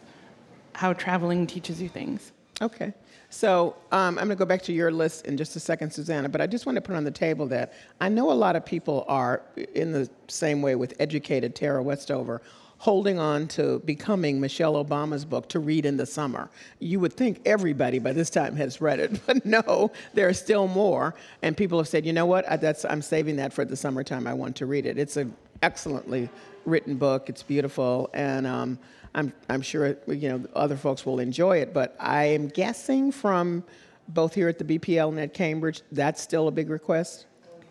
how 0.73 0.93
traveling 0.93 1.45
teaches 1.47 1.81
you 1.81 1.89
things. 1.89 2.31
Okay. 2.61 2.93
So 3.29 3.75
um, 3.91 4.17
I'm 4.17 4.25
going 4.25 4.29
to 4.29 4.35
go 4.35 4.45
back 4.45 4.61
to 4.63 4.73
your 4.73 4.91
list 4.91 5.25
in 5.25 5.37
just 5.37 5.55
a 5.55 5.59
second, 5.59 5.91
Susanna, 5.91 6.29
but 6.29 6.41
I 6.41 6.47
just 6.47 6.65
want 6.65 6.75
to 6.75 6.81
put 6.81 6.95
on 6.95 7.03
the 7.03 7.11
table 7.11 7.47
that 7.47 7.73
I 7.99 8.09
know 8.09 8.31
a 8.31 8.33
lot 8.33 8.55
of 8.55 8.65
people 8.65 9.05
are 9.07 9.41
in 9.73 9.91
the 9.91 10.09
same 10.27 10.61
way 10.61 10.75
with 10.75 10.93
educated 10.99 11.55
Tara 11.55 11.81
Westover, 11.81 12.41
holding 12.77 13.19
on 13.19 13.47
to 13.47 13.79
becoming 13.79 14.39
Michelle 14.39 14.83
Obama's 14.83 15.25
book 15.25 15.49
to 15.49 15.59
read 15.59 15.85
in 15.85 15.97
the 15.97 16.05
summer. 16.05 16.49
You 16.79 16.99
would 16.99 17.13
think 17.13 17.41
everybody 17.45 17.99
by 17.99 18.13
this 18.13 18.29
time 18.29 18.55
has 18.57 18.81
read 18.81 18.99
it, 18.99 19.19
but 19.25 19.45
no, 19.45 19.91
there 20.13 20.27
are 20.27 20.33
still 20.33 20.67
more. 20.67 21.15
And 21.41 21.55
people 21.55 21.77
have 21.77 21.87
said, 21.87 22.05
you 22.05 22.13
know 22.13 22.25
what, 22.25 22.49
I, 22.49 22.75
I'm 22.89 23.01
saving 23.01 23.37
that 23.37 23.53
for 23.53 23.65
the 23.65 23.75
summertime. 23.75 24.27
I 24.27 24.33
want 24.33 24.55
to 24.57 24.65
read 24.65 24.85
it. 24.85 24.97
It's 24.97 25.17
an 25.17 25.35
excellently 25.61 26.29
written 26.65 26.95
book. 26.95 27.29
It's 27.29 27.43
beautiful, 27.43 28.09
and 28.13 28.45
um, 28.45 28.79
I'm, 29.15 29.33
I'm 29.49 29.61
sure 29.61 29.97
you 30.07 30.29
know 30.29 30.43
other 30.53 30.75
folks 30.77 31.05
will 31.05 31.19
enjoy 31.19 31.57
it. 31.57 31.73
But 31.73 31.95
I 31.99 32.25
am 32.25 32.47
guessing 32.49 33.11
from 33.11 33.63
both 34.09 34.35
here 34.35 34.47
at 34.49 34.59
the 34.59 34.65
BPL 34.65 35.09
and 35.09 35.19
at 35.19 35.33
Cambridge, 35.33 35.81
that's 35.91 36.21
still 36.21 36.47
a 36.47 36.51
big 36.51 36.69
request. 36.69 37.25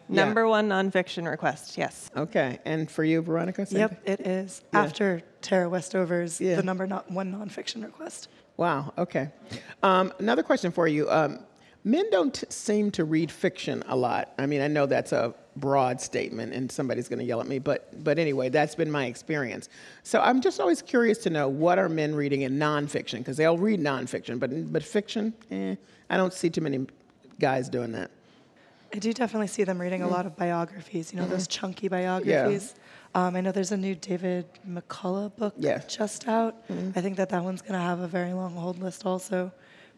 Yeah. 0.09 0.25
Number 0.25 0.47
one 0.49 0.69
nonfiction 0.69 1.31
request, 1.31 1.79
yes. 1.79 2.11
Okay, 2.17 2.59
and 2.67 2.91
for 2.91 3.05
you, 3.05 3.23
Veronica? 3.23 3.65
same 3.65 3.79
Yep, 3.81 4.05
thing? 4.05 4.13
it 4.15 4.27
is. 4.27 4.63
Yeah. 4.73 4.83
After 4.83 5.23
Tara 5.41 5.69
Westover's 5.71 6.41
Yeah. 6.41 6.57
the 6.57 6.63
number 6.63 6.87
not 6.87 7.11
one 7.11 7.33
nonfiction 7.33 7.83
request. 7.85 8.29
Wow. 8.57 8.93
Okay. 8.99 9.31
Um, 9.83 10.13
another 10.19 10.43
question 10.43 10.73
for 10.73 10.87
you. 10.87 11.11
Um, 11.11 11.41
men 11.85 12.09
don't 12.11 12.35
t- 12.35 12.47
seem 12.49 12.90
to 12.92 13.05
read 13.05 13.31
fiction 13.31 13.83
a 13.88 13.97
lot. 13.97 14.33
I 14.38 14.47
mean, 14.47 14.61
I 14.61 14.68
know 14.68 14.87
that's 14.87 15.12
a 15.12 15.35
broad 15.57 16.01
statement, 16.01 16.53
and 16.53 16.70
somebody's 16.73 17.09
going 17.09 17.18
to 17.20 17.25
yell 17.25 17.40
at 17.40 17.47
me, 17.47 17.59
but 17.59 18.03
but 18.03 18.18
anyway, 18.18 18.49
that's 18.49 18.75
been 18.75 18.90
my 18.90 19.07
experience. 19.07 19.68
So 20.03 20.20
I'm 20.20 20.40
just 20.40 20.59
always 20.61 20.83
curious 20.83 21.18
to 21.18 21.31
know 21.31 21.49
what 21.49 21.79
are 21.79 21.88
men 21.88 22.14
reading 22.14 22.42
in 22.42 22.59
nonfiction 22.59 23.18
because 23.18 23.37
they'll 23.37 23.59
read 23.59 23.81
nonfiction, 23.81 24.38
but 24.40 24.73
but 24.73 24.83
fiction, 24.83 25.33
eh, 25.51 25.77
I 26.11 26.16
don't 26.16 26.33
see 26.33 26.51
too 26.51 26.61
many 26.62 26.87
guys 27.38 27.68
doing 27.68 27.92
that. 27.92 28.11
I 28.94 28.99
do 28.99 29.12
definitely 29.12 29.49
see 29.49 29.64
them 29.64 29.81
reading 29.81 30.03
a 30.03 30.07
Mm. 30.07 30.11
lot 30.12 30.25
of 30.25 30.37
biographies, 30.37 31.12
you 31.12 31.18
know, 31.18 31.27
those 31.27 31.49
Mhm. 31.49 31.51
chunky 31.51 31.88
biographies. 31.88 32.75
Um, 33.16 33.35
I 33.35 33.40
know 33.40 33.51
there's 33.51 33.73
a 33.73 33.77
new 33.77 33.97
David 33.97 34.47
McCullough 34.68 35.35
book 35.37 35.55
yeah. 35.59 35.79
just 35.88 36.29
out. 36.29 36.66
Mhm. 36.68 36.97
I 36.97 37.01
think 37.01 37.16
that 37.16 37.29
that 37.31 37.42
one's 37.42 37.61
going 37.61 37.73
to 37.75 37.79
have 37.81 37.99
a 38.01 38.07
very 38.09 38.33
long 38.33 38.55
hold 38.55 38.79
list 38.81 39.05
also. 39.05 39.51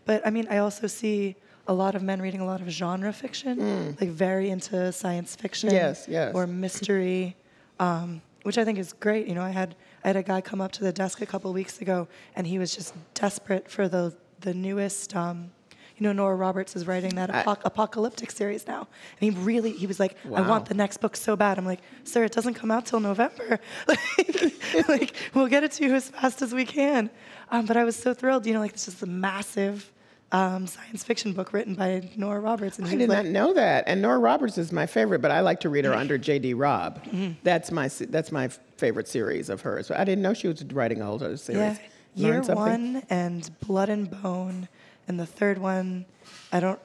But 0.07 0.27
I 0.27 0.31
mean, 0.31 0.47
I 0.51 0.59
also 0.59 0.87
see 0.87 1.37
a 1.69 1.73
lot 1.75 1.95
of 1.95 2.03
men 2.03 2.21
reading 2.23 2.41
a 2.41 2.47
lot 2.47 2.61
of 2.61 2.69
genre 2.69 3.13
fiction, 3.13 3.59
Mm. 3.59 4.01
like 4.01 4.11
very 4.11 4.51
into 4.51 4.93
science 4.93 5.35
fiction 5.37 5.71
Yes, 5.71 6.07
yes. 6.09 6.35
or 6.35 6.47
mystery, 6.47 7.37
um, 7.81 8.23
which 8.45 8.59
I 8.59 8.65
think 8.65 8.79
is 8.79 8.93
great. 8.93 9.27
You 9.27 9.35
know, 9.35 9.43
I 9.43 9.51
had 9.51 9.75
I 10.05 10.09
had 10.11 10.17
a 10.17 10.23
guy 10.23 10.41
come 10.41 10.61
up 10.61 10.71
to 10.73 10.85
the 10.85 10.93
desk 10.93 11.21
a 11.21 11.27
couple 11.27 11.53
weeks 11.53 11.81
ago, 11.81 12.07
and 12.37 12.47
he 12.47 12.59
was 12.59 12.75
just 12.77 12.95
desperate 13.15 13.69
for 13.71 13.89
the 13.89 14.15
the 14.41 14.55
newest. 14.55 15.15
Um, 15.17 15.51
you 15.99 16.05
know, 16.07 16.13
Nora 16.13 16.37
Roberts 16.37 16.77
is 16.77 16.87
writing 16.87 17.15
that 17.15 17.31
apoc- 17.31 17.63
apocalyptic 17.65 18.31
series 18.31 18.67
now, 18.67 18.87
and 19.19 19.33
he 19.35 19.41
really 19.41 19.73
he 19.73 19.87
was 19.87 19.99
like, 19.99 20.15
I 20.27 20.43
want 20.43 20.67
the 20.67 20.75
next 20.75 20.99
book 20.99 21.17
so 21.17 21.37
bad. 21.37 21.57
I'm 21.59 21.65
like, 21.65 21.81
sir, 22.05 22.23
it 22.25 22.33
doesn't 22.33 22.53
come 22.55 22.71
out 22.71 22.85
till 22.85 23.01
November. 23.01 23.59
like, 23.89 24.53
like, 24.89 25.13
we'll 25.35 25.47
get 25.49 25.65
it 25.65 25.73
to 25.73 25.85
you 25.87 25.95
as 25.95 26.11
fast 26.11 26.43
as 26.43 26.53
we 26.55 26.67
can. 26.67 27.09
Um, 27.51 27.65
but 27.65 27.77
I 27.79 27.85
was 27.85 27.97
so 27.97 28.13
thrilled, 28.13 28.45
you 28.47 28.53
know, 28.53 28.61
like 28.61 28.73
this 28.73 28.89
is 28.89 29.03
a 29.03 29.07
massive 29.07 29.91
um, 30.37 30.67
science 30.67 31.03
fiction 31.05 31.33
book 31.33 31.53
written 31.53 31.75
by 31.75 32.09
Nora 32.17 32.41
Roberts. 32.41 32.79
And 32.79 32.87
I 32.87 32.91
did 32.91 33.09
was 33.09 33.17
not 33.17 33.25
know 33.27 33.55
that. 33.55 33.85
And 33.87 34.03
Nora 34.03 34.19
Roberts 34.19 34.59
is 34.59 34.73
my 34.73 34.87
favorite, 34.87 35.21
but 35.23 35.31
I 35.31 35.41
like 35.41 35.61
to 35.61 35.69
read 35.69 35.85
her 35.85 35.95
under 35.95 36.19
J.D. 36.19 36.55
Robb. 36.55 37.03
Mm-hmm. 37.05 37.33
That's 37.43 37.71
my 37.71 37.89
that's 37.89 38.31
my 38.33 38.49
favorite 38.77 39.09
series 39.09 39.49
of 39.49 39.61
hers. 39.63 39.91
I 39.91 40.05
didn't 40.05 40.23
know 40.23 40.35
she 40.35 40.49
was 40.49 40.63
writing 40.67 41.01
a 41.01 41.07
whole 41.07 41.15
other 41.17 41.37
series. 41.37 41.79
Yeah, 42.15 42.27
year 42.33 42.41
one 42.43 43.03
and 43.11 43.49
Blood 43.61 43.89
and 43.89 44.11
Bone, 44.23 44.69
and 45.09 45.19
the 45.19 45.27
third 45.27 45.59
one, 45.59 46.05
I 46.53 46.61
don't 46.61 46.81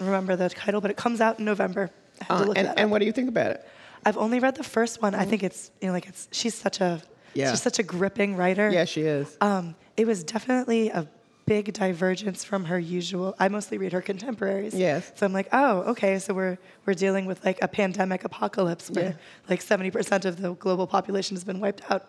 remember 0.00 0.36
the 0.36 0.48
title, 0.48 0.80
but 0.80 0.90
it 0.90 0.96
comes 0.96 1.20
out 1.20 1.38
in 1.38 1.44
November. 1.44 1.90
I 2.20 2.24
have 2.24 2.36
Uh, 2.36 2.42
to 2.42 2.48
look 2.48 2.58
and, 2.58 2.78
and 2.78 2.90
what 2.90 2.98
do 3.00 3.06
you 3.06 3.12
think 3.12 3.28
about 3.28 3.50
it? 3.52 3.68
I've 4.04 4.16
only 4.16 4.38
read 4.40 4.54
the 4.56 4.64
first 4.64 5.02
one. 5.02 5.14
I 5.14 5.24
think 5.24 5.42
it's 5.42 5.70
you 5.80 5.86
know 5.88 5.92
like 5.92 6.06
it's 6.08 6.28
she's 6.32 6.54
such 6.54 6.80
a 6.80 7.02
Yeah. 7.34 7.50
she's 7.50 7.62
such 7.62 7.78
a 7.78 7.82
gripping 7.82 8.36
writer. 8.36 8.70
Yeah, 8.70 8.84
she 8.84 9.02
is. 9.02 9.36
Um, 9.40 9.74
it 9.96 10.06
was 10.06 10.24
definitely 10.24 10.88
a 10.90 11.06
big 11.46 11.72
divergence 11.72 12.44
from 12.44 12.64
her 12.66 12.78
usual. 12.78 13.34
I 13.38 13.48
mostly 13.48 13.78
read 13.78 13.92
her 13.92 14.02
contemporaries. 14.02 14.74
Yes. 14.74 15.12
So 15.14 15.24
I'm 15.26 15.32
like, 15.32 15.48
oh, 15.52 15.82
okay. 15.92 16.18
So 16.18 16.34
we're 16.34 16.58
we're 16.84 16.94
dealing 16.94 17.24
with 17.26 17.44
like 17.44 17.58
a 17.62 17.68
pandemic 17.68 18.24
apocalypse 18.24 18.90
where 18.90 19.04
Yeah. 19.10 19.48
like 19.48 19.60
70% 19.60 20.24
of 20.24 20.40
the 20.42 20.54
global 20.54 20.86
population 20.86 21.36
has 21.36 21.44
been 21.44 21.60
wiped 21.60 21.82
out. 21.90 22.02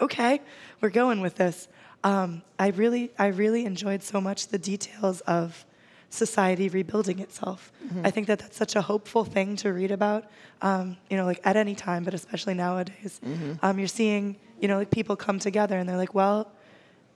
Okay, 0.00 0.40
we're 0.80 0.90
going 0.90 1.20
with 1.20 1.36
this. 1.36 1.68
Um, 2.04 2.42
I 2.58 2.68
really 2.68 3.10
I 3.18 3.28
really 3.28 3.64
enjoyed 3.64 4.02
so 4.02 4.20
much 4.20 4.48
the 4.48 4.58
details 4.58 5.20
of 5.22 5.64
society 6.12 6.68
rebuilding 6.68 7.20
itself. 7.20 7.70
Mhm. 7.86 8.04
I 8.04 8.10
think 8.10 8.26
that 8.26 8.38
that's 8.40 8.56
such 8.56 8.74
a 8.74 8.82
hopeful 8.82 9.24
thing 9.24 9.54
to 9.56 9.72
read 9.72 9.92
about. 9.92 10.24
Um, 10.62 10.96
you 11.08 11.16
know, 11.16 11.24
like 11.24 11.40
at 11.44 11.56
any 11.56 11.74
time, 11.76 12.02
but 12.02 12.14
especially 12.14 12.54
nowadays. 12.54 13.20
Mhm. 13.24 13.58
Um, 13.62 13.78
you're 13.78 13.86
seeing, 14.00 14.36
you 14.60 14.66
know, 14.68 14.78
like 14.78 14.90
people 14.90 15.14
come 15.14 15.38
together 15.38 15.78
and 15.78 15.88
they're 15.88 15.96
like, 16.04 16.14
well, 16.14 16.50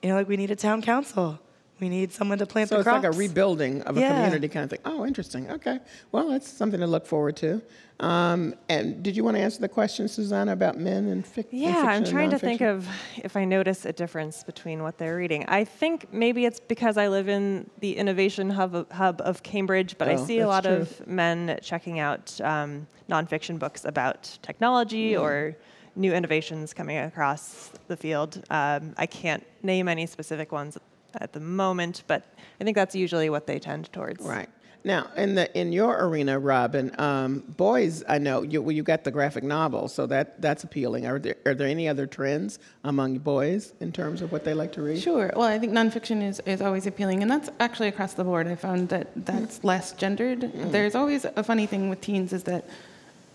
you 0.02 0.08
know, 0.10 0.14
like 0.16 0.28
we 0.28 0.36
need 0.36 0.50
a 0.52 0.56
town 0.56 0.80
council. 0.82 1.40
We 1.80 1.88
need 1.88 2.12
someone 2.12 2.38
to 2.38 2.46
plant 2.46 2.68
So 2.68 2.78
the 2.78 2.82
crops. 2.84 3.02
So 3.02 3.08
it's 3.08 3.16
like 3.18 3.26
a 3.26 3.28
rebuilding 3.28 3.82
of 3.82 3.96
a 3.96 4.00
Yeah. 4.00 4.14
community 4.14 4.48
kind 4.48 4.64
of 4.64 4.70
thing. 4.70 4.78
Oh, 4.84 5.04
interesting. 5.04 5.50
Okay. 5.50 5.80
Well, 6.12 6.28
that's 6.30 6.48
something 6.48 6.78
to 6.80 6.86
look 6.86 7.04
forward 7.04 7.36
to. 7.38 7.60
Um, 8.00 8.54
and 8.68 9.02
did 9.02 9.16
you 9.16 9.22
want 9.24 9.36
to 9.36 9.42
answer 9.42 9.60
the 9.60 9.68
question, 9.68 10.08
Susanna, 10.08 10.52
about 10.52 10.78
men 10.78 11.06
and, 11.06 11.24
fic- 11.24 11.50
and 11.50 11.60
Yeah, 11.60 11.82
I'm 11.86 12.02
and 12.02 12.06
trying 12.06 12.30
to 12.30 12.38
think 12.38 12.60
of 12.60 12.88
if 13.22 13.36
I 13.36 13.44
notice 13.44 13.84
a 13.86 13.92
difference 13.92 14.42
between 14.44 14.82
what 14.82 14.98
they're 14.98 15.16
reading. 15.16 15.44
I 15.46 15.64
think 15.64 16.12
maybe 16.12 16.44
it's 16.44 16.58
because 16.60 16.96
I 16.96 17.08
live 17.08 17.28
in 17.28 17.68
the 17.80 17.96
innovation 17.96 18.50
hub 18.50 18.74
of, 18.74 18.90
hub 18.90 19.20
of 19.24 19.42
Cambridge, 19.42 19.96
but 19.98 20.08
I 20.08 20.14
Oh, 20.14 20.24
see 20.24 20.40
a 20.40 20.48
lot 20.48 20.64
true. 20.64 20.74
of 20.74 21.06
men 21.06 21.58
checking 21.62 21.98
out 21.98 22.40
um, 22.40 22.86
nonfiction 23.10 23.58
books 23.58 23.84
about 23.84 24.38
technology 24.42 25.12
Mm. 25.12 25.20
or 25.22 25.56
new 25.96 26.12
innovations 26.12 26.72
coming 26.74 26.98
across 26.98 27.70
the 27.88 27.96
field. 27.96 28.42
Um, 28.50 28.94
I 28.96 29.06
can't 29.06 29.44
name 29.62 29.86
any 29.88 30.06
specific 30.06 30.50
ones 30.50 30.76
at 31.20 31.32
the 31.32 31.40
moment, 31.40 32.02
but 32.06 32.22
I 32.60 32.64
think 32.64 32.76
that's 32.76 32.94
usually 32.94 33.30
what 33.30 33.46
they 33.46 33.58
tend 33.58 33.92
towards. 33.92 34.24
Right. 34.24 34.48
Now, 34.86 35.08
in 35.16 35.34
the 35.34 35.58
in 35.58 35.72
your 35.72 36.04
arena, 36.04 36.38
Robin, 36.38 36.94
um, 37.00 37.42
boys, 37.56 38.04
I 38.06 38.18
know 38.18 38.42
you 38.42 38.60
well, 38.60 38.72
you 38.72 38.82
got 38.82 39.02
the 39.02 39.10
graphic 39.10 39.42
novel, 39.42 39.88
so 39.88 40.04
that 40.06 40.42
that's 40.42 40.62
appealing. 40.62 41.06
Are 41.06 41.18
there 41.18 41.36
are 41.46 41.54
there 41.54 41.66
any 41.66 41.88
other 41.88 42.06
trends 42.06 42.58
among 42.84 43.16
boys 43.18 43.72
in 43.80 43.92
terms 43.92 44.20
of 44.20 44.30
what 44.30 44.44
they 44.44 44.52
like 44.52 44.72
to 44.72 44.82
read? 44.82 45.00
Sure. 45.00 45.32
Well, 45.34 45.48
I 45.48 45.58
think 45.58 45.72
nonfiction 45.72 46.22
is, 46.22 46.38
is 46.40 46.60
always 46.60 46.86
appealing, 46.86 47.22
and 47.22 47.30
that's 47.30 47.48
actually 47.60 47.88
across 47.88 48.12
the 48.12 48.24
board. 48.24 48.46
I 48.46 48.56
found 48.56 48.90
that 48.90 49.08
that's 49.24 49.64
less 49.64 49.92
gendered. 49.92 50.40
Mm. 50.40 50.70
There's 50.70 50.94
always 50.94 51.24
a 51.24 51.42
funny 51.42 51.64
thing 51.64 51.88
with 51.88 52.02
teens 52.02 52.34
is 52.34 52.42
that, 52.42 52.66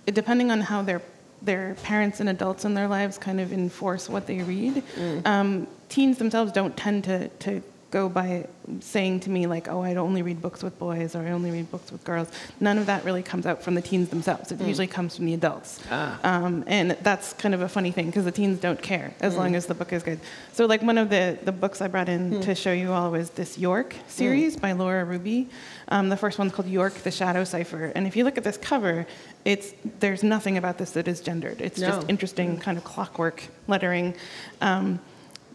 depending 0.06 0.52
on 0.52 0.62
how 0.62 0.84
their 0.84 1.02
their 1.42 1.76
parents 1.84 2.20
and 2.20 2.30
adults 2.30 2.66
in 2.66 2.74
their 2.74 2.88
lives 2.88 3.18
kind 3.18 3.40
of 3.40 3.54
enforce 3.54 4.10
what 4.10 4.28
they 4.28 4.40
read, 4.44 4.84
Mm. 4.98 5.26
um, 5.28 5.68
teens 5.90 6.18
themselves 6.18 6.52
don't 6.52 6.76
tend 6.76 7.04
to 7.06 7.28
to 7.30 7.62
go 7.92 8.08
by 8.08 8.48
saying 8.82 9.20
to 9.22 9.32
me 9.32 9.48
like, 9.48 9.68
oh, 9.68 9.82
I 9.82 9.96
only 9.96 10.22
read 10.22 10.42
books 10.42 10.62
with 10.62 10.78
boys 10.78 11.16
or 11.16 11.22
I 11.24 11.32
only 11.32 11.50
read 11.50 11.72
books 11.72 11.92
with 11.92 12.04
girls. 12.04 12.28
None 12.60 12.78
of 12.78 12.86
that 12.86 13.04
really 13.04 13.24
comes 13.24 13.48
out 13.48 13.64
from 13.64 13.74
the 13.74 13.82
teens 13.82 14.10
themselves. 14.10 14.52
It 14.52 14.60
Mm. 14.60 14.68
usually 14.68 14.86
comes 14.88 15.16
from 15.16 15.26
the 15.26 15.34
adults. 15.34 15.80
Ah. 15.90 16.20
Um, 16.24 16.64
and 16.68 16.92
that's 17.02 17.34
kind 17.34 17.56
of 17.56 17.62
a 17.62 17.68
funny 17.70 17.92
thing 17.92 18.06
because 18.08 18.26
the 18.26 18.32
teens 18.32 18.60
don't 18.60 18.80
care 18.82 19.14
as 19.22 19.36
long 19.36 19.54
Mm. 19.54 19.56
as 19.56 19.66
the 19.66 19.74
book 19.74 19.92
is 19.92 20.04
good. 20.04 20.20
So, 20.54 20.68
like 20.68 20.84
one 20.84 21.00
of 21.00 21.10
the, 21.10 21.40
the 21.44 21.52
books 21.52 21.82
I 21.82 21.88
brought 21.88 22.10
in 22.10 22.32
Mm. 22.34 22.42
to 22.44 22.54
show 22.54 22.72
you 22.72 22.92
all 22.92 23.10
was 23.10 23.32
this 23.32 23.58
York 23.58 23.96
series 24.08 24.56
by 24.56 24.74
Laura 24.74 25.04
Ruby. 25.04 25.48
Um, 25.88 26.10
the 26.10 26.18
first 26.18 26.38
one's 26.38 26.52
called 26.54 26.68
York: 26.70 26.94
The 26.94 27.10
Shadow 27.12 27.44
Cipher. 27.44 27.92
And 27.96 28.06
if 28.06 28.16
you 28.16 28.24
look 28.24 28.38
at 28.38 28.44
this 28.44 28.58
cover, 28.58 29.08
it's 29.46 29.74
there's 30.00 30.22
nothing 30.22 30.58
about 30.58 30.78
this 30.78 30.92
that 30.92 31.08
is 31.08 31.22
gendered. 31.22 31.60
It's 31.60 31.80
No. 31.80 31.88
just 31.88 32.08
interesting 32.08 32.58
kind 32.60 32.78
of 32.78 32.84
clockwork 32.84 33.46
lettering. 33.68 34.14
Um, 34.62 35.00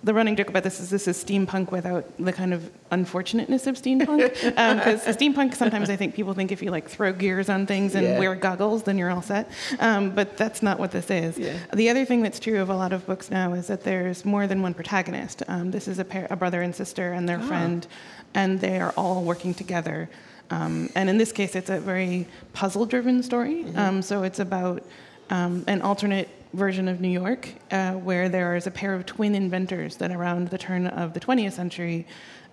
the 0.04 0.12
running 0.14 0.36
joke 0.36 0.50
about 0.50 0.62
this 0.62 0.78
is 0.80 0.90
this 0.90 1.08
is 1.08 1.16
steampunk 1.24 1.70
without 1.72 2.04
the 2.18 2.32
kind 2.32 2.52
of 2.52 2.70
unfortunateness 2.90 3.66
of 3.66 3.74
steampunk. 3.76 4.22
Because 4.74 5.02
steampunk, 5.16 5.54
sometimes 5.54 5.88
I 5.90 5.96
think 5.96 6.14
people 6.14 6.34
think 6.34 6.52
if 6.52 6.62
you 6.62 6.70
like 6.70 6.88
throw 6.88 7.12
gears 7.12 7.48
on 7.48 7.66
things 7.66 7.94
and 7.94 8.04
Yeah. 8.06 8.18
wear 8.18 8.34
goggles, 8.34 8.82
then 8.82 8.98
you're 8.98 9.10
all 9.10 9.22
set. 9.22 9.50
Um, 9.80 10.10
but 10.10 10.36
that's 10.36 10.62
not 10.62 10.78
what 10.78 10.90
this 10.90 11.10
is. 11.10 11.38
Yeah. 11.38 11.56
The 11.74 11.88
other 11.90 12.04
thing 12.04 12.22
that's 12.22 12.38
true 12.38 12.60
of 12.60 12.68
a 12.68 12.76
lot 12.76 12.92
of 12.92 13.06
books 13.06 13.30
now 13.30 13.54
is 13.54 13.66
that 13.68 13.82
there's 13.82 14.24
more 14.24 14.46
than 14.46 14.60
one 14.62 14.74
protagonist. 14.74 15.42
Um, 15.48 15.70
this 15.70 15.88
is 15.88 15.98
a, 15.98 16.04
pair, 16.04 16.26
a 16.30 16.36
brother 16.36 16.60
and 16.62 16.74
sister 16.74 17.12
and 17.12 17.26
their 17.28 17.38
Ah. 17.40 17.46
friend, 17.48 17.86
and 18.34 18.60
they 18.60 18.78
are 18.80 18.92
all 18.96 19.22
working 19.22 19.54
together. 19.54 20.08
Um, 20.50 20.90
and 20.94 21.08
in 21.08 21.16
this 21.16 21.32
case, 21.32 21.56
it's 21.56 21.70
a 21.70 21.80
very 21.80 22.26
puzzle-driven 22.52 23.22
story. 23.22 23.64
Mm-hmm. 23.64 23.78
Um, 23.78 24.02
so 24.02 24.22
it's 24.22 24.38
about 24.38 24.82
um, 25.30 25.64
an 25.66 25.80
alternate 25.80 26.28
version 26.54 26.88
of 26.88 27.00
New 27.00 27.08
York, 27.08 27.48
uh, 27.70 27.92
where 27.92 28.28
there 28.28 28.56
is 28.56 28.66
a 28.66 28.70
pair 28.70 28.94
of 28.94 29.06
twin 29.06 29.34
inventors 29.34 29.96
that, 29.96 30.10
around 30.10 30.48
the 30.48 30.58
turn 30.58 30.86
of 30.86 31.12
the 31.12 31.20
20th 31.20 31.52
century, 31.52 32.06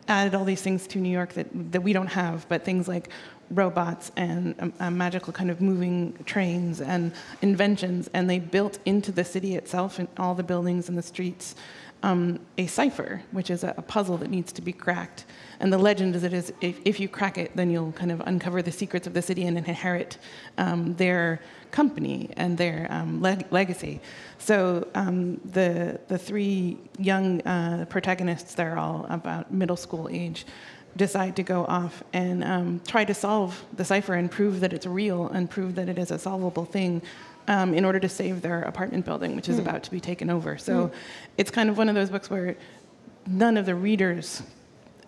added 0.07 0.35
all 0.35 0.43
these 0.43 0.61
things 0.61 0.87
to 0.87 0.99
New 0.99 1.11
York 1.11 1.33
that, 1.33 1.47
that 1.71 1.81
we 1.81 1.93
don't 1.93 2.07
have, 2.07 2.47
but 2.49 2.65
things 2.65 2.87
like 2.87 3.09
robots 3.51 4.11
and 4.15 4.73
magical 4.91 5.31
kind 5.33 5.51
of 5.51 5.61
moving 5.61 6.13
trains 6.25 6.81
and 6.81 7.13
inventions, 7.41 8.09
and 8.13 8.29
they 8.29 8.39
built 8.39 8.79
into 8.85 9.11
the 9.11 9.23
city 9.23 9.55
itself 9.55 9.99
and 9.99 10.07
all 10.17 10.33
the 10.33 10.43
buildings 10.43 10.89
and 10.89 10.97
the 10.97 11.03
streets 11.03 11.55
um, 12.03 12.39
a 12.57 12.67
cipher, 12.67 13.21
which 13.31 13.49
is 13.49 13.63
a, 13.63 13.73
a 13.77 13.81
puzzle 13.81 14.17
that 14.17 14.29
needs 14.29 14.51
to 14.53 14.61
be 14.61 14.73
cracked. 14.73 15.25
And 15.59 15.71
the 15.71 15.77
legend 15.77 16.15
is 16.15 16.23
is 16.23 16.53
if, 16.61 16.79
if 16.85 16.99
you 16.99 17.07
crack 17.07 17.37
it, 17.37 17.55
then 17.55 17.69
you'll 17.69 17.91
kind 17.91 18.11
of 18.11 18.21
uncover 18.25 18.61
the 18.61 18.71
secrets 18.71 19.07
of 19.07 19.13
the 19.13 19.21
city 19.21 19.45
and 19.45 19.57
inherit 19.57 20.17
um, 20.57 20.95
their 20.95 21.39
company 21.71 22.29
and 22.37 22.57
their 22.57 22.87
um, 22.89 23.21
leg- 23.21 23.45
legacy. 23.51 23.99
So 24.37 24.87
um, 24.95 25.39
the 25.51 25.99
the 26.07 26.17
three 26.17 26.77
young 26.97 27.41
uh, 27.41 27.85
protagonists, 27.89 28.53
they're 28.55 28.77
all 28.77 29.05
about 29.09 29.51
middle 29.53 29.77
school 29.77 30.07
age, 30.11 30.45
decide 30.97 31.35
to 31.37 31.43
go 31.43 31.65
off 31.65 32.03
and 32.13 32.43
um, 32.43 32.81
try 32.87 33.05
to 33.05 33.13
solve 33.13 33.63
the 33.77 33.85
cipher 33.85 34.13
and 34.15 34.29
prove 34.29 34.59
that 34.59 34.73
it's 34.73 34.85
real 34.85 35.27
and 35.29 35.49
prove 35.49 35.75
that 35.75 35.87
it 35.89 35.97
is 35.97 36.11
a 36.11 36.19
solvable 36.19 36.65
thing. 36.65 37.01
Um, 37.47 37.73
in 37.73 37.85
order 37.85 37.99
to 37.99 38.07
save 38.07 38.43
their 38.43 38.61
apartment 38.61 39.03
building, 39.03 39.35
which 39.35 39.49
is 39.49 39.55
Hmm. 39.57 39.67
about 39.67 39.81
to 39.83 39.91
be 39.91 39.99
taken 39.99 40.29
over. 40.29 40.59
So 40.59 40.87
Hmm. 40.87 40.93
it's 41.39 41.49
kind 41.49 41.69
of 41.71 41.77
one 41.77 41.89
of 41.89 41.95
those 41.95 42.11
books 42.11 42.29
where 42.29 42.55
none 43.25 43.57
of 43.57 43.65
the 43.65 43.73
readers 43.73 44.43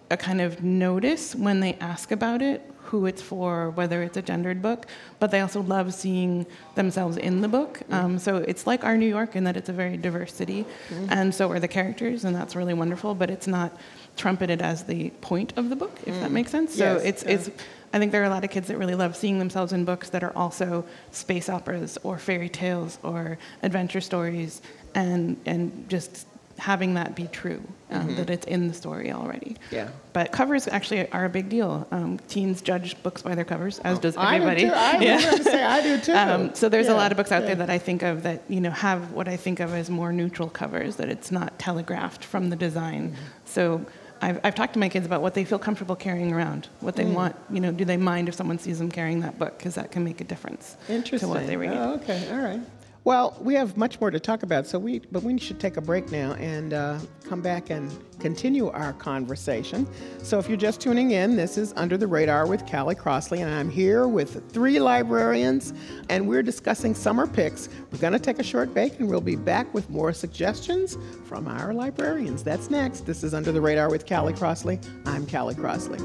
uh, 0.10 0.16
kind 0.16 0.42
of 0.42 0.64
notice 0.64 1.36
when 1.36 1.60
they 1.60 1.76
ask 1.80 2.12
about 2.12 2.42
it 2.42 2.60
who 2.94 3.08
it's 3.08 3.24
for, 3.24 3.72
whether 3.72 4.04
it's 4.04 4.18
a 4.18 4.22
gendered 4.22 4.62
book, 4.62 4.86
but 5.20 5.32
they 5.32 5.40
also 5.40 5.64
love 5.64 5.92
seeing 5.96 6.46
themselves 6.76 7.18
in 7.18 7.42
the 7.42 7.48
book. 7.48 7.82
Um, 7.90 8.20
so 8.20 8.38
it's 8.38 8.68
like 8.68 8.84
our 8.84 8.96
New 8.96 9.08
York 9.08 9.36
in 9.36 9.46
that 9.46 9.58
it's 9.58 9.68
a 9.68 9.74
very 9.74 9.98
diverse 9.98 10.32
city, 10.32 10.64
Mhm. 10.92 11.08
and 11.10 11.34
so 11.34 11.50
are 11.50 11.60
the 11.60 11.68
characters, 11.68 12.24
and 12.24 12.36
that's 12.36 12.56
really 12.56 12.76
wonderful. 12.76 13.16
But 13.16 13.32
it's 13.32 13.48
not 13.48 13.72
trumpeted 14.16 14.62
as 14.62 14.84
the 14.84 15.10
point 15.22 15.54
of 15.58 15.70
the 15.72 15.76
book, 15.76 15.96
if 16.06 16.14
that 16.22 16.30
Mm. 16.30 16.34
makes 16.34 16.52
sense. 16.52 16.76
So 16.76 16.84
Yes, 16.98 17.02
it's 17.04 17.24
yeah. 17.24 17.32
it's. 17.32 17.50
I 17.96 17.98
think 18.00 18.12
there 18.12 18.22
are 18.22 18.26
a 18.26 18.36
lot 18.38 18.44
of 18.44 18.52
kids 18.52 18.68
that 18.68 18.78
really 18.78 18.96
love 18.96 19.16
seeing 19.16 19.40
themselves 19.40 19.74
in 19.74 19.86
books 19.86 20.10
that 20.10 20.24
are 20.24 20.34
also 20.36 20.86
space 21.12 21.50
operas 21.50 21.98
or 22.04 22.20
fairy 22.20 22.50
tales 22.50 23.00
or 23.02 23.40
adventure 23.64 24.02
stories, 24.02 24.62
and 24.94 25.38
and 25.48 25.86
just 25.90 26.28
having 26.60 26.94
that 26.94 27.16
be 27.16 27.28
true, 27.28 27.62
um, 27.92 28.10
Mhm. 28.10 28.16
that 28.18 28.30
it's 28.30 28.46
in 28.46 28.68
the 28.68 28.74
story 28.74 29.12
already. 29.12 29.58
Yeah. 29.72 29.88
But 30.14 30.32
covers 30.32 30.68
actually 30.68 31.10
are 31.12 31.26
a 31.26 31.30
big 31.30 31.50
deal. 31.50 31.88
Um, 31.92 32.20
teens 32.28 32.62
judge 32.62 33.02
books 33.04 33.22
by 33.22 33.34
their 33.36 33.44
covers, 33.46 33.80
as 33.80 34.00
does 34.00 34.16
Oh, 34.16 34.22
I 34.22 34.38
do 34.38 34.44
everybody. 34.46 34.62
too. 34.68 34.72
I 34.74 35.16
was 35.16 35.26
gonna 35.26 35.44
say, 35.44 35.64
I 35.64 35.82
do 35.82 35.98
too. 36.06 36.14
Um, 36.14 36.54
so 36.54 36.70
there's 36.70 36.88
a 36.88 36.94
lot 36.96 37.12
of 37.12 37.18
books 37.18 37.32
out 37.32 37.42
yeah. 37.42 37.48
there 37.48 37.56
that 37.56 37.70
I 37.70 37.78
think 37.80 38.04
of 38.04 38.24
that 38.24 38.44
you 38.48 38.62
know 38.62 38.72
have 38.72 39.12
what 39.12 39.28
I 39.28 39.36
think 39.36 39.60
of 39.60 39.74
as 39.74 39.90
more 39.90 40.14
neutral 40.14 40.48
covers, 40.50 40.96
that 40.98 41.10
it's 41.10 41.32
not 41.32 41.58
telegraphed 41.60 42.24
from 42.24 42.50
the 42.50 42.56
design. 42.56 43.10
Mm-hmm. 43.10 43.16
So. 43.46 43.82
I've, 44.22 44.40
I've 44.46 44.56
talked 44.56 44.72
to 44.72 44.80
my 44.80 44.88
kids 44.88 45.06
about 45.06 45.22
what 45.22 45.34
they 45.34 45.44
feel 45.44 45.60
comfortable 45.60 45.98
carrying 45.98 46.32
around, 46.32 46.70
what 46.80 46.96
they 46.96 47.04
Mm. 47.04 47.14
want. 47.14 47.36
You 47.52 47.60
know, 47.60 47.74
do 47.74 47.84
they 47.84 47.98
mind 47.98 48.30
if 48.30 48.36
someone 48.36 48.58
sees 48.58 48.80
them 48.80 48.90
carrying 48.90 49.20
that 49.20 49.38
book? 49.38 49.58
Because 49.58 49.76
that 49.76 49.92
can 49.92 50.06
make 50.06 50.22
a 50.22 50.24
difference 50.24 50.78
Interesting. 50.88 51.28
to 51.28 51.36
what 51.36 51.46
they 51.46 51.58
read. 51.58 51.74
Oh, 51.74 51.96
okay, 51.96 52.26
all 52.32 52.38
right. 52.38 52.62
Well, 53.06 53.38
we 53.42 53.54
have 53.56 53.76
much 53.76 54.00
more 54.00 54.12
to 54.12 54.20
talk 54.20 54.44
about, 54.44 54.66
so 54.66 54.80
we 54.80 55.00
but 55.12 55.24
we 55.24 55.38
should 55.38 55.60
take 55.60 55.76
a 55.76 55.82
break 55.82 56.10
now 56.10 56.34
and 56.36 56.74
uh, 56.74 57.00
come 57.28 57.42
back 57.42 57.70
and 57.70 57.92
continue 58.20 58.70
our 58.70 58.94
conversation. 58.94 59.86
So, 60.20 60.40
if 60.40 60.48
you're 60.48 60.58
just 60.58 60.80
tuning 60.80 61.12
in, 61.12 61.36
this 61.36 61.58
is 61.58 61.74
Under 61.76 61.98
the 61.98 62.08
Radar 62.08 62.48
with 62.48 62.66
Callie 62.66 62.96
Crossley, 62.96 63.42
and 63.42 63.54
I'm 63.54 63.70
here 63.70 64.08
with 64.08 64.50
three 64.54 64.80
librarians, 64.80 65.74
and 66.08 66.30
we're 66.30 66.44
discussing 66.44 66.96
summer 66.96 67.28
picks. 67.28 67.68
We're 67.92 68.00
going 68.00 68.14
to 68.14 68.20
take 68.20 68.40
a 68.40 68.44
short 68.44 68.74
break, 68.74 68.98
and 69.02 69.10
we'll 69.10 69.20
be 69.20 69.36
back 69.36 69.74
with 69.74 69.90
more 69.90 70.14
suggestions 70.14 70.98
from 71.26 71.50
our 71.50 71.74
librarians. 71.74 72.42
That's 72.42 72.70
next. 72.70 73.06
This 73.06 73.22
is 73.22 73.34
Under 73.34 73.52
the 73.52 73.60
Radar 73.60 73.90
with 73.90 74.08
Callie 74.08 74.34
Crossley. 74.34 74.80
I'm 75.06 75.28
Callie 75.28 75.56
Crossley. 75.56 76.00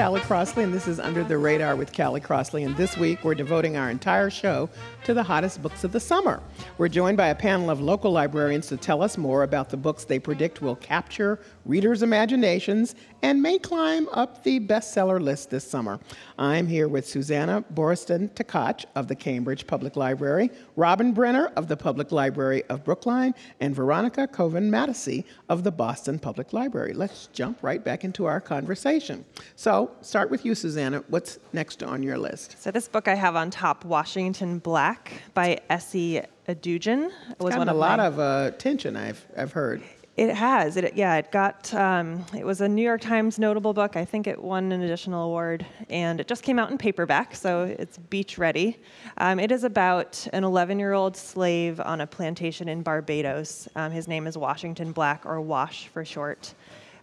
Callie 0.00 0.22
Crossley, 0.22 0.64
and 0.64 0.72
this 0.72 0.88
is 0.88 0.98
Under 0.98 1.22
the 1.22 1.36
Radar 1.36 1.76
with 1.76 1.94
Callie 1.94 2.22
Crossley. 2.22 2.64
And 2.64 2.74
this 2.74 2.96
week, 2.96 3.22
we're 3.22 3.34
devoting 3.34 3.76
our 3.76 3.90
entire 3.90 4.30
show 4.30 4.70
to 5.04 5.12
the 5.12 5.22
hottest 5.22 5.60
books 5.60 5.84
of 5.84 5.92
the 5.92 6.00
summer. 6.00 6.42
We're 6.78 6.88
joined 6.88 7.18
by 7.18 7.28
a 7.28 7.34
panel 7.34 7.68
of 7.68 7.82
local 7.82 8.10
librarians 8.10 8.66
to 8.68 8.78
tell 8.78 9.02
us 9.02 9.18
more 9.18 9.42
about 9.42 9.68
the 9.68 9.76
books 9.76 10.04
they 10.04 10.18
predict 10.18 10.62
will 10.62 10.76
capture 10.76 11.38
readers' 11.66 12.02
imaginations 12.02 12.94
and 13.20 13.42
may 13.42 13.58
climb 13.58 14.08
up 14.12 14.42
the 14.42 14.58
bestseller 14.58 15.20
list 15.20 15.50
this 15.50 15.68
summer. 15.68 16.00
I'm 16.38 16.66
here 16.66 16.88
with 16.88 17.06
Susanna 17.06 17.62
Boriston 17.74 18.30
Takach 18.30 18.86
of 18.94 19.06
the 19.06 19.14
Cambridge 19.14 19.66
Public 19.66 19.96
Library, 19.96 20.50
Robin 20.76 21.12
Brenner 21.12 21.48
of 21.56 21.68
the 21.68 21.76
Public 21.76 22.10
Library 22.10 22.62
of 22.70 22.84
Brookline, 22.84 23.34
and 23.60 23.74
Veronica 23.74 24.26
Coven 24.26 24.70
Mattisey 24.70 25.24
of 25.50 25.62
the 25.62 25.70
Boston 25.70 26.18
Public 26.18 26.54
Library. 26.54 26.94
Let's 26.94 27.26
jump 27.34 27.62
right 27.62 27.84
back 27.84 28.02
into 28.02 28.24
our 28.24 28.40
conversation. 28.40 29.26
So, 29.56 29.89
start 30.00 30.30
with 30.30 30.44
you, 30.44 30.54
Susanna. 30.54 31.04
What's 31.08 31.38
next 31.52 31.82
on 31.82 32.02
your 32.02 32.18
list? 32.18 32.56
So, 32.60 32.70
this 32.70 32.88
book 32.88 33.08
I 33.08 33.14
have 33.14 33.36
on 33.36 33.50
top, 33.50 33.84
Washington 33.84 34.58
Black 34.58 35.12
by 35.34 35.60
Essie 35.68 36.22
Edugyan, 36.48 37.10
was 37.38 37.56
one 37.56 37.68
of 37.68 37.74
a 37.74 37.78
lot 37.78 37.98
my... 37.98 38.06
of 38.06 38.18
uh, 38.18 38.50
attention. 38.54 38.96
I've 38.96 39.26
I've 39.36 39.52
heard. 39.52 39.82
It 40.16 40.34
has. 40.34 40.76
It, 40.76 40.94
yeah, 40.96 41.16
it 41.16 41.32
got. 41.32 41.72
Um, 41.72 42.26
it 42.36 42.44
was 42.44 42.60
a 42.60 42.68
New 42.68 42.82
York 42.82 43.00
Times 43.00 43.38
notable 43.38 43.72
book. 43.72 43.96
I 43.96 44.04
think 44.04 44.26
it 44.26 44.42
won 44.42 44.70
an 44.70 44.82
additional 44.82 45.24
award, 45.24 45.64
and 45.88 46.20
it 46.20 46.28
just 46.28 46.42
came 46.42 46.58
out 46.58 46.70
in 46.70 46.76
paperback, 46.76 47.34
so 47.34 47.62
it's 47.62 47.96
beach 47.96 48.36
ready. 48.36 48.76
Um, 49.16 49.40
it 49.40 49.50
is 49.50 49.64
about 49.64 50.26
an 50.34 50.42
11-year-old 50.42 51.16
slave 51.16 51.80
on 51.80 52.02
a 52.02 52.06
plantation 52.06 52.68
in 52.68 52.82
Barbados. 52.82 53.66
Um, 53.76 53.92
his 53.92 54.08
name 54.08 54.26
is 54.26 54.36
Washington 54.36 54.92
Black, 54.92 55.24
or 55.24 55.40
Wash 55.40 55.88
for 55.88 56.04
short. 56.04 56.52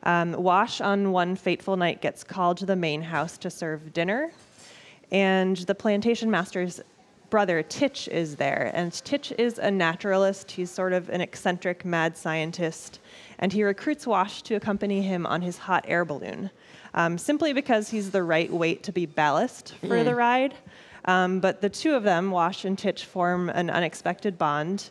Um, 0.03 0.33
Wash, 0.33 0.81
on 0.81 1.11
one 1.11 1.35
fateful 1.35 1.77
night, 1.77 2.01
gets 2.01 2.23
called 2.23 2.57
to 2.57 2.65
the 2.65 2.75
main 2.75 3.01
house 3.01 3.37
to 3.39 3.49
serve 3.49 3.93
dinner, 3.93 4.31
and 5.11 5.57
the 5.57 5.75
plantation 5.75 6.29
master's 6.29 6.81
brother 7.29 7.61
Titch 7.63 8.07
is 8.07 8.35
there. 8.35 8.71
And 8.73 8.93
Titch 8.93 9.33
is 9.37 9.59
a 9.59 9.69
naturalist. 9.69 10.51
He's 10.51 10.71
sort 10.71 10.93
of 10.93 11.09
an 11.09 11.21
eccentric 11.21 11.85
mad 11.85 12.17
scientist. 12.17 12.99
And 13.39 13.51
he 13.51 13.63
recruits 13.63 14.07
Wash 14.07 14.41
to 14.43 14.55
accompany 14.55 15.01
him 15.01 15.25
on 15.25 15.41
his 15.41 15.57
hot 15.57 15.85
air 15.87 16.05
balloon, 16.05 16.49
um, 16.93 17.17
simply 17.17 17.53
because 17.53 17.89
he's 17.89 18.11
the 18.11 18.23
right 18.23 18.51
weight 18.51 18.83
to 18.83 18.91
be 18.91 19.05
ballast 19.05 19.75
for 19.81 19.97
mm. 19.97 20.05
the 20.05 20.15
ride. 20.15 20.55
Um, 21.05 21.39
but 21.39 21.61
the 21.61 21.69
two 21.69 21.95
of 21.95 22.03
them, 22.03 22.31
Wash 22.31 22.65
and 22.65 22.77
Titch, 22.77 23.05
form 23.05 23.49
an 23.49 23.69
unexpected 23.69 24.37
bond. 24.37 24.89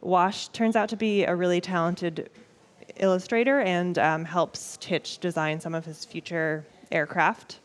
Wash 0.00 0.48
turns 0.48 0.76
out 0.76 0.88
to 0.90 0.96
be 0.96 1.24
a 1.24 1.34
really 1.34 1.60
talented 1.60 2.30
illustrator 2.98 3.60
and 3.60 3.98
um, 3.98 4.24
helps 4.24 4.76
Titch 4.80 5.18
design 5.18 5.60
some 5.60 5.74
of 5.74 5.84
his 5.84 6.04
future 6.04 6.64
aircraft. 6.92 7.60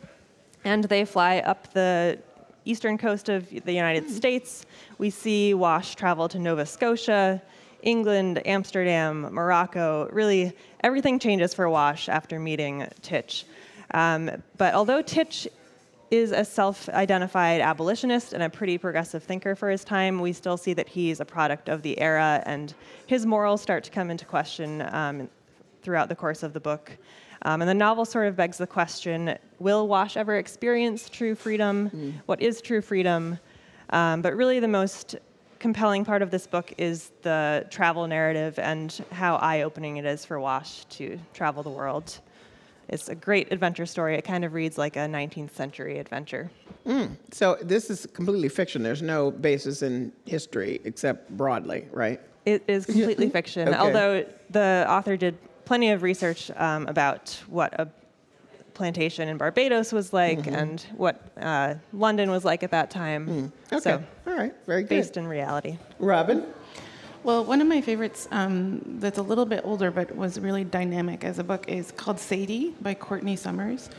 And 0.66 0.84
they 0.86 1.06
fly 1.06 1.40
up 1.40 1.72
the 1.74 2.20
eastern 2.66 2.98
coast 2.98 3.30
of 3.30 3.50
the 3.50 3.74
United 3.74 4.06
mm. 4.06 4.10
States. 4.10 4.66
We 4.98 5.10
see 5.10 5.54
Wash 5.54 5.96
travel 5.96 6.28
to 6.30 6.40
Nova 6.40 6.66
Scotia, 6.66 7.42
England, 7.82 8.46
Amsterdam, 8.46 9.22
Morocco. 9.32 10.10
Really, 10.12 10.54
everything 10.84 11.20
changes 11.20 11.54
for 11.54 11.70
Wash 11.70 12.10
after 12.10 12.40
meeting 12.40 12.88
Titch. 13.02 13.46
Um, 13.92 14.30
but 14.58 14.74
although 14.74 15.02
Titch 15.02 15.48
is 16.12 16.32
a 16.32 16.44
self 16.44 16.90
identified 16.90 17.62
abolitionist 17.62 18.34
and 18.34 18.44
a 18.44 18.50
pretty 18.50 18.78
progressive 18.78 19.24
thinker 19.24 19.56
for 19.56 19.70
his 19.70 19.84
time, 19.84 20.20
we 20.20 20.34
still 20.34 20.58
see 20.58 20.74
that 20.74 20.90
he's 20.90 21.20
a 21.20 21.26
product 21.26 21.70
of 21.70 21.82
the 21.82 22.00
era, 22.00 22.42
and 22.46 22.74
his 23.06 23.26
morals 23.26 23.62
start 23.62 23.84
to 23.84 23.92
come 23.92 24.10
into 24.10 24.26
question 24.26 24.82
um, 24.94 25.30
throughout 25.82 26.10
the 26.10 26.16
course 26.16 26.44
of 26.44 26.54
the 26.54 26.60
book. 26.60 26.98
Um, 27.44 27.62
and 27.62 27.70
the 27.70 27.74
novel 27.74 28.06
sort 28.06 28.28
of 28.28 28.36
begs 28.36 28.58
the 28.58 28.68
question 28.68 29.38
will 29.60 29.88
Wash 29.88 30.18
ever 30.18 30.38
experience 30.38 31.10
true 31.10 31.36
freedom? 31.36 31.90
Mm. 31.90 32.14
What 32.26 32.42
is 32.42 32.62
true 32.62 32.82
freedom? 32.82 33.40
Um, 33.92 34.22
but 34.22 34.36
really, 34.36 34.60
the 34.60 34.68
most 34.68 35.16
compelling 35.60 36.06
part 36.06 36.22
of 36.22 36.32
this 36.32 36.48
book 36.48 36.74
is 36.78 37.12
the 37.22 37.66
travel 37.70 38.08
narrative 38.08 38.58
and 38.60 39.04
how 39.12 39.36
eye 39.36 39.62
opening 39.62 39.98
it 39.98 40.06
is 40.06 40.26
for 40.26 40.40
Wash 40.40 40.86
to 40.86 41.20
travel 41.34 41.64
the 41.64 41.70
world. 41.70 42.20
It's 42.90 43.08
a 43.08 43.16
great 43.16 43.52
adventure 43.54 43.86
story. 43.86 44.16
It 44.16 44.24
kind 44.24 44.44
of 44.44 44.54
reads 44.54 44.78
like 44.78 44.96
a 44.96 45.02
19th 45.02 45.52
century 45.52 46.00
adventure. 46.00 46.52
Mm. 46.86 47.16
So, 47.32 47.58
this 47.62 47.90
is 47.90 48.08
completely 48.14 48.50
fiction. 48.50 48.84
There's 48.84 49.02
no 49.02 49.32
basis 49.32 49.82
in 49.82 50.12
history 50.26 50.82
except 50.84 51.30
broadly, 51.38 51.88
right? 51.92 52.20
It 52.46 52.64
is 52.68 52.86
completely 52.86 53.30
fiction, 53.40 53.70
okay. 53.70 53.78
although 53.78 54.26
the 54.50 54.86
author 54.90 55.16
did 55.18 55.38
plenty 55.66 55.92
of 55.92 56.02
research 56.02 56.50
um, 56.56 56.88
about 56.88 57.40
what 57.48 57.80
a 57.80 57.88
plantation 58.74 59.28
in 59.28 59.38
Barbados 59.38 59.92
was 59.92 60.14
like 60.14 60.40
mm-hmm. 60.40 60.56
and 60.56 60.82
what 60.96 61.22
uh, 61.40 61.76
London 61.92 62.32
was 62.32 62.46
like 62.46 62.64
at 62.64 62.72
that 62.72 62.90
time. 62.90 63.28
Mm. 63.28 63.52
Okay. 63.74 63.82
So, 63.82 64.04
all 64.26 64.36
right, 64.36 64.54
very 64.66 64.84
good. 64.84 64.90
Based 64.90 65.18
in 65.18 65.28
reality. 65.28 65.78
Robin? 66.00 66.46
Well, 67.24 67.44
one 67.44 67.60
of 67.62 67.68
my 67.68 67.82
favorites 67.82 68.28
um, 68.32 68.82
that's 69.00 69.18
a 69.18 69.22
little 69.22 69.46
bit 69.46 69.62
older 69.66 69.92
but 69.92 70.16
was 70.16 70.40
really 70.40 70.64
dynamic 70.64 71.24
as 71.24 71.38
a 71.40 71.44
book 71.44 71.68
is 71.68 71.92
called 71.92 72.20
Sadie 72.20 72.74
by 72.82 72.94
Courtney 72.94 73.36
Summers. 73.36 73.90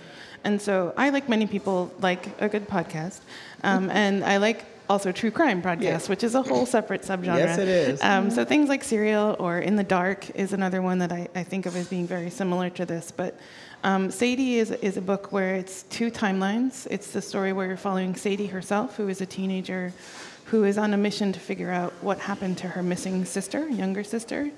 And 0.42 0.60
so 0.60 0.94
I, 0.96 1.10
like 1.10 1.28
many 1.28 1.46
people, 1.46 1.92
like 2.00 2.28
a 2.40 2.48
good 2.48 2.66
podcast. 2.66 3.20
Um, 3.62 3.90
and 3.90 4.24
I 4.24 4.38
like 4.38 4.64
also 4.88 5.12
true 5.12 5.30
crime 5.30 5.62
podcasts, 5.62 5.82
yes. 5.82 6.08
which 6.08 6.24
is 6.24 6.34
a 6.34 6.42
whole 6.42 6.64
separate 6.66 7.02
subgenre. 7.02 7.36
Yes, 7.36 7.58
it 7.58 7.68
is. 7.68 8.02
Um, 8.02 8.30
so 8.30 8.44
things 8.44 8.68
like 8.68 8.82
Serial 8.82 9.36
or 9.38 9.58
In 9.58 9.76
the 9.76 9.84
Dark 9.84 10.30
is 10.30 10.52
another 10.52 10.80
one 10.80 10.98
that 10.98 11.12
I, 11.12 11.28
I 11.34 11.44
think 11.44 11.66
of 11.66 11.76
as 11.76 11.88
being 11.88 12.06
very 12.06 12.30
similar 12.30 12.70
to 12.70 12.86
this. 12.86 13.12
But 13.12 13.38
um, 13.84 14.10
Sadie 14.10 14.58
is, 14.58 14.70
is 14.70 14.96
a 14.96 15.00
book 15.02 15.30
where 15.30 15.54
it's 15.54 15.84
two 15.84 16.10
timelines. 16.10 16.86
It's 16.90 17.12
the 17.12 17.22
story 17.22 17.52
where 17.52 17.66
you're 17.66 17.76
following 17.76 18.16
Sadie 18.16 18.46
herself, 18.46 18.96
who 18.96 19.08
is 19.08 19.20
a 19.20 19.26
teenager 19.26 19.92
who 20.50 20.64
is 20.64 20.76
on 20.76 20.92
a 20.92 20.96
mission 20.96 21.32
to 21.32 21.38
figure 21.38 21.70
out 21.70 21.92
what 22.00 22.18
happened 22.18 22.58
to 22.58 22.66
her 22.66 22.82
missing 22.82 23.24
sister, 23.24 23.68
younger 23.68 24.02
sister. 24.02 24.50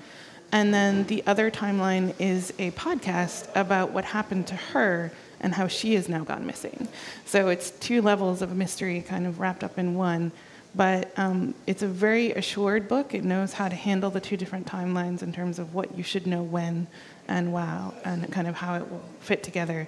And 0.50 0.72
then 0.72 1.04
the 1.04 1.22
other 1.26 1.50
timeline 1.50 2.14
is 2.18 2.52
a 2.58 2.70
podcast 2.72 3.48
about 3.54 3.90
what 3.90 4.04
happened 4.04 4.46
to 4.48 4.54
her 4.54 5.12
and 5.40 5.54
how 5.54 5.66
she 5.66 5.94
has 5.94 6.08
now 6.08 6.24
gone 6.24 6.46
missing. 6.46 6.88
So 7.26 7.48
it's 7.48 7.72
two 7.72 8.00
levels 8.00 8.40
of 8.40 8.56
mystery 8.56 9.02
kind 9.02 9.26
of 9.26 9.38
wrapped 9.38 9.62
up 9.62 9.78
in 9.78 9.94
one. 9.94 10.32
But 10.74 11.12
um, 11.18 11.54
it's 11.66 11.82
a 11.82 11.88
very 11.88 12.32
assured 12.32 12.88
book. 12.88 13.12
It 13.12 13.24
knows 13.24 13.52
how 13.52 13.68
to 13.68 13.74
handle 13.74 14.08
the 14.08 14.20
two 14.20 14.38
different 14.38 14.66
timelines 14.66 15.22
in 15.22 15.30
terms 15.30 15.58
of 15.58 15.74
what 15.74 15.96
you 15.96 16.02
should 16.02 16.26
know 16.26 16.42
when 16.42 16.86
and 17.28 17.52
wow, 17.52 17.92
and 18.04 18.30
kind 18.32 18.48
of 18.48 18.54
how 18.54 18.76
it 18.76 18.90
will 18.90 19.02
fit 19.20 19.42
together. 19.42 19.86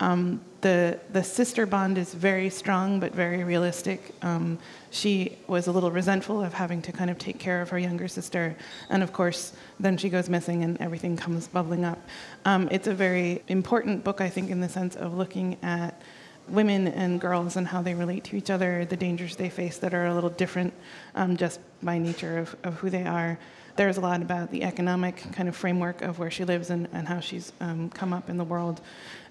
Um, 0.00 0.40
the 0.60 0.98
the 1.12 1.22
sister 1.22 1.66
bond 1.66 1.98
is 1.98 2.14
very 2.14 2.48
strong 2.48 2.98
but 2.98 3.14
very 3.14 3.44
realistic. 3.44 4.14
Um, 4.22 4.58
she 4.90 5.38
was 5.46 5.66
a 5.66 5.72
little 5.72 5.90
resentful 5.90 6.42
of 6.42 6.54
having 6.54 6.80
to 6.82 6.92
kind 6.92 7.10
of 7.10 7.18
take 7.18 7.38
care 7.38 7.60
of 7.60 7.68
her 7.70 7.78
younger 7.78 8.08
sister, 8.08 8.56
and 8.88 9.02
of 9.02 9.12
course, 9.12 9.52
then 9.78 9.96
she 9.96 10.08
goes 10.08 10.28
missing 10.28 10.64
and 10.64 10.80
everything 10.80 11.16
comes 11.16 11.48
bubbling 11.48 11.84
up. 11.84 11.98
Um, 12.44 12.68
it's 12.70 12.86
a 12.86 12.94
very 12.94 13.42
important 13.48 14.04
book, 14.04 14.20
I 14.20 14.28
think, 14.28 14.50
in 14.50 14.60
the 14.60 14.68
sense 14.68 14.96
of 14.96 15.14
looking 15.14 15.58
at 15.62 16.00
women 16.48 16.88
and 16.88 17.20
girls 17.20 17.56
and 17.56 17.66
how 17.66 17.80
they 17.80 17.94
relate 17.94 18.24
to 18.24 18.36
each 18.36 18.50
other, 18.50 18.84
the 18.84 18.96
dangers 18.96 19.36
they 19.36 19.48
face 19.48 19.78
that 19.78 19.94
are 19.94 20.06
a 20.06 20.14
little 20.14 20.30
different 20.30 20.74
um, 21.14 21.36
just 21.36 21.58
by 21.82 21.98
nature 21.98 22.38
of, 22.38 22.56
of 22.64 22.74
who 22.74 22.90
they 22.90 23.04
are 23.04 23.38
there's 23.76 23.96
a 23.96 24.00
lot 24.00 24.22
about 24.22 24.50
the 24.50 24.62
economic 24.62 25.16
kind 25.32 25.48
of 25.48 25.56
framework 25.56 26.02
of 26.02 26.18
where 26.18 26.30
she 26.30 26.44
lives 26.44 26.70
and, 26.70 26.88
and 26.92 27.08
how 27.08 27.20
she's 27.20 27.52
um, 27.60 27.90
come 27.90 28.12
up 28.12 28.28
in 28.30 28.36
the 28.36 28.44
world. 28.44 28.80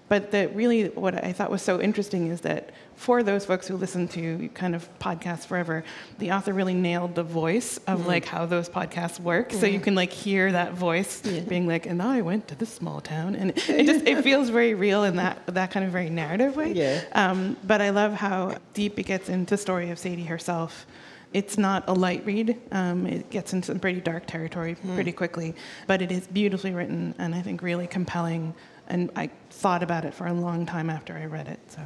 But 0.06 0.32
that 0.32 0.54
really, 0.54 0.88
what 0.88 1.24
I 1.24 1.32
thought 1.32 1.50
was 1.50 1.62
so 1.62 1.80
interesting 1.80 2.28
is 2.28 2.42
that 2.42 2.70
for 2.94 3.22
those 3.22 3.46
folks 3.46 3.66
who 3.66 3.76
listen 3.76 4.06
to 4.08 4.50
kind 4.52 4.74
of 4.74 4.86
podcasts 4.98 5.46
forever, 5.46 5.82
the 6.18 6.30
author 6.32 6.52
really 6.52 6.74
nailed 6.74 7.14
the 7.14 7.22
voice 7.22 7.78
of 7.86 8.00
Mm. 8.00 8.06
like 8.06 8.24
how 8.26 8.44
those 8.44 8.68
podcasts 8.68 9.18
work. 9.18 9.50
So 9.52 9.64
you 9.66 9.80
can 9.80 9.94
like 9.94 10.12
hear 10.12 10.52
that 10.52 10.74
voice 10.74 11.22
being 11.48 11.66
like, 11.66 11.86
and 11.86 12.02
I 12.02 12.20
went 12.20 12.48
to 12.48 12.54
this 12.54 12.68
small 12.68 13.00
town, 13.00 13.34
and 13.34 13.50
it 13.50 13.56
just 13.86 14.06
it 14.06 14.22
feels 14.22 14.50
very 14.50 14.74
real 14.74 15.04
in 15.04 15.16
that 15.16 15.38
that 15.46 15.70
kind 15.70 15.86
of 15.86 15.90
very 15.92 16.10
narrative 16.10 16.54
way. 16.54 16.72
Yeah. 16.72 17.00
Um, 17.12 17.56
but 17.64 17.80
I 17.80 17.88
love 17.90 18.12
how 18.12 18.58
deep 18.74 18.98
it 18.98 19.04
gets 19.04 19.28
into 19.30 19.56
story 19.56 19.90
of 19.90 19.98
Sadie 19.98 20.24
herself. 20.24 20.86
It's 21.32 21.56
not 21.58 21.82
a 21.88 21.94
light 21.94 22.24
read. 22.26 22.60
Um, 22.70 23.06
it 23.06 23.28
gets 23.30 23.52
into 23.54 23.66
some 23.66 23.80
pretty 23.80 24.00
dark 24.00 24.26
territory 24.26 24.76
Mm. 24.76 24.94
pretty 24.94 25.12
quickly, 25.12 25.54
but 25.86 26.02
it 26.02 26.12
is 26.12 26.26
beautifully 26.26 26.72
written 26.72 27.14
and 27.18 27.34
I 27.34 27.40
think 27.40 27.62
really 27.62 27.86
compelling. 27.86 28.54
And 28.88 29.10
I 29.16 29.30
thought 29.50 29.82
about 29.82 30.04
it 30.04 30.14
for 30.14 30.26
a 30.26 30.32
long 30.32 30.66
time 30.66 30.90
after 30.90 31.14
I 31.14 31.26
read 31.26 31.48
it. 31.48 31.60
So. 31.68 31.80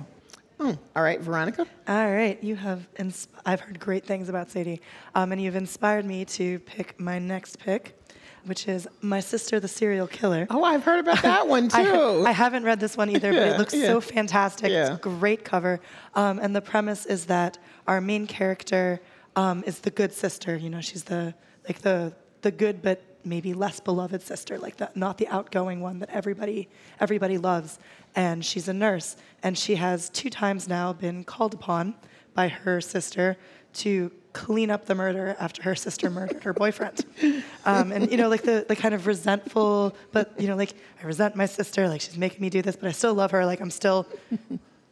Hmm. 0.60 0.72
All 0.96 1.02
right, 1.02 1.20
Veronica. 1.20 1.66
All 1.86 2.10
right, 2.12 2.42
you 2.42 2.56
have. 2.56 2.88
Ins- 2.98 3.28
I've 3.46 3.60
heard 3.60 3.78
great 3.78 4.04
things 4.04 4.28
about 4.28 4.50
Sadie, 4.50 4.80
um, 5.14 5.30
and 5.30 5.40
you've 5.40 5.54
inspired 5.54 6.04
me 6.04 6.24
to 6.24 6.58
pick 6.60 6.98
my 6.98 7.20
next 7.20 7.60
pick, 7.60 7.96
which 8.44 8.66
is 8.66 8.88
My 9.00 9.20
Sister, 9.20 9.60
the 9.60 9.68
Serial 9.68 10.08
Killer. 10.08 10.48
Oh, 10.50 10.64
I've 10.64 10.82
heard 10.82 10.98
about 10.98 11.22
that 11.22 11.46
one 11.46 11.68
too. 11.68 12.24
I 12.26 12.32
haven't 12.32 12.64
read 12.64 12.80
this 12.80 12.96
one 12.96 13.08
either, 13.08 13.32
but 13.32 13.46
it 13.46 13.58
looks 13.58 13.72
yeah. 13.74 13.86
so 13.86 14.00
fantastic. 14.00 14.72
Yeah. 14.72 14.94
It's 14.94 14.96
a 14.96 15.00
great 15.00 15.44
cover, 15.44 15.78
um, 16.16 16.40
and 16.40 16.56
the 16.56 16.62
premise 16.62 17.06
is 17.06 17.26
that 17.26 17.56
our 17.86 18.00
main 18.00 18.26
character 18.26 19.00
um, 19.36 19.62
is 19.64 19.78
the 19.78 19.90
good 19.90 20.12
sister. 20.12 20.56
You 20.56 20.70
know, 20.70 20.80
she's 20.80 21.04
the 21.04 21.34
like 21.68 21.82
the 21.82 22.12
the 22.42 22.50
good 22.50 22.82
but 22.82 23.00
maybe 23.28 23.54
less 23.54 23.80
beloved 23.80 24.22
sister, 24.22 24.58
like 24.58 24.76
the 24.76 24.90
not 24.94 25.18
the 25.18 25.28
outgoing 25.28 25.80
one 25.80 25.98
that 26.00 26.10
everybody 26.10 26.68
everybody 27.00 27.38
loves. 27.38 27.78
And 28.14 28.44
she's 28.44 28.68
a 28.68 28.72
nurse, 28.72 29.16
and 29.42 29.56
she 29.56 29.76
has 29.76 30.08
two 30.10 30.30
times 30.30 30.68
now 30.68 30.92
been 30.92 31.24
called 31.24 31.54
upon 31.54 31.94
by 32.34 32.48
her 32.48 32.80
sister 32.80 33.36
to 33.74 34.10
clean 34.32 34.70
up 34.70 34.86
the 34.86 34.94
murder 34.94 35.36
after 35.40 35.62
her 35.62 35.74
sister 35.74 36.10
murdered 36.10 36.42
her 36.44 36.52
boyfriend. 36.52 37.04
Um, 37.64 37.92
and 37.92 38.10
you 38.10 38.16
know, 38.16 38.30
like 38.30 38.44
the 38.44 38.64
the 38.66 38.76
kind 38.76 38.94
of 38.94 39.06
resentful, 39.06 39.94
but 40.10 40.32
you 40.40 40.46
know, 40.46 40.56
like 40.56 40.72
I 41.02 41.06
resent 41.06 41.36
my 41.36 41.44
sister, 41.44 41.86
like 41.86 42.00
she's 42.00 42.16
making 42.16 42.40
me 42.40 42.48
do 42.48 42.62
this, 42.62 42.76
but 42.76 42.88
I 42.88 42.92
still 42.92 43.12
love 43.12 43.30
her. 43.32 43.44
Like 43.44 43.60
I'm 43.60 43.70
still 43.70 44.06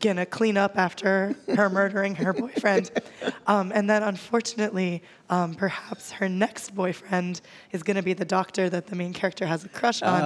gonna 0.07 0.25
clean 0.27 0.57
up 0.57 0.79
after 0.79 1.35
her 1.55 1.69
murdering 1.71 2.15
her 2.17 2.33
boyfriend. 2.33 2.91
Um, 3.49 3.71
and 3.73 3.89
then, 3.89 4.03
unfortunately, 4.03 5.03
um, 5.31 5.55
perhaps 5.55 6.11
her 6.13 6.29
next 6.29 6.75
boyfriend 6.75 7.41
is 7.71 7.85
gonna 7.85 8.03
be 8.03 8.13
the 8.13 8.25
doctor 8.25 8.69
that 8.69 8.89
the 8.89 8.97
main 8.97 9.13
character 9.13 9.47
has 9.47 9.65
a 9.65 9.69
crush 9.69 10.03
on. 10.03 10.21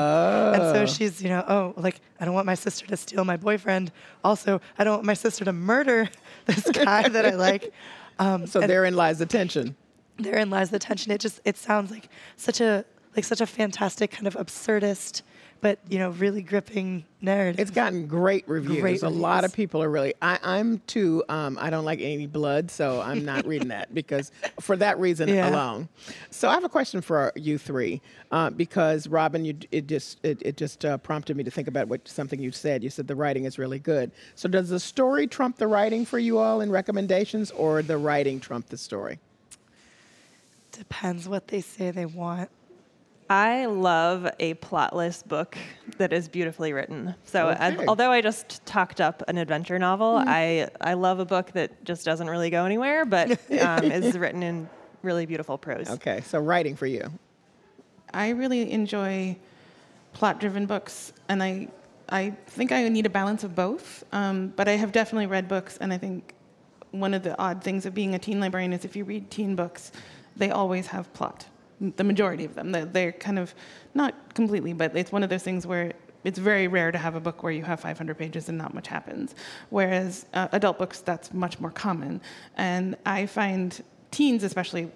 And 0.55 0.62
Oh. 0.62 0.72
so 0.72 0.87
she's, 0.87 1.20
you 1.22 1.28
know, 1.28 1.45
oh, 1.47 1.74
like 1.76 2.01
I 2.18 2.24
don't 2.24 2.33
want 2.35 2.47
my 2.47 2.55
sister 2.55 2.87
to 2.87 2.97
steal 2.97 3.24
my 3.24 3.37
boyfriend. 3.37 3.93
Also, 4.24 4.61
I 4.78 4.85
don't 4.85 4.95
want 4.95 5.05
my 5.07 5.14
sister 5.14 5.45
to 5.45 5.53
murder 5.53 6.09
this 6.47 6.64
guy 6.70 7.09
that 7.09 7.26
I 7.26 7.35
like. 7.35 7.72
Um, 8.18 8.47
so 8.47 8.61
therein 8.61 8.97
lies 8.97 9.18
the 9.18 9.26
tension. 9.26 9.76
therein 10.18 10.49
lies 10.49 10.70
the 10.70 10.78
tension. 10.78 11.12
It 11.12 11.20
just 11.20 11.41
it 11.45 11.57
sounds 11.59 11.91
like 11.91 12.09
such 12.37 12.61
a 12.62 12.85
like 13.16 13.24
such 13.26 13.41
a 13.43 13.47
fantastic 13.47 14.11
kind 14.12 14.26
of 14.26 14.35
absurdist, 14.35 15.22
but 15.61 15.79
you 15.89 15.99
know 15.99 16.11
really 16.11 16.43
gripping 16.43 17.05
narrative. 17.21 17.61
It's 17.61 17.71
gotten 17.71 18.07
great 18.07 18.49
reviews. 18.49 18.81
Great 18.81 19.03
a 19.03 19.09
lot 19.09 19.45
of 19.45 19.53
people 19.53 19.83
are 19.83 19.91
really. 19.91 20.15
I, 20.23 20.39
I'm 20.43 20.79
too. 20.87 21.23
Um, 21.29 21.59
I 21.61 21.71
don't 21.71 21.85
like 21.85 22.01
any 22.01 22.27
blood, 22.27 22.71
so 22.71 23.01
I'm 23.01 23.25
not 23.25 23.47
reading 23.47 23.69
that 23.69 23.93
because 23.95 24.33
for 24.61 24.77
that 24.77 24.99
reason 24.99 25.29
Yeah. 25.29 25.51
alone. 25.51 25.89
So 26.31 26.49
I 26.49 26.55
have 26.55 26.65
a 26.65 26.69
question 26.69 27.01
for 27.01 27.33
you 27.37 27.59
three, 27.59 28.01
uh, 28.31 28.51
because 28.51 29.07
Robin, 29.09 29.45
you 29.45 29.57
it 29.71 29.87
just 29.87 30.19
it, 30.25 30.41
it 30.43 30.57
just 30.57 30.85
uh, 30.85 30.97
prompted 30.99 31.37
me 31.37 31.45
to 31.45 31.51
think 31.51 31.69
about 31.69 31.89
what 31.89 32.07
something 32.09 32.41
you 32.41 32.53
said. 32.53 32.83
You 32.83 32.91
said 32.91 33.07
the 33.07 33.17
writing 33.17 33.45
is 33.45 33.59
really 33.59 33.79
good. 33.79 34.11
So 34.35 34.49
does 34.49 34.69
the 34.71 34.81
story 34.81 35.27
trump 35.27 35.57
the 35.59 35.67
writing 35.67 36.05
for 36.07 36.19
you 36.19 36.39
all 36.39 36.61
in 36.61 36.71
recommendations, 36.71 37.51
or 37.51 37.83
the 37.83 37.99
writing 37.99 38.41
trump 38.41 38.69
the 38.69 38.79
story? 38.79 39.19
Depends 40.73 41.29
what 41.29 41.49
they 41.49 41.61
say 41.61 41.91
they 41.91 42.07
want. 42.07 42.49
I 43.31 43.66
love 43.66 44.28
a 44.41 44.55
plotless 44.55 45.26
book 45.26 45.57
that 45.99 46.12
is 46.12 46.28
beautifully 46.28 46.72
written. 46.72 47.14
So, 47.24 47.51
as- 47.51 47.74
Okay. 47.74 47.87
although 47.87 48.11
I 48.11 48.20
just 48.20 48.66
talked 48.66 49.01
up 49.01 49.22
an 49.28 49.39
adventure 49.39 49.78
novel, 49.78 50.16
Mhm. 50.18 50.24
I, 50.26 50.68
I 50.81 50.95
love 50.95 51.20
a 51.20 51.24
book 51.24 51.53
that 51.53 51.85
just 51.85 52.05
doesn't 52.05 52.28
really 52.28 52.51
go 52.51 52.64
anywhere, 52.64 53.05
but 53.05 53.31
um, 53.62 53.85
is 53.85 54.18
written 54.18 54.43
in 54.43 54.68
really 55.03 55.26
beautiful 55.26 55.57
prose. 55.57 55.89
Okay, 55.91 56.22
so 56.22 56.41
writing 56.41 56.74
for 56.74 56.87
you. 56.87 57.09
I 58.12 58.31
really 58.31 58.72
enjoy 58.72 59.37
plot-driven 60.12 60.66
books, 60.66 61.12
and 61.28 61.41
I 61.43 61.68
I 62.12 62.31
think 62.49 62.72
I 62.72 62.89
need 62.89 63.07
a 63.07 63.11
balance 63.11 63.45
of 63.45 63.55
both. 63.55 64.03
Um, 64.12 64.49
but 64.57 64.66
I 64.66 64.72
have 64.72 64.91
definitely 64.91 65.26
read 65.28 65.47
books, 65.47 65.78
and 65.81 65.93
I 65.93 65.99
think 65.99 66.35
one 66.91 67.14
of 67.14 67.22
the 67.22 67.39
odd 67.41 67.62
things 67.62 67.87
of 67.87 67.95
being 67.95 68.16
a 68.16 68.18
teen 68.18 68.41
librarian 68.41 68.72
is 68.72 68.85
if 68.85 68.97
you 68.97 69.05
read 69.05 69.31
teen 69.31 69.55
books, 69.55 69.93
they 70.37 70.51
always 70.51 70.89
have 70.89 71.12
plot. 71.14 71.47
The 71.81 72.05
majority 72.05 72.45
of 72.45 72.55
them, 72.55 72.72
they're, 72.72 73.12
kind 73.12 73.39
of 73.39 73.55
not 73.95 74.35
completely, 74.35 74.72
but 74.72 74.97
it's 74.97 75.12
one 75.12 75.22
of 75.22 75.31
those 75.31 75.43
things 75.43 75.66
where 75.66 75.93
it's 76.24 76.39
very 76.39 76.68
rare 76.68 76.93
to 76.93 76.99
have 76.99 77.14
a 77.14 77.20
book 77.20 77.43
where 77.43 77.53
you 77.53 77.62
have 77.62 77.81
500 77.81 78.18
pages 78.18 78.49
and 78.49 78.59
not 78.59 78.74
much 78.74 78.87
happens. 78.89 79.35
Whereas 79.70 80.26
uh, 80.35 80.49
adult 80.53 80.78
books, 80.78 81.01
that's 81.01 81.33
much 81.33 81.59
more 81.59 81.70
common. 81.70 82.20
And 82.57 82.97
I 83.07 83.26
find 83.26 83.83
teens, 84.11 84.45
especially, 84.45 84.91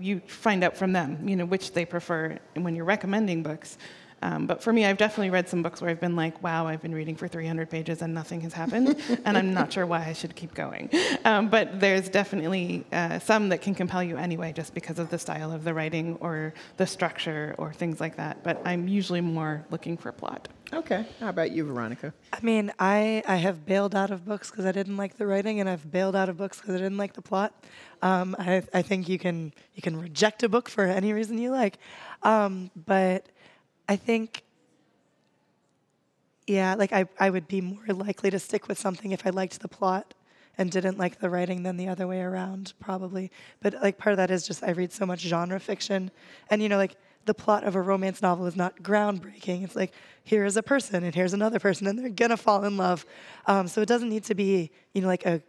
you 0.00 0.20
find 0.26 0.62
out 0.62 0.76
from 0.76 0.92
them, 0.92 1.28
you 1.28 1.34
know, 1.34 1.44
which 1.44 1.72
they 1.72 1.84
prefer 1.84 2.38
when 2.54 2.76
you're 2.76 2.84
recommending 2.84 3.42
books. 3.42 3.78
Um, 4.22 4.46
but 4.46 4.62
for 4.62 4.72
me, 4.72 4.84
I've 4.84 4.96
definitely 4.96 5.30
read 5.30 5.48
some 5.48 5.62
books 5.62 5.80
where 5.80 5.90
I've 5.90 6.00
been 6.00 6.16
like, 6.16 6.42
wow, 6.42 6.66
I've 6.66 6.82
been 6.82 6.94
reading 6.94 7.16
for 7.16 7.28
300 7.28 7.70
pages 7.70 8.02
and 8.02 8.12
nothing 8.14 8.40
has 8.42 8.52
happened, 8.52 8.96
and 9.24 9.38
I'm 9.38 9.54
not 9.54 9.72
sure 9.72 9.86
why 9.86 10.04
I 10.04 10.12
should 10.12 10.34
keep 10.34 10.54
going. 10.54 10.90
Um, 11.24 11.48
but 11.48 11.80
there's 11.80 12.08
definitely 12.08 12.84
uh, 12.92 13.18
some 13.18 13.48
that 13.50 13.62
can 13.62 13.74
compel 13.74 14.02
you 14.02 14.16
anyway, 14.16 14.52
just 14.52 14.74
because 14.74 14.98
of 14.98 15.10
the 15.10 15.18
style 15.18 15.52
of 15.52 15.64
the 15.64 15.72
writing 15.74 16.16
or 16.20 16.54
the 16.76 16.86
structure 16.86 17.54
or 17.58 17.72
things 17.72 18.00
like 18.00 18.16
that. 18.16 18.42
But 18.42 18.60
I'm 18.64 18.88
usually 18.88 19.20
more 19.20 19.64
looking 19.70 19.96
for 19.96 20.10
plot. 20.12 20.48
Okay. 20.72 21.06
How 21.18 21.30
about 21.30 21.52
you, 21.52 21.64
Veronica? 21.64 22.12
I 22.32 22.40
mean, 22.42 22.70
I, 22.78 23.22
I 23.26 23.36
have 23.36 23.64
bailed 23.64 23.94
out 23.94 24.10
of 24.10 24.26
books 24.26 24.50
because 24.50 24.66
I 24.66 24.72
didn't 24.72 24.98
like 24.98 25.16
the 25.16 25.26
writing, 25.26 25.60
and 25.60 25.68
I've 25.68 25.90
bailed 25.90 26.14
out 26.14 26.28
of 26.28 26.36
books 26.36 26.60
because 26.60 26.74
I 26.74 26.78
didn't 26.78 26.98
like 26.98 27.14
the 27.14 27.22
plot. 27.22 27.54
Um, 28.02 28.36
I, 28.38 28.62
I 28.74 28.82
think 28.82 29.08
you 29.08 29.18
can 29.18 29.52
you 29.74 29.82
can 29.82 29.98
reject 29.98 30.42
a 30.42 30.48
book 30.48 30.68
for 30.68 30.84
any 30.84 31.12
reason 31.12 31.38
you 31.38 31.50
like, 31.50 31.78
um, 32.22 32.70
but 32.86 33.26
I 33.88 33.96
think, 33.96 34.42
yeah, 36.46 36.74
like 36.74 36.92
I, 36.92 37.06
I 37.18 37.30
would 37.30 37.48
be 37.48 37.60
more 37.60 37.86
likely 37.88 38.30
to 38.30 38.38
stick 38.38 38.68
with 38.68 38.78
something 38.78 39.12
if 39.12 39.26
I 39.26 39.30
liked 39.30 39.60
the 39.60 39.68
plot 39.68 40.14
and 40.58 40.70
didn't 40.70 40.98
like 40.98 41.20
the 41.20 41.30
writing 41.30 41.62
than 41.62 41.76
the 41.76 41.88
other 41.88 42.06
way 42.06 42.20
around, 42.20 42.74
probably. 42.80 43.30
But 43.60 43.74
like 43.74 43.96
part 43.96 44.12
of 44.12 44.16
that 44.18 44.30
is 44.30 44.46
just 44.46 44.62
I 44.62 44.70
read 44.70 44.92
so 44.92 45.06
much 45.06 45.20
genre 45.20 45.58
fiction, 45.60 46.10
and 46.50 46.60
you 46.62 46.68
know, 46.68 46.76
like 46.76 46.96
the 47.24 47.34
plot 47.34 47.64
of 47.64 47.76
a 47.76 47.80
romance 47.80 48.20
novel 48.20 48.46
is 48.46 48.56
not 48.56 48.82
groundbreaking. 48.82 49.62
It's 49.62 49.76
like 49.76 49.92
here 50.24 50.44
is 50.44 50.56
a 50.56 50.62
person 50.62 51.04
and 51.04 51.14
here's 51.14 51.32
another 51.32 51.58
person, 51.60 51.86
and 51.86 51.98
they're 51.98 52.08
gonna 52.08 52.36
fall 52.36 52.64
in 52.64 52.76
love. 52.76 53.06
Um, 53.46 53.68
so 53.68 53.80
it 53.80 53.88
doesn't 53.88 54.08
need 54.08 54.24
to 54.24 54.34
be 54.34 54.70
you 54.92 55.00
know 55.00 55.08
like 55.08 55.24
a 55.24 55.40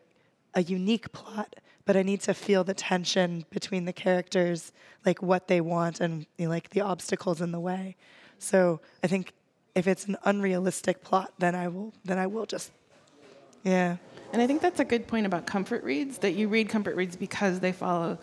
a 0.54 0.64
unique 0.64 1.12
plot, 1.12 1.56
but 1.86 1.98
I 1.98 2.04
need 2.04 2.22
to 2.22 2.34
feel 2.34 2.64
the 2.64 2.74
tension 2.74 3.46
between 3.50 3.86
the 3.86 3.94
characters, 3.94 4.72
like 5.06 5.22
what 5.22 5.48
they 5.48 5.62
want 5.62 6.00
and 6.00 6.26
you 6.38 6.46
know, 6.46 6.52
like 6.52 6.70
the 6.70 6.82
obstacles 6.82 7.42
in 7.42 7.52
the 7.52 7.60
way. 7.60 7.96
So 8.40 8.82
I 9.04 9.08
think 9.08 9.34
if 9.76 9.88
it's 9.88 10.06
an 10.06 10.18
unrealistic 10.24 11.04
plot, 11.04 11.34
then 11.38 11.56
I 11.56 11.68
will 11.68 11.94
then 12.04 12.18
I 12.18 12.28
will 12.28 12.46
just 12.46 12.72
yeah. 13.64 13.98
And 14.32 14.42
I 14.42 14.48
think 14.48 14.62
that's 14.62 14.80
a 14.80 14.86
good 14.86 15.08
point 15.08 15.26
about 15.26 15.46
comfort 15.46 15.84
reads 15.84 16.20
that 16.20 16.34
you 16.34 16.48
read 16.48 16.70
comfort 16.70 16.96
reads 16.96 17.16
because 17.16 17.60
they 17.60 17.72
follow 17.72 18.18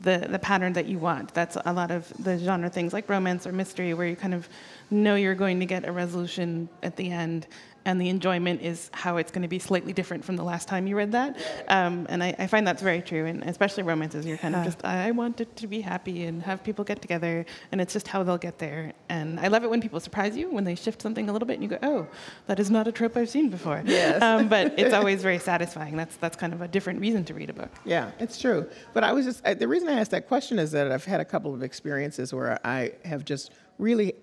the, 0.00 0.26
the 0.30 0.38
pattern 0.38 0.72
that 0.72 0.86
you 0.86 0.98
want. 0.98 1.34
That's 1.34 1.56
a 1.64 1.72
lot 1.72 1.90
of 1.90 2.10
the 2.22 2.38
genre 2.38 2.70
things 2.70 2.92
like 2.92 3.08
romance 3.08 3.46
or 3.46 3.52
mystery 3.52 3.92
where 3.92 4.06
you 4.06 4.16
kind 4.16 4.32
of 4.32 4.48
know 4.90 5.14
you're 5.14 5.34
going 5.34 5.60
to 5.60 5.66
get 5.66 5.86
a 5.86 5.92
resolution 5.92 6.68
at 6.82 6.96
the 6.96 7.10
end 7.10 7.46
and 7.90 8.00
the 8.00 8.08
enjoyment 8.08 8.62
is 8.62 8.88
how 8.92 9.16
it's 9.16 9.32
going 9.32 9.42
to 9.42 9.48
be 9.48 9.58
slightly 9.58 9.92
different 9.92 10.24
from 10.24 10.36
the 10.36 10.44
last 10.44 10.68
time 10.68 10.86
you 10.86 10.96
read 10.96 11.10
that. 11.10 11.36
Um, 11.66 12.06
and 12.08 12.22
I, 12.22 12.36
I 12.38 12.46
find 12.46 12.64
that's 12.64 12.82
very 12.82 13.02
true, 13.02 13.26
and 13.26 13.42
especially 13.42 13.82
romances, 13.82 14.24
you're 14.24 14.38
kind 14.38 14.54
of 14.54 14.64
just, 14.64 14.84
I 14.84 15.10
want 15.10 15.40
it 15.40 15.56
to 15.56 15.66
be 15.66 15.80
happy 15.80 16.22
and 16.22 16.40
have 16.44 16.62
people 16.62 16.84
get 16.84 17.02
together, 17.02 17.44
and 17.72 17.80
it's 17.80 17.92
just 17.92 18.06
how 18.06 18.22
they'll 18.22 18.38
get 18.38 18.60
there. 18.60 18.92
And 19.08 19.40
I 19.40 19.48
love 19.48 19.64
it 19.64 19.70
when 19.70 19.80
people 19.80 19.98
surprise 19.98 20.36
you, 20.36 20.52
when 20.52 20.62
they 20.62 20.76
shift 20.76 21.02
something 21.02 21.28
a 21.28 21.32
little 21.32 21.48
bit, 21.48 21.54
and 21.54 21.64
you 21.64 21.68
go, 21.68 21.78
oh, 21.82 22.06
that 22.46 22.60
is 22.60 22.70
not 22.70 22.86
a 22.86 22.92
trope 22.92 23.16
I've 23.16 23.28
seen 23.28 23.50
before. 23.50 23.82
Yes. 23.84 24.22
Um, 24.22 24.46
but 24.46 24.74
it's 24.78 24.94
always 24.94 25.20
very 25.20 25.40
satisfying. 25.40 25.96
That's, 25.96 26.16
that's 26.18 26.36
kind 26.36 26.52
of 26.52 26.60
a 26.62 26.68
different 26.68 27.00
reason 27.00 27.24
to 27.24 27.34
read 27.34 27.50
a 27.50 27.54
book. 27.54 27.72
Yeah, 27.84 28.12
it's 28.20 28.38
true. 28.38 28.68
But 28.94 29.02
I 29.02 29.12
was 29.12 29.24
just, 29.26 29.42
the 29.42 29.66
reason 29.66 29.88
I 29.88 29.98
asked 29.98 30.12
that 30.12 30.28
question 30.28 30.60
is 30.60 30.70
that 30.70 30.92
I've 30.92 31.04
had 31.04 31.18
a 31.18 31.24
couple 31.24 31.52
of 31.52 31.64
experiences 31.64 32.32
where 32.32 32.64
I 32.64 32.92
have 33.04 33.24
just 33.24 33.50
really, 33.78 34.14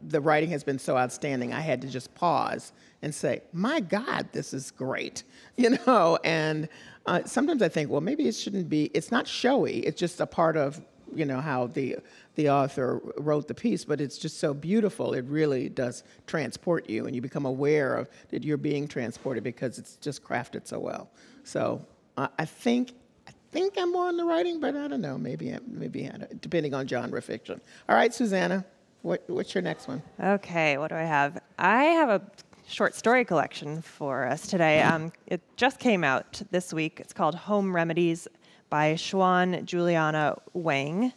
the 0.00 0.20
writing 0.20 0.50
has 0.50 0.62
been 0.62 0.78
so 0.78 0.96
outstanding, 0.96 1.52
I 1.52 1.60
had 1.60 1.82
to 1.82 1.88
just 1.88 2.14
pause 2.14 2.72
and 3.02 3.14
say, 3.14 3.42
my 3.52 3.80
God, 3.80 4.28
this 4.32 4.52
is 4.54 4.70
great. 4.70 5.22
You 5.58 5.78
know, 5.86 6.18
and 6.22 6.68
uh, 7.06 7.24
sometimes 7.24 7.62
I 7.62 7.70
think, 7.70 7.88
well, 7.90 8.02
maybe 8.02 8.28
it 8.28 8.34
shouldn't 8.34 8.68
be, 8.68 8.90
it's 8.92 9.10
not 9.10 9.26
showy, 9.26 9.78
it's 9.78 9.98
just 9.98 10.20
a 10.20 10.26
part 10.26 10.58
of 10.58 10.82
you 11.14 11.24
know 11.24 11.40
how 11.40 11.68
the 11.68 11.96
the 12.34 12.50
author 12.50 13.00
wrote 13.16 13.48
the 13.48 13.54
piece, 13.54 13.84
but 13.84 14.00
it's 14.00 14.18
just 14.18 14.38
so 14.38 14.52
beautiful. 14.52 15.14
It 15.14 15.24
really 15.24 15.68
does 15.68 16.04
transport 16.26 16.90
you, 16.90 17.06
and 17.06 17.14
you 17.14 17.22
become 17.22 17.46
aware 17.46 17.94
of 17.94 18.10
that 18.30 18.44
you're 18.44 18.58
being 18.58 18.86
transported 18.86 19.42
because 19.42 19.78
it's 19.78 19.96
just 19.96 20.22
crafted 20.22 20.66
so 20.66 20.78
well. 20.78 21.08
So 21.44 21.84
uh, 22.16 22.28
I 22.38 22.44
think 22.44 22.92
I 23.26 23.32
think 23.52 23.74
I'm 23.78 23.92
more 23.92 24.08
on 24.08 24.16
the 24.16 24.24
writing, 24.24 24.60
but 24.60 24.76
I 24.76 24.88
don't 24.88 25.00
know. 25.00 25.16
Maybe 25.16 25.56
maybe 25.66 26.10
depending 26.40 26.74
on 26.74 26.86
genre 26.86 27.22
fiction. 27.22 27.60
All 27.88 27.96
right, 27.96 28.12
Susanna, 28.12 28.64
what, 29.02 29.22
what's 29.28 29.54
your 29.54 29.62
next 29.62 29.88
one? 29.88 30.02
Okay, 30.20 30.78
what 30.78 30.88
do 30.88 30.96
I 30.96 31.04
have? 31.04 31.40
I 31.58 31.84
have 31.84 32.08
a 32.08 32.22
short 32.68 32.94
story 32.94 33.24
collection 33.24 33.80
for 33.80 34.26
us 34.26 34.46
today. 34.46 34.82
Um, 34.82 35.12
it 35.26 35.40
just 35.56 35.78
came 35.78 36.02
out 36.02 36.42
this 36.50 36.72
week. 36.72 36.98
It's 37.00 37.12
called 37.12 37.34
Home 37.34 37.74
Remedies 37.74 38.26
by 38.68 38.94
Xuan 38.94 39.64
Juliana 39.64 40.36
Wang. 40.52 41.12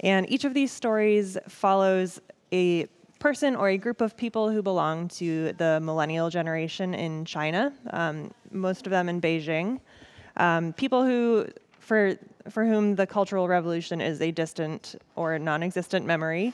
And 0.00 0.30
each 0.30 0.44
of 0.44 0.52
these 0.54 0.70
stories 0.70 1.38
follows 1.48 2.20
a 2.52 2.86
person 3.18 3.56
or 3.56 3.68
a 3.68 3.78
group 3.78 4.00
of 4.00 4.16
people 4.16 4.50
who 4.50 4.62
belong 4.62 5.08
to 5.08 5.52
the 5.54 5.80
millennial 5.80 6.30
generation 6.30 6.94
in 6.94 7.24
China, 7.24 7.72
um, 7.90 8.30
most 8.50 8.86
of 8.86 8.90
them 8.90 9.08
in 9.08 9.20
Beijing. 9.20 9.80
Um, 10.36 10.72
people 10.72 11.04
who, 11.04 11.46
for, 11.78 12.16
for 12.50 12.64
whom 12.64 12.96
the 12.96 13.06
Cultural 13.06 13.48
Revolution 13.48 14.00
is 14.00 14.20
a 14.20 14.30
distant 14.30 14.96
or 15.16 15.38
non 15.38 15.62
existent 15.62 16.06
memory. 16.06 16.52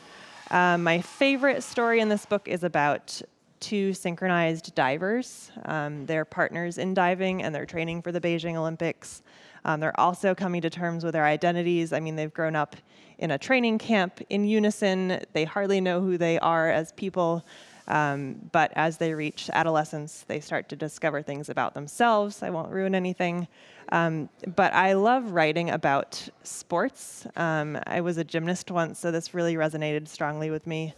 Um, 0.51 0.85
my 0.85 1.01
favorite 1.01 1.63
story 1.63 2.01
in 2.01 2.09
this 2.09 2.27
book 2.27 2.47
is 2.47 2.63
about 2.63 3.21
two 3.67 3.93
synchronized 3.93 4.77
divers. 4.77 5.51
Um, 5.65 6.07
they're 6.07 6.25
partners 6.25 6.79
in 6.79 6.95
diving 6.95 7.43
and 7.43 7.53
they're 7.53 7.67
training 7.67 8.01
for 8.01 8.13
the 8.13 8.21
Beijing 8.21 8.55
Olympics. 8.55 9.25
Um, 9.65 9.81
they're 9.81 9.99
also 9.99 10.37
coming 10.37 10.63
to 10.63 10.71
terms 10.71 11.03
with 11.03 11.15
their 11.15 11.25
identities. 11.25 11.93
I 11.93 11.99
mean, 11.99 12.15
they've 12.15 12.33
grown 12.33 12.55
up 12.55 12.77
in 13.19 13.33
a 13.33 13.39
training 13.39 13.79
camp 13.79 14.21
in 14.31 14.45
unison. 14.45 15.21
They 15.33 15.43
hardly 15.43 15.81
know 15.81 16.01
who 16.01 16.17
they 16.17 16.39
are 16.39 16.71
as 16.71 16.93
people. 16.93 17.45
Um, 17.89 18.37
but 18.53 18.73
as 18.77 18.99
they 18.99 19.15
reach 19.15 19.51
adolescence, 19.53 20.25
they 20.29 20.39
start 20.39 20.69
to 20.69 20.77
discover 20.77 21.21
things 21.21 21.49
about 21.49 21.75
themselves. 21.75 22.45
I 22.45 22.51
won't 22.51 22.71
ruin 22.71 22.95
anything. 22.95 23.49
Um, 23.91 24.29
but 24.55 24.73
I 24.75 24.93
love 24.93 25.33
writing 25.33 25.71
about 25.71 26.29
sports. 26.45 27.27
Um, 27.35 27.81
I 27.85 28.01
was 28.01 28.17
a 28.17 28.25
gymnast 28.25 28.71
once, 28.71 29.01
so 29.01 29.11
this 29.11 29.35
really 29.35 29.55
resonated 29.55 30.07
strongly 30.07 30.51
with 30.51 30.69
me 30.69 30.95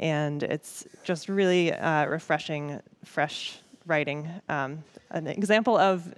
and 0.00 0.42
it's 0.42 0.86
just 1.04 1.28
really 1.28 1.72
uh, 1.72 2.06
refreshing, 2.06 2.80
fresh 3.04 3.58
writing. 3.86 4.28
Um, 4.48 4.84
an 5.10 5.26
example 5.26 5.76
of 5.76 6.14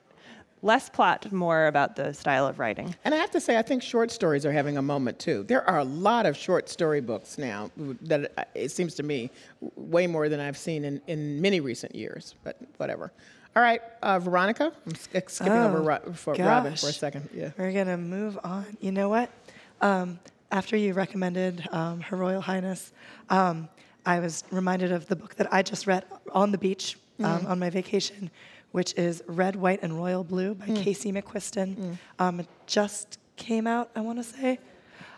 less 0.62 0.88
plot, 0.88 1.30
more 1.30 1.66
about 1.66 1.94
the 1.94 2.12
style 2.14 2.46
of 2.46 2.58
writing. 2.58 2.94
And 3.04 3.14
I 3.14 3.18
have 3.18 3.30
to 3.32 3.40
say, 3.40 3.58
I 3.58 3.62
think 3.62 3.82
short 3.82 4.10
stories 4.10 4.46
are 4.46 4.52
having 4.52 4.78
a 4.78 4.82
moment 4.82 5.18
too. 5.18 5.42
There 5.42 5.68
are 5.68 5.78
a 5.78 5.84
lot 5.84 6.24
of 6.24 6.36
short 6.36 6.70
story 6.70 7.02
books 7.02 7.36
now 7.36 7.70
that 8.02 8.32
uh, 8.38 8.44
it 8.54 8.70
seems 8.70 8.94
to 8.94 9.02
me 9.02 9.30
way 9.76 10.06
more 10.06 10.28
than 10.30 10.40
I've 10.40 10.56
seen 10.56 10.84
in, 10.84 11.02
in 11.06 11.40
many 11.40 11.60
recent 11.60 11.94
years, 11.94 12.34
but 12.44 12.56
whatever. 12.78 13.12
All 13.54 13.62
right, 13.62 13.82
uh, 14.02 14.18
Veronica, 14.18 14.72
I'm 14.84 14.94
skipping 14.96 15.52
oh, 15.52 15.68
over 15.68 15.82
Ro- 15.82 16.12
for. 16.14 16.34
Robin 16.34 16.74
for 16.74 16.88
a 16.88 16.92
second. 16.92 17.28
Yeah. 17.32 17.50
We're 17.56 17.70
going 17.70 17.86
to 17.86 17.96
move 17.96 18.36
on. 18.42 18.66
You 18.80 18.90
know 18.90 19.08
what? 19.08 19.30
Um, 19.80 20.18
after 20.54 20.76
you 20.76 20.92
recommended 20.92 21.68
um, 21.72 22.00
Her 22.00 22.16
Royal 22.16 22.40
Highness, 22.40 22.92
um, 23.28 23.68
I 24.06 24.20
was 24.20 24.44
reminded 24.52 24.92
of 24.92 25.08
the 25.08 25.16
book 25.16 25.34
that 25.34 25.52
I 25.52 25.62
just 25.62 25.88
read 25.88 26.04
on 26.32 26.52
the 26.52 26.58
beach 26.58 26.96
um, 27.18 27.40
mm. 27.40 27.48
on 27.48 27.58
my 27.58 27.70
vacation, 27.70 28.30
which 28.70 28.94
is 28.94 29.24
Red, 29.26 29.56
White, 29.56 29.80
and 29.82 29.98
Royal 29.98 30.22
Blue 30.22 30.54
by 30.54 30.66
mm. 30.66 30.80
Casey 30.80 31.10
McQuiston. 31.10 31.74
Mm. 31.74 31.98
Um, 32.20 32.40
it 32.40 32.46
just 32.68 33.18
came 33.34 33.66
out, 33.66 33.90
I 33.96 34.00
want 34.00 34.18
to 34.18 34.24
say. 34.24 34.60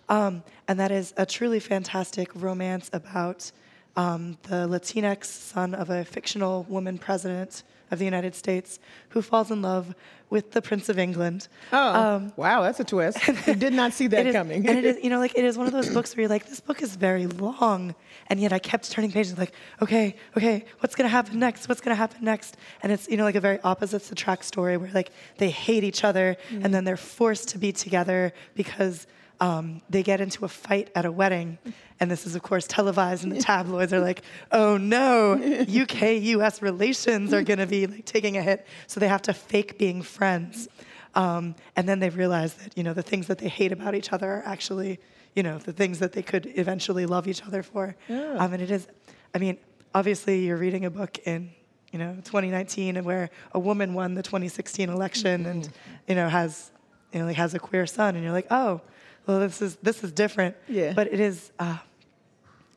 Um, 0.08 0.42
and 0.68 0.80
that 0.80 0.90
is 0.90 1.12
a 1.18 1.26
truly 1.26 1.60
fantastic 1.60 2.30
romance 2.34 2.88
about 2.94 3.52
um, 3.94 4.38
the 4.44 4.66
Latinx 4.66 5.26
son 5.26 5.74
of 5.74 5.90
a 5.90 6.02
fictional 6.02 6.62
woman 6.62 6.96
president 6.96 7.62
of 7.90 7.98
the 7.98 8.04
United 8.04 8.34
States 8.34 8.78
who 9.10 9.22
falls 9.22 9.50
in 9.50 9.62
love 9.62 9.94
with 10.28 10.52
the 10.52 10.60
Prince 10.60 10.88
of 10.88 10.98
England. 10.98 11.46
Oh, 11.72 11.94
um, 11.94 12.32
wow, 12.36 12.62
that's 12.62 12.80
a 12.80 12.84
twist. 12.84 13.18
I 13.48 13.54
did 13.54 13.72
not 13.72 13.92
see 13.92 14.08
that 14.08 14.26
is, 14.26 14.34
coming. 14.34 14.68
and 14.68 14.78
it 14.78 14.84
is, 14.84 15.04
you 15.04 15.10
know, 15.10 15.18
like 15.18 15.36
it 15.36 15.44
is 15.44 15.56
one 15.56 15.66
of 15.66 15.72
those 15.72 15.88
books 15.94 16.16
where 16.16 16.22
you're 16.22 16.28
like, 16.28 16.46
this 16.46 16.60
book 16.60 16.82
is 16.82 16.96
very 16.96 17.26
long, 17.26 17.94
and 18.28 18.40
yet 18.40 18.52
I 18.52 18.58
kept 18.58 18.90
turning 18.90 19.12
pages 19.12 19.38
like, 19.38 19.52
okay, 19.80 20.16
okay, 20.36 20.64
what's 20.80 20.94
gonna 20.96 21.08
happen 21.08 21.38
next? 21.38 21.68
What's 21.68 21.80
gonna 21.80 21.94
happen 21.94 22.24
next? 22.24 22.56
And 22.82 22.90
it's 22.90 23.08
you 23.08 23.16
know 23.16 23.24
like 23.24 23.36
a 23.36 23.40
very 23.40 23.60
opposites 23.60 24.10
attract 24.10 24.44
story 24.44 24.76
where 24.76 24.90
like 24.92 25.12
they 25.38 25.50
hate 25.50 25.84
each 25.84 26.02
other 26.02 26.36
mm. 26.50 26.64
and 26.64 26.74
then 26.74 26.84
they're 26.84 26.96
forced 26.96 27.48
to 27.50 27.58
be 27.58 27.72
together 27.72 28.32
because 28.54 29.06
um, 29.40 29.82
they 29.90 30.02
get 30.02 30.20
into 30.20 30.44
a 30.44 30.48
fight 30.48 30.90
at 30.94 31.04
a 31.04 31.12
wedding. 31.12 31.58
And 32.00 32.10
this 32.10 32.26
is, 32.26 32.34
of 32.34 32.42
course, 32.42 32.66
televised, 32.66 33.24
and 33.24 33.32
the 33.32 33.40
tabloids 33.40 33.92
are 33.92 34.00
like, 34.00 34.22
oh 34.52 34.76
no, 34.76 35.32
UK 35.32 36.22
US 36.22 36.62
relations 36.62 37.32
are 37.32 37.42
going 37.42 37.58
to 37.58 37.66
be 37.66 37.86
like 37.86 38.04
taking 38.04 38.36
a 38.36 38.42
hit. 38.42 38.66
So 38.86 39.00
they 39.00 39.08
have 39.08 39.22
to 39.22 39.34
fake 39.34 39.78
being 39.78 40.02
friends. 40.02 40.68
Um, 41.14 41.54
and 41.74 41.88
then 41.88 41.98
they 41.98 42.10
realize 42.10 42.54
that, 42.54 42.76
you 42.76 42.84
know, 42.84 42.92
the 42.92 43.02
things 43.02 43.26
that 43.28 43.38
they 43.38 43.48
hate 43.48 43.72
about 43.72 43.94
each 43.94 44.12
other 44.12 44.30
are 44.30 44.42
actually, 44.44 45.00
you 45.34 45.42
know, 45.42 45.58
the 45.58 45.72
things 45.72 45.98
that 45.98 46.12
they 46.12 46.22
could 46.22 46.52
eventually 46.56 47.06
love 47.06 47.26
each 47.26 47.42
other 47.42 47.62
for. 47.62 47.96
Yeah. 48.08 48.34
Um, 48.34 48.52
and 48.52 48.62
it 48.62 48.70
is, 48.70 48.86
I 49.34 49.38
mean, 49.38 49.56
obviously 49.94 50.44
you're 50.44 50.58
reading 50.58 50.84
a 50.84 50.90
book 50.90 51.18
in, 51.24 51.50
you 51.90 51.98
know, 51.98 52.16
2019 52.24 52.98
and 52.98 53.06
where 53.06 53.30
a 53.52 53.58
woman 53.58 53.94
won 53.94 54.12
the 54.12 54.22
2016 54.22 54.90
election 54.90 55.40
mm-hmm. 55.40 55.50
and, 55.50 55.68
you 56.06 56.14
know, 56.14 56.28
has, 56.28 56.70
you 57.12 57.20
know, 57.20 57.24
like 57.26 57.36
has 57.36 57.54
a 57.54 57.58
queer 57.58 57.86
son. 57.86 58.14
And 58.14 58.22
you're 58.22 58.34
like, 58.34 58.48
oh, 58.50 58.82
well, 59.26 59.40
this 59.40 59.60
is 59.62 59.76
this 59.76 60.04
is 60.04 60.12
different. 60.12 60.56
Yeah. 60.68 60.92
But 60.92 61.12
it 61.12 61.20
is 61.20 61.50
uh, 61.58 61.78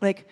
like 0.02 0.28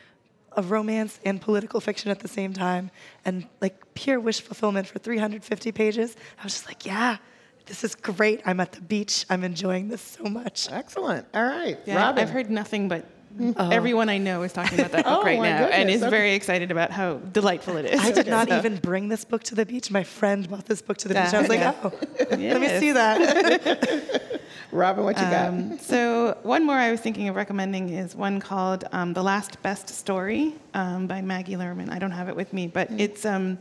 a 0.54 0.62
romance 0.62 1.20
and 1.24 1.40
political 1.40 1.80
fiction 1.80 2.10
at 2.10 2.20
the 2.20 2.28
same 2.28 2.54
time, 2.54 2.92
and 3.26 3.48
like 3.62 3.94
pure 3.94 4.20
wish 4.20 4.42
fulfillment 4.42 4.88
for 4.88 5.00
350 5.00 5.72
pages. 5.72 6.16
I 6.40 6.44
was 6.44 6.54
just 6.54 6.68
like, 6.68 6.86
yeah. 6.86 7.18
This 7.66 7.84
is 7.84 7.96
great. 7.96 8.42
I'm 8.46 8.62
at 8.62 8.72
the 8.72 8.80
beach. 8.80 9.26
I'm 9.30 9.44
enjoying 9.44 9.90
this 9.90 10.02
so 10.02 10.24
much. 10.24 10.70
Excellent. 10.72 11.28
All 11.34 11.44
right. 11.44 11.78
Yeah, 11.86 11.98
Robin. 11.98 12.24
I've 12.24 12.30
heard 12.30 12.50
nothing 12.50 12.88
but 12.88 13.06
Oh. 13.40 13.70
Everyone 13.70 14.10
I 14.10 14.18
know 14.18 14.42
is 14.44 14.54
talking 14.54 14.80
about 14.80 14.92
that 14.94 15.06
book 15.06 15.18
oh, 15.20 15.24
right 15.24 15.40
now 15.40 15.60
goodness. 15.60 15.76
and 15.76 15.90
is 15.90 16.02
very 16.02 16.34
excited 16.34 16.72
about 16.72 16.92
how 16.92 17.18
delightful 17.18 17.78
it 17.78 17.86
is. 17.86 18.00
I 18.00 18.12
did 18.12 18.28
not 18.28 18.50
so. 18.50 18.58
even 18.58 18.78
bring 18.78 19.10
this 19.10 19.26
book 19.26 19.44
to 19.44 19.56
the 19.56 19.66
beach. 19.66 19.92
My 19.92 20.04
friend 20.04 20.50
bought 20.50 20.66
this 20.66 20.82
book 20.82 20.98
to 21.00 21.08
the 21.08 21.14
beach. 21.14 21.34
I 21.34 21.40
was 21.40 21.50
like, 21.50 21.62
oh, 21.62 21.94
yes. 22.20 22.30
let 22.54 22.62
me 22.62 22.80
see 22.80 22.92
that. 22.94 24.42
Robin, 24.72 25.04
what 25.04 25.18
you 25.18 25.24
um, 25.24 25.70
got? 25.70 25.82
So 25.82 26.38
one 26.44 26.66
more 26.66 26.76
I 26.76 26.92
was 26.92 27.00
thinking 27.00 27.30
of 27.30 27.36
recommending 27.36 27.90
is 27.90 28.16
one 28.16 28.40
called 28.40 28.86
um, 28.92 29.14
"The 29.14 29.24
Last 29.24 29.62
Best 29.62 29.90
Story" 29.90 30.54
um, 30.74 31.08
by 31.08 31.22
Maggie 31.22 31.56
Lehrman. 31.56 31.90
I 31.90 32.00
don't 32.00 32.12
have 32.12 32.30
it 32.30 32.36
with 32.36 32.54
me, 32.54 32.68
but 32.68 32.92
mm. 32.92 33.00
it's. 33.00 33.26
Um, 33.26 33.58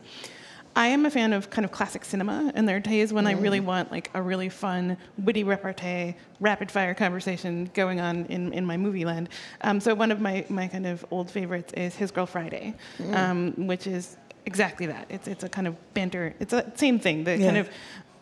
I 0.76 0.88
am 0.88 1.07
a 1.07 1.11
fan 1.11 1.32
of 1.32 1.48
kind 1.48 1.64
of 1.64 1.72
classic 1.72 2.04
cinema, 2.04 2.52
and 2.54 2.68
there 2.68 2.76
are 2.76 2.80
days 2.80 3.11
when 3.11 3.24
mm. 3.24 3.28
I 3.28 3.32
really 3.32 3.61
want 3.61 3.90
like 3.90 4.11
a 4.12 4.20
really 4.20 4.50
fun, 4.50 4.98
witty 5.16 5.42
repartee, 5.42 6.14
rapid 6.38 6.70
fire 6.70 6.92
conversation 6.92 7.70
going 7.72 7.98
on 7.98 8.26
in, 8.26 8.52
in 8.52 8.66
my 8.66 8.76
movie 8.76 9.07
land. 9.07 9.30
Um, 9.62 9.80
so 9.80 9.94
one 9.94 10.12
of 10.12 10.20
my, 10.20 10.44
my 10.50 10.68
kind 10.68 10.86
of 10.86 11.02
old 11.11 11.30
favorites 11.30 11.72
is 11.72 11.94
His 11.96 12.11
Girl 12.11 12.26
Friday, 12.26 12.74
mm. 12.98 13.16
um, 13.16 13.66
which 13.66 13.86
is 13.86 14.18
exactly 14.44 14.86
that. 14.86 15.07
It's 15.09 15.26
it's 15.28 15.44
a 15.44 15.48
kind 15.48 15.66
of 15.66 15.94
banter. 15.94 16.34
It's 16.40 16.52
a 16.52 16.70
same 16.76 16.98
thing. 16.98 17.24
The 17.24 17.36
yeah. 17.36 17.46
kind 17.46 17.57
of 17.57 17.70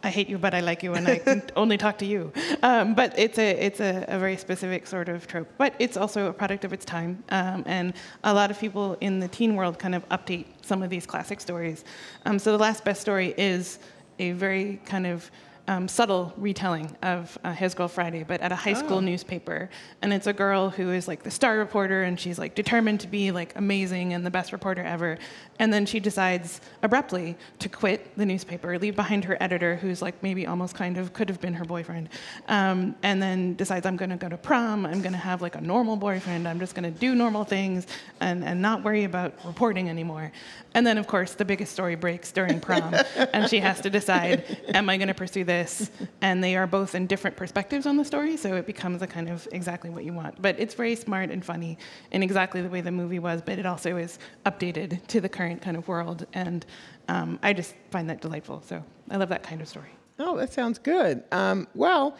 I 0.04 0.10
hate 0.10 0.28
you, 0.28 0.36
but 0.36 0.52
I 0.52 0.60
like 0.60 0.82
you, 0.82 0.92
and 0.92 1.08
I 1.08 1.18
can 1.18 1.42
only 1.56 1.78
talk 1.78 1.96
to 1.98 2.04
you. 2.04 2.30
Um, 2.62 2.94
but 2.94 3.18
it's 3.18 3.38
a 3.38 3.50
it's 3.52 3.80
a, 3.80 4.04
a, 4.06 4.18
very 4.18 4.36
specific 4.36 4.86
sort 4.86 5.08
of 5.08 5.26
trope. 5.26 5.48
But 5.56 5.74
it's 5.78 5.96
also 5.96 6.26
a 6.26 6.32
product 6.32 6.64
of 6.66 6.74
its 6.74 6.84
time, 6.84 7.24
um, 7.30 7.64
and 7.66 7.94
a 8.22 8.34
lot 8.34 8.50
of 8.50 8.60
people 8.60 8.98
in 9.00 9.18
the 9.18 9.28
teen 9.28 9.56
world 9.56 9.78
kind 9.78 9.94
of 9.94 10.06
update 10.10 10.44
some 10.60 10.82
of 10.82 10.90
these 10.90 11.06
classic 11.06 11.40
stories. 11.40 11.84
Um, 12.26 12.38
so 12.38 12.52
the 12.52 12.58
last 12.58 12.84
best 12.84 13.00
story 13.00 13.34
is 13.38 13.78
a 14.18 14.32
very 14.32 14.78
kind 14.84 15.06
of 15.06 15.30
um, 15.66 15.88
subtle 15.88 16.32
retelling 16.36 16.94
of 17.02 17.38
uh, 17.42 17.52
His 17.52 17.74
Girl 17.74 17.88
Friday, 17.88 18.22
but 18.22 18.40
at 18.40 18.52
a 18.52 18.56
high 18.56 18.74
school 18.74 18.98
oh. 18.98 19.00
newspaper. 19.00 19.70
And 20.02 20.12
it's 20.12 20.26
a 20.26 20.32
girl 20.32 20.68
who 20.68 20.90
is 20.92 21.08
like 21.08 21.22
the 21.22 21.30
star 21.30 21.56
reporter, 21.56 22.02
and 22.02 22.20
she's 22.20 22.38
like 22.38 22.54
determined 22.54 23.00
to 23.00 23.08
be 23.08 23.30
like 23.30 23.54
amazing 23.56 24.12
and 24.12 24.26
the 24.26 24.30
best 24.30 24.52
reporter 24.52 24.82
ever. 24.82 25.18
And 25.58 25.72
then 25.72 25.86
she 25.86 26.00
decides 26.00 26.60
abruptly 26.82 27.36
to 27.60 27.68
quit 27.68 28.16
the 28.16 28.26
newspaper, 28.26 28.78
leave 28.78 28.96
behind 28.96 29.24
her 29.24 29.36
editor, 29.40 29.76
who's 29.76 30.02
like 30.02 30.22
maybe 30.22 30.46
almost 30.46 30.74
kind 30.74 30.98
of 30.98 31.12
could 31.12 31.28
have 31.28 31.40
been 31.40 31.54
her 31.54 31.64
boyfriend, 31.64 32.10
um, 32.48 32.94
and 33.02 33.22
then 33.22 33.54
decides 33.54 33.86
I'm 33.86 33.96
going 33.96 34.10
to 34.10 34.16
go 34.16 34.28
to 34.28 34.36
prom. 34.36 34.84
I'm 34.84 35.00
going 35.00 35.12
to 35.12 35.18
have 35.18 35.40
like 35.40 35.54
a 35.54 35.60
normal 35.60 35.96
boyfriend. 35.96 36.46
I'm 36.46 36.58
just 36.58 36.74
going 36.74 36.92
to 36.92 36.98
do 36.98 37.14
normal 37.14 37.44
things 37.44 37.86
and 38.20 38.44
and 38.44 38.60
not 38.60 38.82
worry 38.84 39.04
about 39.04 39.34
reporting 39.44 39.88
anymore. 39.88 40.30
And 40.74 40.86
then 40.86 40.98
of 40.98 41.06
course 41.06 41.32
the 41.34 41.44
biggest 41.44 41.72
story 41.72 41.94
breaks 41.94 42.32
during 42.32 42.60
prom, 42.60 42.94
and 43.32 43.48
she 43.48 43.60
has 43.60 43.80
to 43.80 43.90
decide: 43.90 44.60
Am 44.74 44.90
I 44.90 44.98
going 44.98 45.08
to 45.08 45.14
pursue 45.14 45.44
this? 45.44 45.53
This, 45.54 45.90
and 46.20 46.42
they 46.42 46.56
are 46.56 46.66
both 46.66 46.94
in 46.94 47.06
different 47.06 47.36
perspectives 47.36 47.86
on 47.86 47.96
the 47.96 48.04
story, 48.04 48.36
so 48.36 48.54
it 48.56 48.66
becomes 48.66 49.02
a 49.02 49.06
kind 49.06 49.28
of 49.28 49.46
exactly 49.52 49.90
what 49.90 50.04
you 50.04 50.12
want. 50.12 50.40
But 50.40 50.58
it's 50.58 50.74
very 50.74 50.96
smart 50.96 51.30
and 51.30 51.44
funny 51.44 51.78
in 52.10 52.22
exactly 52.22 52.60
the 52.62 52.68
way 52.68 52.80
the 52.80 52.92
movie 52.92 53.18
was, 53.18 53.42
but 53.42 53.58
it 53.58 53.66
also 53.66 53.96
is 53.96 54.18
updated 54.44 55.06
to 55.08 55.20
the 55.20 55.28
current 55.28 55.62
kind 55.62 55.76
of 55.76 55.86
world, 55.88 56.26
and 56.32 56.66
um, 57.08 57.38
I 57.42 57.52
just 57.52 57.74
find 57.90 58.08
that 58.10 58.20
delightful. 58.20 58.62
So 58.62 58.82
I 59.10 59.16
love 59.16 59.28
that 59.28 59.42
kind 59.42 59.60
of 59.60 59.68
story. 59.68 59.90
Oh, 60.18 60.36
that 60.36 60.52
sounds 60.52 60.78
good. 60.78 61.24
Um, 61.32 61.66
well, 61.74 62.16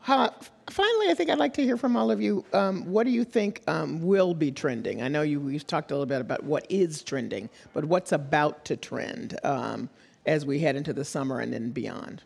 How, 0.00 0.34
finally, 0.70 1.08
I 1.10 1.14
think 1.14 1.30
I'd 1.30 1.38
like 1.38 1.54
to 1.54 1.62
hear 1.62 1.76
from 1.76 1.96
all 1.96 2.10
of 2.10 2.20
you. 2.20 2.44
Um, 2.52 2.84
what 2.84 3.04
do 3.04 3.10
you 3.10 3.24
think 3.24 3.62
um, 3.66 4.00
will 4.02 4.34
be 4.34 4.50
trending? 4.52 5.02
I 5.02 5.08
know 5.08 5.22
you 5.22 5.40
we've 5.40 5.66
talked 5.66 5.90
a 5.90 5.94
little 5.94 6.06
bit 6.06 6.20
about 6.20 6.42
what 6.44 6.66
is 6.68 7.02
trending, 7.02 7.48
but 7.74 7.84
what's 7.84 8.12
about 8.12 8.64
to 8.66 8.76
trend 8.76 9.38
um, 9.44 9.88
as 10.26 10.44
we 10.46 10.58
head 10.60 10.76
into 10.76 10.92
the 10.92 11.04
summer 11.04 11.40
and 11.40 11.52
then 11.52 11.70
beyond? 11.70 12.22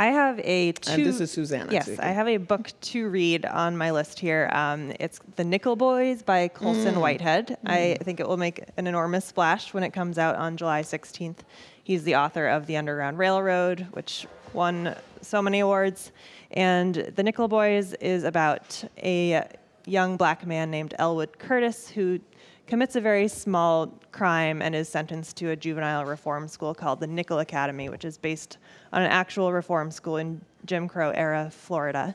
I 0.00 0.06
have 0.06 0.38
a 0.44 0.72
two. 0.72 0.92
And 0.92 1.04
this 1.06 1.20
is 1.20 1.32
Susanna. 1.32 1.72
Yes, 1.72 1.98
I 1.98 2.08
have 2.08 2.28
a 2.28 2.36
book 2.36 2.70
to 2.82 3.08
read 3.08 3.44
on 3.44 3.76
my 3.76 3.90
list 3.90 4.20
here. 4.20 4.48
Um, 4.52 4.92
it's 5.00 5.18
The 5.34 5.42
Nickel 5.42 5.74
Boys 5.74 6.22
by 6.22 6.46
Colson 6.48 6.94
Mm. 6.94 7.00
Whitehead. 7.00 7.58
Mm. 7.66 7.70
I 7.70 7.98
think 8.04 8.20
it 8.20 8.28
will 8.28 8.36
make 8.36 8.62
an 8.76 8.86
enormous 8.86 9.24
splash 9.24 9.74
when 9.74 9.82
it 9.82 9.90
comes 9.90 10.16
out 10.16 10.36
on 10.36 10.56
July 10.56 10.82
16th. 10.82 11.38
He's 11.82 12.04
the 12.04 12.14
author 12.14 12.46
of 12.46 12.66
The 12.66 12.76
Underground 12.76 13.18
Railroad, 13.18 13.88
which 13.92 14.26
won 14.52 14.94
so 15.20 15.42
many 15.42 15.58
awards. 15.60 16.12
And 16.52 16.94
The 16.94 17.22
Nickel 17.24 17.48
Boys 17.48 17.92
is 17.94 18.22
about 18.22 18.84
a 18.98 19.48
young 19.84 20.16
black 20.16 20.46
man 20.46 20.70
named 20.70 20.94
Elwood 20.98 21.38
Curtis 21.40 21.88
who 21.88 22.20
commits 22.68 22.94
a 22.96 23.00
very 23.00 23.26
small 23.28 23.88
crime 24.12 24.62
and 24.62 24.74
is 24.74 24.88
sentenced 24.88 25.36
to 25.38 25.50
a 25.50 25.56
juvenile 25.56 26.04
reform 26.04 26.46
school 26.46 26.74
called 26.74 27.00
the 27.00 27.06
Nickel 27.06 27.40
Academy, 27.40 27.88
which 27.88 28.04
is 28.04 28.18
based 28.18 28.58
on 28.92 29.02
an 29.02 29.10
actual 29.10 29.52
reform 29.52 29.90
school 29.90 30.18
in 30.18 30.40
Jim 30.66 30.86
Crow 30.88 31.10
era 31.10 31.50
Florida. 31.50 32.14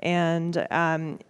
And 0.00 0.66
um, 0.70 1.20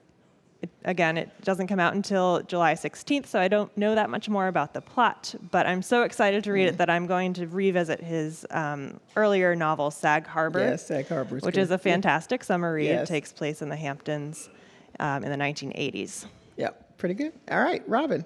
it, 0.63 0.71
again, 0.85 1.19
it 1.19 1.29
doesn't 1.43 1.67
come 1.67 1.79
out 1.79 1.95
until 1.95 2.41
July 2.43 2.75
16th, 2.75 3.27
so 3.27 3.39
I 3.39 3.49
don't 3.49 3.77
know 3.77 3.95
that 3.95 4.09
much 4.09 4.29
more 4.31 4.49
about 4.49 4.73
the 4.73 4.81
plot. 4.81 5.35
But 5.51 5.67
I'm 5.67 5.83
so 5.83 6.03
excited 6.03 6.43
to 6.45 6.53
read 6.53 6.67
Mm. 6.67 6.73
it 6.73 6.79
that 6.79 6.89
I'm 6.89 7.07
going 7.07 7.35
to 7.35 7.47
revisit 7.47 8.01
his 8.01 8.47
um, 8.51 8.99
earlier 9.15 9.55
novel, 9.55 9.91
Sag 9.91 10.27
Harbor. 10.27 10.61
Yes, 10.61 10.87
Sag 10.87 11.07
Harbor 11.09 11.37
Which 11.37 11.55
good. 11.55 11.59
is 11.61 11.71
a 11.71 11.79
fantastic 11.79 12.43
summer 12.43 12.73
read. 12.73 12.87
Yes. 12.87 13.09
It 13.09 13.13
takes 13.13 13.33
place 13.33 13.61
in 13.61 13.69
the 13.69 13.77
Hamptons 13.77 14.49
um, 15.01 15.23
in 15.23 15.31
the 15.31 15.37
1980s. 15.37 16.25
Yep, 16.57 16.84
pretty 16.99 17.15
good. 17.15 17.33
All 17.51 17.61
right, 17.63 17.83
Robin. 17.89 18.25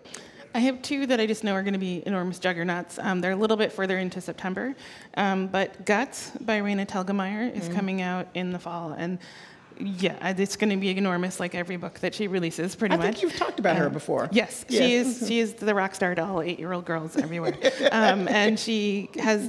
I 0.55 0.61
have 0.61 0.81
two 0.83 1.07
that 1.07 1.21
I 1.21 1.27
just 1.27 1.45
know 1.45 1.53
are 1.53 1.63
going 1.63 1.75
to 1.75 1.79
be 1.79 2.03
enormous 2.07 2.39
juggernauts. 2.39 2.99
Um, 2.99 3.21
they're 3.21 3.33
a 3.33 3.37
little 3.37 3.57
bit 3.57 3.71
further 3.73 3.99
into 3.99 4.21
September, 4.21 4.75
um, 5.17 5.47
but 5.47 5.85
Guts 5.85 6.31
by 6.41 6.61
Raina 6.61 6.87
Telgemeier 6.87 7.55
is 7.55 7.69
Mm. 7.69 7.75
coming 7.75 8.03
out 8.03 8.29
in 8.35 8.51
the 8.53 8.59
fall, 8.59 8.93
and 8.93 9.19
yeah, 9.81 10.31
it's 10.37 10.57
going 10.57 10.71
to 10.71 10.77
be 10.77 10.89
enormous, 10.91 11.39
like 11.39 11.55
every 11.55 11.77
book 11.77 12.01
that 12.01 12.13
she 12.15 12.27
releases, 12.27 12.75
pretty 12.75 12.95
I 12.95 12.97
much. 12.97 13.07
think 13.07 13.23
you've 13.23 13.37
talked 13.37 13.61
about 13.61 13.77
her 13.77 13.87
Um, 13.87 13.93
before. 13.93 14.29
Yes, 14.33 14.65
she 14.69 14.95
is. 14.95 15.25
She 15.29 15.39
is 15.39 15.53
the 15.55 15.73
rock 15.75 15.95
star 15.95 16.15
to 16.17 16.25
all 16.25 16.43
eight-year-old 16.43 16.85
girls 16.87 17.17
everywhere, 17.17 17.55
um, 17.93 18.27
and 18.27 18.59
she 18.59 19.11
has. 19.21 19.49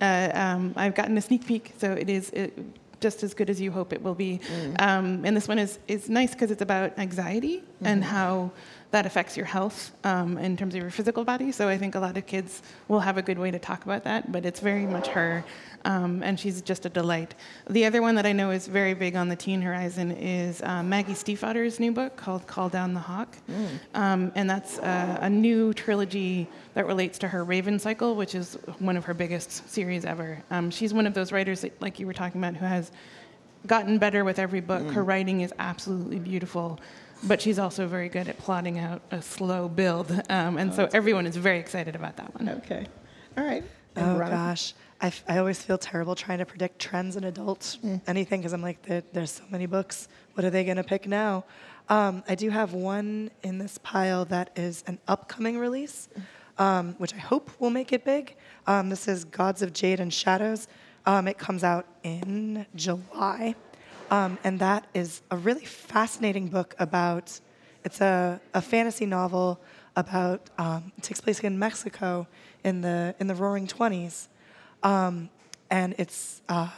Uh, 0.00 0.30
um, 0.34 0.72
I've 0.76 0.94
gotten 0.96 1.16
a 1.18 1.20
sneak 1.20 1.46
peek, 1.46 1.74
so 1.78 1.92
it 1.92 2.08
is. 2.10 2.30
It, 2.30 2.58
just 3.00 3.22
as 3.22 3.34
good 3.34 3.48
as 3.50 3.60
you 3.60 3.70
hope 3.70 3.92
it 3.92 4.02
will 4.02 4.14
be, 4.14 4.40
Mm. 4.40 4.80
um, 4.80 5.24
and 5.24 5.36
this 5.36 5.48
one 5.48 5.58
is 5.58 5.78
is 5.88 6.08
nice 6.08 6.32
because 6.32 6.50
it's 6.50 6.62
about 6.62 6.98
anxiety 6.98 7.62
and 7.82 8.02
Mhm. 8.02 8.06
how 8.06 8.50
that 8.90 9.04
affects 9.04 9.36
your 9.36 9.44
health 9.44 9.92
um, 10.04 10.38
in 10.38 10.56
terms 10.56 10.74
of 10.74 10.80
your 10.80 10.90
physical 10.90 11.22
body. 11.22 11.52
So 11.52 11.68
I 11.68 11.76
think 11.76 11.94
a 11.94 12.00
lot 12.00 12.16
of 12.16 12.24
kids 12.26 12.62
will 12.88 13.00
have 13.00 13.18
a 13.18 13.22
good 13.22 13.38
way 13.38 13.50
to 13.50 13.58
talk 13.58 13.84
about 13.84 14.04
that, 14.04 14.32
but 14.32 14.46
it's 14.46 14.60
very 14.60 14.86
much 14.86 15.08
her, 15.08 15.44
um, 15.84 16.22
and 16.22 16.40
she's 16.40 16.62
just 16.62 16.86
a 16.86 16.88
delight. 16.88 17.34
The 17.68 17.84
other 17.84 18.00
one 18.00 18.14
that 18.14 18.24
I 18.24 18.32
know 18.32 18.50
is 18.50 18.66
very 18.66 18.94
big 18.94 19.14
on 19.14 19.28
the 19.28 19.36
teen 19.36 19.60
horizon 19.60 20.12
is 20.12 20.62
uh, 20.62 20.82
Maggie 20.82 21.12
Stiefvater's 21.12 21.78
new 21.78 21.92
book 21.92 22.16
called 22.16 22.46
Call 22.46 22.70
Down 22.70 22.94
the 22.94 23.00
Hawk. 23.00 23.36
Um, 23.94 24.32
and 24.34 24.48
that's 24.48 24.78
uh, 24.78 25.18
a 25.20 25.28
new 25.28 25.74
trilogy 25.74 26.48
that 26.72 26.86
relates 26.86 27.18
to 27.18 27.28
her 27.28 27.44
Raven 27.44 27.78
cycle, 27.78 28.14
which 28.14 28.34
is 28.34 28.56
one 28.78 28.96
of 28.96 29.04
her 29.04 29.12
biggest 29.14 29.68
series 29.70 30.06
ever. 30.06 30.42
Um, 30.50 30.70
she's 30.70 30.94
one 30.94 31.06
of 31.06 31.12
those 31.12 31.30
writers, 31.30 31.60
that, 31.60 31.80
like 31.82 32.00
you 32.00 32.06
were 32.06 32.14
talking 32.14 32.40
about, 32.40 32.56
who 32.56 32.64
has 32.64 32.90
gotten 33.66 33.98
better 33.98 34.24
with 34.24 34.38
every 34.38 34.60
book. 34.60 34.82
Her 34.92 35.04
writing 35.04 35.42
is 35.42 35.52
absolutely 35.58 36.20
beautiful, 36.20 36.78
but 37.24 37.40
she's 37.40 37.58
also 37.58 37.86
very 37.86 38.08
good 38.08 38.28
at 38.28 38.38
plotting 38.38 38.78
out 38.78 39.02
a 39.10 39.20
slow 39.22 39.68
build. 39.68 40.10
Um, 40.30 40.56
and 40.58 40.72
so 40.72 40.88
everyone 40.92 41.26
is 41.26 41.36
very 41.36 41.58
excited 41.58 41.94
about 41.96 42.16
that 42.16 42.34
one. 42.34 42.48
Okay. 42.48 42.86
All 43.36 43.44
right. 43.44 43.64
Oh 43.96 44.14
Veronica? 44.14 44.30
gosh, 44.36 44.74
I, 45.00 45.08
f- 45.08 45.24
I 45.28 45.38
always 45.38 45.60
feel 45.62 45.78
terrible 45.78 46.14
trying 46.14 46.38
to 46.38 46.46
predict 46.46 46.78
trends 46.78 47.16
in 47.16 47.24
adult 47.24 47.78
anything 48.06 48.40
because 48.40 48.52
I'm 48.52 48.62
like, 48.62 48.80
there, 48.82 49.02
there's 49.12 49.32
so 49.32 49.44
many 49.50 49.66
books. 49.66 50.08
What 50.34 50.44
are 50.44 50.50
they 50.50 50.62
gonna 50.64 50.84
pick 50.84 51.06
now? 51.08 51.44
Um, 51.88 52.22
I 52.28 52.34
do 52.34 52.50
have 52.50 52.74
one 52.74 53.30
in 53.42 53.58
this 53.58 53.78
pile 53.78 54.24
that 54.26 54.50
is 54.56 54.84
an 54.86 54.98
upcoming 55.08 55.58
release, 55.58 56.08
um, 56.58 56.94
which 56.98 57.14
I 57.14 57.18
hope 57.18 57.50
will 57.58 57.70
make 57.70 57.92
it 57.92 58.04
big. 58.04 58.36
Um, 58.66 58.88
this 58.90 59.08
is 59.08 59.24
Gods 59.24 59.62
of 59.62 59.72
Jade 59.72 59.98
and 59.98 60.12
Shadows. 60.12 60.68
Um, 61.06 61.26
it 61.26 61.38
comes 61.38 61.64
out 61.64 61.86
in 62.04 62.66
July, 62.76 63.54
um, 64.10 64.38
and 64.44 64.58
that 64.60 64.86
is 64.94 65.22
a 65.30 65.36
really 65.36 65.64
fascinating 65.64 66.48
book 66.48 66.74
about. 66.78 67.40
It's 67.84 68.00
a, 68.00 68.40
a 68.54 68.62
fantasy 68.62 69.06
novel 69.06 69.60
about. 69.96 70.50
Um, 70.58 70.92
it 70.96 71.02
takes 71.02 71.20
place 71.20 71.40
in 71.40 71.58
Mexico 71.58 72.26
in 72.64 72.80
the 72.80 73.14
in 73.18 73.26
the 73.26 73.34
Roaring 73.34 73.66
Twenties, 73.66 74.28
um, 74.82 75.30
and 75.70 75.94
it's 75.98 76.42
uh, 76.48 76.70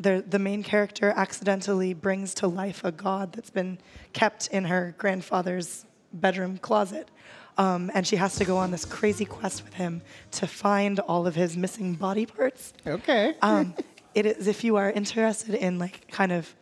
the 0.00 0.24
the 0.28 0.38
main 0.38 0.62
character 0.62 1.12
accidentally 1.16 1.94
brings 1.94 2.34
to 2.34 2.46
life 2.48 2.84
a 2.84 2.92
god 2.92 3.32
that's 3.32 3.50
been 3.50 3.78
kept 4.12 4.48
in 4.48 4.64
her 4.64 4.94
grandfather's 4.98 5.84
bedroom 6.12 6.58
closet. 6.58 7.10
Um, 7.58 7.90
and 7.92 8.06
she 8.06 8.14
has 8.14 8.36
to 8.36 8.44
go 8.44 8.56
on 8.56 8.70
this 8.70 8.84
crazy 8.84 9.24
quest 9.24 9.64
with 9.64 9.74
him 9.74 10.00
to 10.30 10.46
find 10.46 11.00
all 11.00 11.26
of 11.26 11.34
his 11.34 11.56
missing 11.56 11.94
body 11.94 12.24
parts. 12.24 12.72
Okay. 12.86 13.34
Um, 13.42 13.74
it 14.14 14.26
is 14.26 14.46
if 14.46 14.64
you 14.64 14.76
are 14.76 14.90
interested 14.90 15.54
in 15.54 15.78
like 15.78 16.08
kind 16.10 16.32
of 16.32 16.54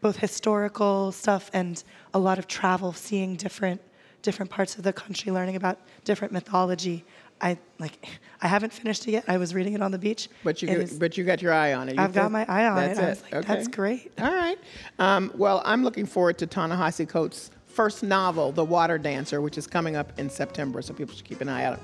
both 0.00 0.16
historical 0.16 1.12
stuff 1.12 1.50
and 1.54 1.82
a 2.12 2.18
lot 2.18 2.38
of 2.38 2.46
travel, 2.46 2.92
seeing 2.92 3.36
different 3.36 3.80
different 4.22 4.50
parts 4.50 4.76
of 4.76 4.82
the 4.82 4.92
country, 4.92 5.30
learning 5.30 5.56
about 5.56 5.78
different 6.04 6.32
mythology. 6.32 7.04
I 7.40 7.58
like. 7.78 8.06
I 8.40 8.46
haven't 8.46 8.72
finished 8.72 9.06
it 9.06 9.12
yet. 9.12 9.24
I 9.28 9.36
was 9.38 9.54
reading 9.54 9.74
it 9.74 9.82
on 9.82 9.90
the 9.90 9.98
beach. 9.98 10.28
But 10.44 10.62
you, 10.62 10.68
It 10.68 10.74
got, 10.74 10.80
is- 10.82 10.98
but 10.98 11.16
you 11.18 11.24
got 11.24 11.42
your 11.42 11.52
eye 11.52 11.74
on 11.74 11.88
it. 11.88 11.96
You 11.96 12.02
I've 12.02 12.12
got 12.12 12.30
my 12.30 12.44
eye 12.48 12.66
on 12.66 12.76
that's 12.76 12.98
it. 12.98 13.02
I 13.02 13.08
was 13.08 13.22
like, 13.22 13.46
that's 13.46 13.68
great. 13.68 14.12
All 14.18 14.32
right. 14.32 14.56
Um, 14.98 15.32
well, 15.34 15.60
I'm 15.64 15.82
looking 15.82 16.06
forward 16.06 16.38
to 16.38 16.46
Ta-Nehisi 16.46 17.08
Coates' 17.08 17.50
first 17.66 18.02
novel, 18.02 18.52
The 18.52 18.64
Water 18.64 18.98
Dancer, 18.98 19.40
which 19.40 19.58
is 19.58 19.66
coming 19.66 19.96
up 19.96 20.18
in 20.18 20.30
September, 20.30 20.80
so 20.80 20.94
people 20.94 21.14
should 21.14 21.24
keep 21.24 21.40
an 21.40 21.48
eye 21.48 21.64
out 21.64 21.80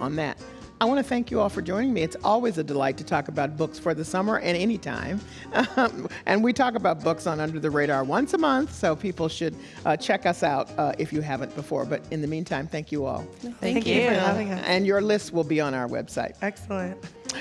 on 0.00 0.16
that. 0.16 0.38
I 0.84 0.86
want 0.86 0.98
to 0.98 1.02
thank 1.02 1.30
you 1.30 1.40
all 1.40 1.48
for 1.48 1.62
joining 1.62 1.94
me. 1.94 2.02
It's 2.02 2.16
always 2.22 2.58
a 2.58 2.62
delight 2.62 2.98
to 2.98 3.04
talk 3.04 3.28
about 3.28 3.56
books 3.56 3.78
for 3.78 3.94
the 3.94 4.04
summer 4.04 4.38
and 4.40 4.54
anytime. 4.54 5.18
Um, 5.76 6.10
and 6.26 6.44
we 6.44 6.52
talk 6.52 6.74
about 6.74 7.02
books 7.02 7.26
on 7.26 7.40
Under 7.40 7.58
the 7.58 7.70
Radar 7.70 8.04
once 8.04 8.34
a 8.34 8.38
month, 8.38 8.70
so 8.74 8.94
people 8.94 9.26
should 9.26 9.56
uh, 9.86 9.96
check 9.96 10.26
us 10.26 10.42
out 10.42 10.68
uh, 10.76 10.92
if 10.98 11.10
you 11.10 11.22
haven't 11.22 11.56
before. 11.56 11.86
But 11.86 12.02
in 12.10 12.20
the 12.20 12.26
meantime, 12.26 12.66
thank 12.66 12.92
you 12.92 13.06
all. 13.06 13.22
Thank 13.62 13.86
you 13.86 14.08
for 14.08 14.12
having 14.12 14.52
us. 14.52 14.62
And 14.66 14.86
your 14.86 15.00
list 15.00 15.32
will 15.32 15.42
be 15.42 15.58
on 15.58 15.72
our 15.72 15.88
website. 15.88 16.34
Excellent. 16.42 16.98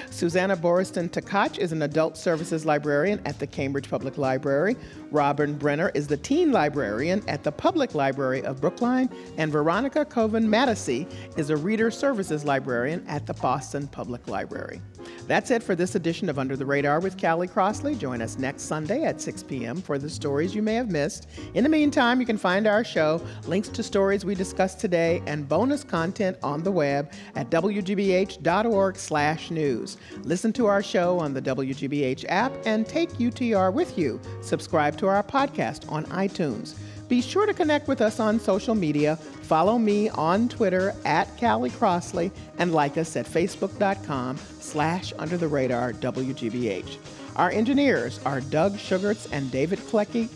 Susanna 0.09 0.55
Boriston 0.55 1.09
Takach 1.09 1.57
is 1.57 1.71
an 1.71 1.81
adult 1.81 2.17
services 2.17 2.65
librarian 2.65 3.21
at 3.25 3.39
the 3.39 3.47
Cambridge 3.47 3.89
Public 3.89 4.17
Library. 4.17 4.75
Robin 5.11 5.55
Brenner 5.55 5.91
is 5.93 6.07
the 6.07 6.17
teen 6.17 6.51
librarian 6.51 7.23
at 7.27 7.43
the 7.43 7.51
Public 7.51 7.95
Library 7.95 8.43
of 8.43 8.61
Brookline. 8.61 9.09
And 9.37 9.51
Veronica 9.51 10.05
Coven 10.05 10.47
Mattisey 10.47 11.11
is 11.37 11.49
a 11.49 11.57
reader 11.57 11.91
services 11.91 12.45
librarian 12.45 13.03
at 13.07 13.25
the 13.25 13.33
Boston 13.35 13.87
Public 13.87 14.27
Library. 14.27 14.81
That's 15.27 15.51
it 15.51 15.63
for 15.63 15.75
this 15.75 15.95
edition 15.95 16.29
of 16.29 16.39
Under 16.39 16.55
the 16.55 16.65
Radar 16.65 16.99
with 16.99 17.19
Callie 17.19 17.47
Crossley. 17.47 17.95
Join 17.95 18.21
us 18.21 18.37
next 18.37 18.63
Sunday 18.63 19.03
at 19.03 19.21
6 19.21 19.43
p.m. 19.43 19.81
for 19.81 19.97
the 19.97 20.09
stories 20.09 20.53
you 20.53 20.61
may 20.61 20.75
have 20.75 20.91
missed. 20.91 21.27
In 21.53 21.63
the 21.63 21.69
meantime, 21.69 22.19
you 22.19 22.25
can 22.25 22.37
find 22.37 22.67
our 22.67 22.83
show, 22.83 23.21
links 23.45 23.69
to 23.69 23.83
stories 23.83 24.25
we 24.25 24.35
discussed 24.35 24.79
today, 24.79 25.21
and 25.25 25.47
bonus 25.47 25.83
content 25.83 26.37
on 26.43 26.63
the 26.63 26.71
web 26.71 27.11
at 27.35 27.49
wgbh.org 27.49 28.97
slash 28.97 29.51
news. 29.51 29.97
Listen 30.23 30.53
to 30.53 30.65
our 30.65 30.83
show 30.83 31.19
on 31.19 31.33
the 31.33 31.41
WGBH 31.41 32.25
app 32.29 32.53
and 32.65 32.87
take 32.87 33.09
UTR 33.13 33.73
with 33.73 33.97
you. 33.97 34.19
Subscribe 34.41 34.97
to 34.97 35.07
our 35.07 35.23
podcast 35.23 35.89
on 35.91 36.05
iTunes. 36.05 36.75
Be 37.13 37.21
sure 37.21 37.45
to 37.45 37.53
connect 37.53 37.87
with 37.87 38.01
us 38.01 38.19
on 38.19 38.39
social 38.39 38.73
media. 38.73 39.17
Follow 39.17 39.77
me 39.77 40.09
on 40.09 40.49
Twitter 40.49 40.95
at 41.05 41.27
Callie 41.39 41.69
Crossley 41.69 42.31
and 42.57 42.73
like 42.73 42.97
us 42.97 43.15
at 43.15 43.27
facebook.com 43.27 44.37
slash 44.59 45.13
under 45.19 45.37
the 45.37 45.47
radar 45.47 45.93
WGBH. 45.93 46.97
Our 47.35 47.51
engineers 47.51 48.19
are 48.25 48.41
Doug 48.41 48.79
Sugarts 48.79 49.27
and 49.31 49.51
David 49.51 49.77
Klecki. 49.77 50.27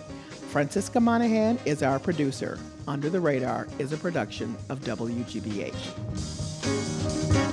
Francisca 0.51 0.99
Monahan 0.99 1.57
is 1.65 1.82
our 1.82 1.97
producer. 1.97 2.59
Under 2.88 3.09
the 3.09 3.21
Radar 3.21 3.67
is 3.80 3.91
a 3.91 3.97
production 3.97 4.55
of 4.69 4.80
WGBH. 4.82 7.46